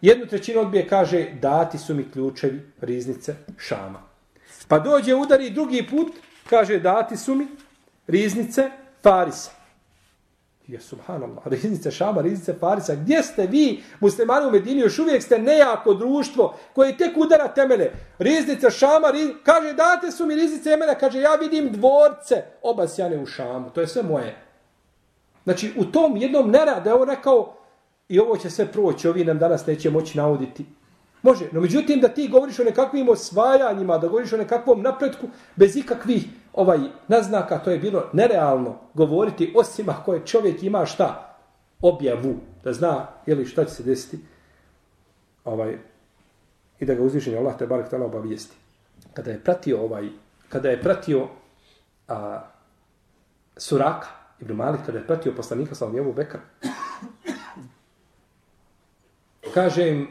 Jednu 0.00 0.26
trećinu 0.26 0.60
odbije, 0.60 0.88
kaže, 0.88 1.28
dati 1.40 1.78
su 1.78 1.94
mi 1.94 2.10
ključevi 2.10 2.60
riznice 2.80 3.34
Šama. 3.58 4.02
Pa 4.68 4.78
dođe, 4.78 5.14
udari 5.14 5.50
drugi 5.50 5.86
put, 5.90 6.12
kaže, 6.50 6.78
dati 6.78 7.16
su 7.16 7.34
mi 7.34 7.46
riznice 8.06 8.70
Farisa. 9.02 9.50
Je, 10.66 10.80
subhanallah, 10.80 11.46
riznice 11.54 11.90
Šama, 11.90 12.20
riznice 12.20 12.54
Farisa. 12.60 12.94
Gdje 12.94 13.22
ste 13.22 13.46
vi, 13.46 13.82
muslimani 14.00 14.46
u 14.46 14.50
Medini, 14.50 14.80
još 14.80 14.98
uvijek 14.98 15.22
ste 15.22 15.38
nejako 15.38 15.94
društvo 15.94 16.54
koje 16.74 16.96
tek 16.96 17.16
udara 17.16 17.48
temele. 17.48 17.90
Riznice 18.18 18.70
Šama, 18.70 19.10
riz... 19.10 19.28
kaže, 19.44 19.72
date 19.72 20.10
su 20.10 20.26
mi 20.26 20.34
riznice 20.34 20.70
Jemena, 20.70 20.94
kaže, 20.94 21.20
ja 21.20 21.34
vidim 21.34 21.72
dvorce 21.72 22.44
obasjane 22.62 23.18
u 23.18 23.26
Šamu. 23.26 23.70
To 23.70 23.80
je 23.80 23.86
sve 23.86 24.02
moje. 24.02 24.36
Znači, 25.44 25.72
u 25.76 25.84
tom 25.84 26.16
jednom 26.16 26.50
nerade, 26.50 26.90
evo 26.90 27.04
rekao, 27.04 27.56
i 28.08 28.18
ovo 28.18 28.36
će 28.36 28.50
sve 28.50 28.66
proći, 28.72 29.08
ovi 29.08 29.24
nam 29.24 29.38
danas 29.38 29.66
neće 29.66 29.90
moći 29.90 30.18
nauditi. 30.18 30.66
Može, 31.22 31.44
no 31.52 31.60
međutim 31.60 32.00
da 32.00 32.08
ti 32.08 32.28
govoriš 32.28 32.58
o 32.58 32.64
nekakvim 32.64 33.08
osvajanjima, 33.08 33.98
da 33.98 34.08
govoriš 34.08 34.32
o 34.32 34.36
nekakvom 34.36 34.82
napretku, 34.82 35.26
bez 35.56 35.76
ikakvih 35.76 36.24
ovaj 36.52 36.78
naznaka, 37.08 37.58
to 37.58 37.70
je 37.70 37.78
bilo 37.78 38.04
nerealno 38.12 38.78
govoriti, 38.94 39.54
osim 39.56 39.88
ako 39.88 40.14
je 40.14 40.26
čovjek 40.26 40.62
ima 40.62 40.86
šta, 40.86 41.36
objavu, 41.80 42.36
da 42.64 42.72
zna 42.72 43.06
ili 43.26 43.46
šta 43.46 43.64
će 43.64 43.70
se 43.70 43.82
desiti, 43.82 44.18
ovaj, 45.44 45.78
i 46.78 46.86
da 46.86 46.94
ga 46.94 47.02
uzvišenje 47.02 47.36
Allah 47.36 47.58
te 47.58 47.66
barek 47.66 47.90
tala 47.90 48.06
obavijesti. 48.06 48.56
Kada 49.14 49.30
je 49.30 49.44
pratio 49.44 49.82
ovaj, 49.82 50.08
kada 50.48 50.70
je 50.70 50.82
pratio 50.82 51.28
a, 52.08 52.42
Suraka, 53.56 54.08
Ibn 54.40 54.52
Malik, 54.52 54.80
kada 54.86 54.98
je 54.98 55.06
pratio 55.06 55.32
poslanika 55.36 55.74
sa 55.74 55.86
Aljevu 55.86 56.12
Bekra, 56.12 56.40
kaže 59.54 59.88
im, 59.88 60.08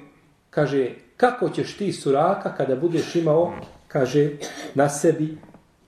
kaže, 0.50 0.96
kako 1.18 1.50
ćeš 1.50 1.78
ti 1.78 1.94
suraka 1.94 2.56
kada 2.56 2.76
budeš 2.76 3.16
imao, 3.16 3.54
kaže, 3.88 4.32
na 4.76 4.90
sebi 4.90 5.38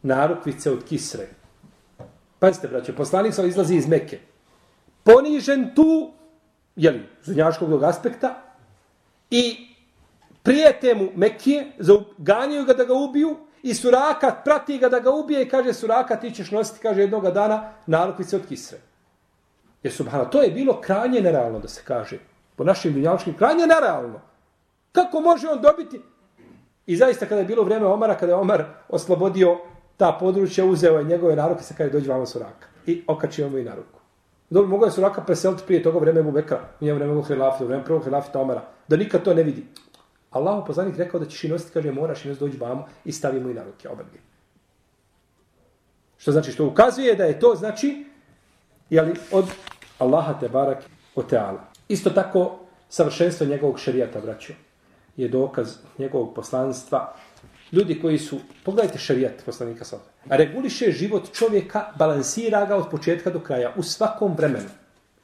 narukvice 0.04 0.72
od 0.72 0.84
kisre. 0.84 1.28
Pazite, 2.40 2.68
braće, 2.68 2.96
poslanik 2.96 3.34
sa 3.34 3.46
izlazi 3.46 3.76
iz 3.76 3.88
Mekke. 3.88 4.20
Ponižen 5.04 5.76
tu, 5.76 6.12
jeli, 6.76 7.04
zunjaškog 7.24 7.84
aspekta, 7.84 8.42
i 9.30 9.68
prijete 10.44 10.96
mu 10.96 11.10
Mekije, 11.16 11.72
ganjaju 12.18 12.66
ga 12.66 12.74
da 12.74 12.84
ga 12.84 12.94
ubiju, 12.94 13.38
i 13.64 13.74
suraka 13.74 14.36
prati 14.46 14.78
ga 14.78 14.90
da 14.90 15.00
ga 15.00 15.12
ubije 15.12 15.42
i 15.42 15.50
kaže 15.50 15.74
suraka 15.74 16.16
ti 16.16 16.32
ćeš 16.32 16.52
nositi, 16.52 16.80
kaže, 16.80 17.02
jednog 17.02 17.32
dana 17.32 17.74
narukvice 17.86 18.36
od 18.36 18.46
kisre. 18.48 18.78
Jer 19.84 19.94
subhano, 19.94 20.26
to 20.26 20.42
je 20.42 20.50
bilo 20.50 20.82
krajnje 20.82 21.22
nerealno 21.22 21.60
da 21.60 21.68
se 21.68 21.82
kaže. 21.86 22.20
Po 22.56 22.64
našim 22.64 22.94
dunjaličkim, 22.94 23.38
krajnje 23.38 23.68
nerealno. 23.68 24.22
Kako 24.92 25.22
može 25.22 25.48
on 25.48 25.62
dobiti? 25.62 26.02
I 26.86 26.96
zaista 26.96 27.26
kada 27.26 27.42
je 27.42 27.48
bilo 27.48 27.64
vrijeme 27.64 27.86
Omara, 27.86 28.18
kada 28.18 28.32
je 28.32 28.36
Omar 28.36 28.66
oslobodio 28.90 29.58
ta 30.02 30.18
područja, 30.20 30.66
uzeo 30.66 30.98
je 30.98 31.04
njegove 31.04 31.36
naruke, 31.36 31.64
se 31.64 31.74
kada 31.78 31.84
je 31.84 31.94
dođe 31.94 32.10
vama 32.10 32.26
suraka. 32.26 32.68
I 32.86 33.04
okačio 33.08 33.50
mu 33.50 33.58
i 33.58 33.64
naruku. 33.64 34.00
Dobro, 34.50 34.70
mogao 34.70 34.88
je 34.88 34.92
suraka 34.92 35.22
preseliti 35.22 35.64
prije 35.68 35.84
toga 35.84 36.00
vreme 36.00 36.24
mu 36.24 36.32
Bekra, 36.32 36.60
nije 36.80 36.94
vreme 36.94 37.14
mu 37.14 37.22
Hilafita, 37.22 37.66
vreme 37.66 37.86
prvog 37.86 38.04
Hilafita 38.04 38.40
Omara, 38.40 38.64
da 38.88 38.98
nikad 38.98 39.24
to 39.24 39.34
ne 39.34 39.44
vidi. 39.44 39.66
Allah 40.32 40.64
poslanik 40.68 40.98
rekao 40.98 41.20
da 41.20 41.26
ćeš 41.26 41.44
i 41.44 41.50
nositi, 41.50 41.72
kaže, 41.74 41.92
moraš 41.92 42.26
i 42.26 42.28
nositi 42.28 42.46
dođi 42.46 42.58
vamo 42.58 42.88
i 43.06 43.12
stavi 43.12 43.40
mu 43.40 43.50
i 43.50 43.54
na 43.54 43.64
ruke, 43.64 43.90
obrgi. 43.90 44.18
Što 46.18 46.32
znači, 46.32 46.52
što 46.52 46.66
ukazuje 46.66 47.16
da 47.16 47.26
je 47.26 47.40
to, 47.40 47.56
znači, 47.56 48.06
jeli, 48.90 49.14
od 49.32 49.46
Allaha 50.00 50.34
te 50.40 50.50
barak 50.50 50.84
o 51.16 51.24
teala. 51.24 51.62
Isto 51.88 52.10
tako, 52.10 52.60
savršenstvo 52.90 53.48
njegovog 53.48 53.80
šerijata, 53.80 54.22
braćo, 54.22 54.54
je 55.18 55.28
dokaz 55.28 55.78
njegovog 55.98 56.34
poslanstva. 56.36 57.14
Ljudi 57.72 58.00
koji 58.02 58.18
su, 58.18 58.40
pogledajte 58.66 59.00
šerijat 59.00 59.44
poslanika 59.46 59.86
sada, 59.86 60.04
reguliše 60.26 60.92
život 60.92 61.34
čovjeka, 61.34 61.86
balansira 61.98 62.66
ga 62.66 62.76
od 62.76 62.90
početka 62.92 63.30
do 63.30 63.40
kraja, 63.40 63.74
u 63.78 63.84
svakom 63.84 64.36
vremenu. 64.36 64.70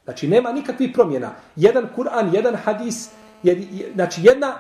Znači, 0.04 0.28
nema 0.28 0.52
nikakvih 0.52 0.92
promjena. 0.94 1.32
Jedan 1.56 1.90
Kur'an, 1.98 2.36
jedan 2.36 2.56
hadis, 2.56 3.10
je, 3.44 3.68
znači, 3.94 4.22
jedna, 4.24 4.58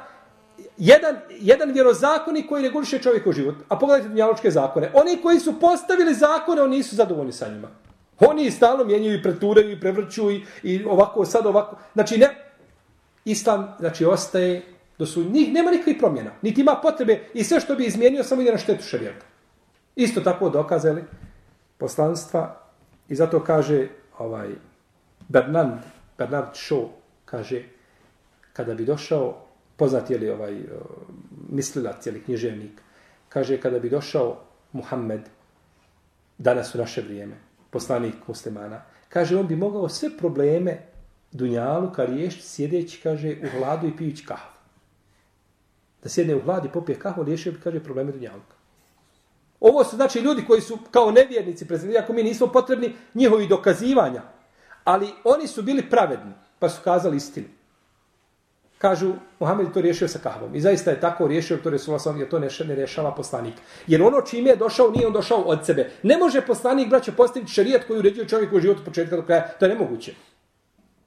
jedan, 0.78 1.16
jedan 1.40 1.72
vjerozakonik 1.72 2.50
koji 2.50 2.64
reguliše 2.64 3.00
čovjekov 3.00 3.34
život. 3.34 3.56
A 3.70 3.80
pogledajte 3.80 4.10
dunjaločke 4.10 4.52
zakone. 4.52 4.92
Oni 4.94 5.18
koji 5.22 5.40
su 5.40 5.60
postavili 5.60 6.14
zakone, 6.14 6.62
oni 6.62 6.78
nisu 6.78 6.96
zadovoljni 6.96 7.32
sa 7.32 7.48
njima. 7.50 7.68
Oni 8.20 8.52
stalno 8.52 8.84
mijenjaju 8.84 9.20
i 9.20 9.24
preturaju 9.24 9.72
i 9.72 9.80
prevrću 9.80 10.32
i, 10.32 10.44
i 10.64 10.84
ovako, 10.86 11.26
sad 11.26 11.46
ovako. 11.46 11.76
Znači, 11.94 12.18
ne. 12.18 12.54
Islam, 13.26 13.76
znači, 13.80 14.06
ostaje 14.06 14.62
do 14.98 15.06
su 15.06 15.24
njih, 15.24 15.54
nema 15.54 15.72
nikakvih 15.72 15.98
promjena. 16.00 16.32
Niti 16.42 16.62
ima 16.62 16.80
potrebe 16.82 17.20
i 17.34 17.44
sve 17.44 17.60
što 17.60 17.76
bi 17.76 17.86
izmijenio, 17.86 18.24
samo 18.24 18.42
ide 18.42 18.52
na 18.52 18.58
štetu 18.58 18.84
šarijata. 18.84 19.26
Isto 19.96 20.22
tako 20.22 20.50
dokazali 20.50 21.04
poslanstva 21.78 22.62
i 23.10 23.16
zato 23.16 23.44
kaže 23.44 23.88
ovaj 24.18 24.50
Bernard, 25.28 25.80
Bernard 26.18 26.54
Shaw, 26.54 26.88
kaže, 27.26 27.64
kada 28.54 28.74
bi 28.74 28.86
došao 28.86 29.48
poznat 29.78 30.10
je 30.10 30.18
li 30.18 30.30
ovaj 30.30 30.54
eh, 30.54 30.66
mislilac 31.50 32.06
ili 32.06 32.24
književnik, 32.24 32.82
kaže 33.30 33.62
kada 33.62 33.80
bi 33.80 33.90
došao 33.90 34.38
Muhammed 34.72 35.22
danas 36.38 36.76
u 36.76 36.78
naše 36.78 37.02
vrijeme, 37.02 37.36
poslanik 37.70 38.28
muslimana, 38.28 38.82
kaže 39.10 39.38
on 39.38 39.48
bi 39.48 39.56
mogao 39.56 39.90
sve 39.90 40.10
probleme 40.18 40.78
dunjalu 41.32 41.92
ka 41.92 42.06
riješiti 42.06 42.48
sjedeći, 42.48 43.02
kaže, 43.04 43.36
u 43.44 43.58
hladu 43.58 43.88
i 43.88 43.98
pijući 43.98 44.26
kahvu. 44.26 44.57
Da 46.08 46.12
sjedne 46.12 46.36
u 46.36 46.42
hladi, 46.42 46.70
popije 46.74 47.00
kahvu, 47.00 47.24
riješio 47.24 47.52
bi, 47.52 47.60
kaže, 47.60 47.80
probleme 47.84 48.12
dunjaluka. 48.12 48.56
Ovo 49.60 49.84
su 49.84 49.96
znači 49.96 50.20
ljudi 50.20 50.46
koji 50.48 50.62
su 50.62 50.78
kao 50.92 51.12
nevjernici, 51.12 51.66
ako 52.04 52.14
mi 52.14 52.24
nismo 52.24 52.48
potrebni 52.48 52.94
njihovi 53.14 53.48
dokazivanja, 53.48 54.22
ali 54.84 55.10
oni 55.24 55.48
su 55.48 55.62
bili 55.62 55.90
pravedni, 55.90 56.32
pa 56.60 56.70
su 56.70 56.82
kazali 56.84 57.18
istinu. 57.18 57.48
Kažu, 58.78 59.14
Muhammed 59.40 59.68
je 59.68 59.74
to 59.74 59.82
riješio 59.82 60.08
sa 60.08 60.20
kahvom. 60.20 60.56
I 60.56 60.62
zaista 60.62 60.92
je 60.92 61.00
tako 61.00 61.28
riješio, 61.28 61.58
to 61.58 61.70
Resulullah 61.70 62.02
sam, 62.02 62.20
jer 62.20 62.30
to 62.30 62.40
ne, 62.40 62.48
ne 62.68 62.76
rješava 62.76 63.12
poslanik. 63.12 63.54
Jer 63.88 64.04
ono 64.04 64.22
čime 64.22 64.50
je 64.50 64.56
došao, 64.56 64.92
nije 64.92 65.08
on 65.08 65.14
došao 65.14 65.42
od 65.42 65.66
sebe. 65.66 65.90
Ne 66.04 66.18
može 66.18 66.42
poslanik, 66.42 66.90
braćo, 66.90 67.12
postaviti 67.18 67.52
šarijat 67.52 67.88
koji 67.88 68.00
uređuje 68.00 68.28
čovjek 68.28 68.54
u 68.54 68.60
životu 68.60 68.86
početka 68.86 69.16
do 69.16 69.22
kraja. 69.22 69.48
To 69.60 69.66
je 69.66 69.76
nemoguće. 69.76 70.14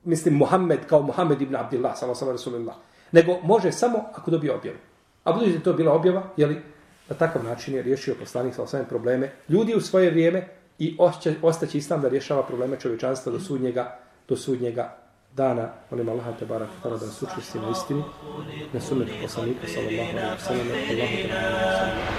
Mislim, 0.05 0.35
Muhammed 0.35 0.87
kao 0.87 1.03
Muhammed 1.03 1.43
ibn 1.43 1.57
Abdillah, 1.57 1.97
sallallahu 1.97 2.19
sallam 2.19 2.35
Resulullah. 2.35 2.77
Nego 3.13 3.39
može 3.43 3.73
samo 3.73 4.05
ako 4.15 4.31
dobije 4.31 4.55
objavu. 4.55 4.79
A 5.25 5.33
budući 5.33 5.53
da 5.53 5.65
to 5.65 5.73
bila 5.73 5.93
objava, 5.93 6.23
jeli, 6.37 6.63
na 7.09 7.17
takav 7.17 7.45
način 7.45 7.75
je 7.75 7.83
riješio 7.83 8.15
poslanik 8.21 8.55
sa 8.55 8.63
osvijem 8.63 8.87
probleme 8.87 9.33
ljudi 9.49 9.75
u 9.75 9.81
svoje 9.81 10.11
vrijeme 10.11 10.49
i 10.79 10.97
ostaće 11.43 11.79
islam 11.79 12.01
da 12.03 12.09
rješava 12.09 12.43
probleme 12.43 12.81
čovječanstva 12.81 13.33
do 13.33 13.41
sudnjega, 13.41 13.99
do 14.29 14.37
sudnjega 14.37 14.97
dana, 15.37 15.69
molim 15.91 16.09
Allaha 16.09 16.33
te 16.39 16.47
barak 16.47 16.69
tala 16.83 16.97
da 16.97 17.07
nas 17.07 17.23
učesti 17.23 17.59
na 17.59 17.71
istini, 17.71 18.03
na 18.73 18.81
sunnetu 18.81 19.13
poslanika, 19.23 19.67
sallallahu 19.67 20.11
alaihi 20.11 20.29
wa 20.29 20.39
sallam, 20.39 20.67
Allahu 20.69 21.17
te 21.17 21.29
barak 21.29 22.01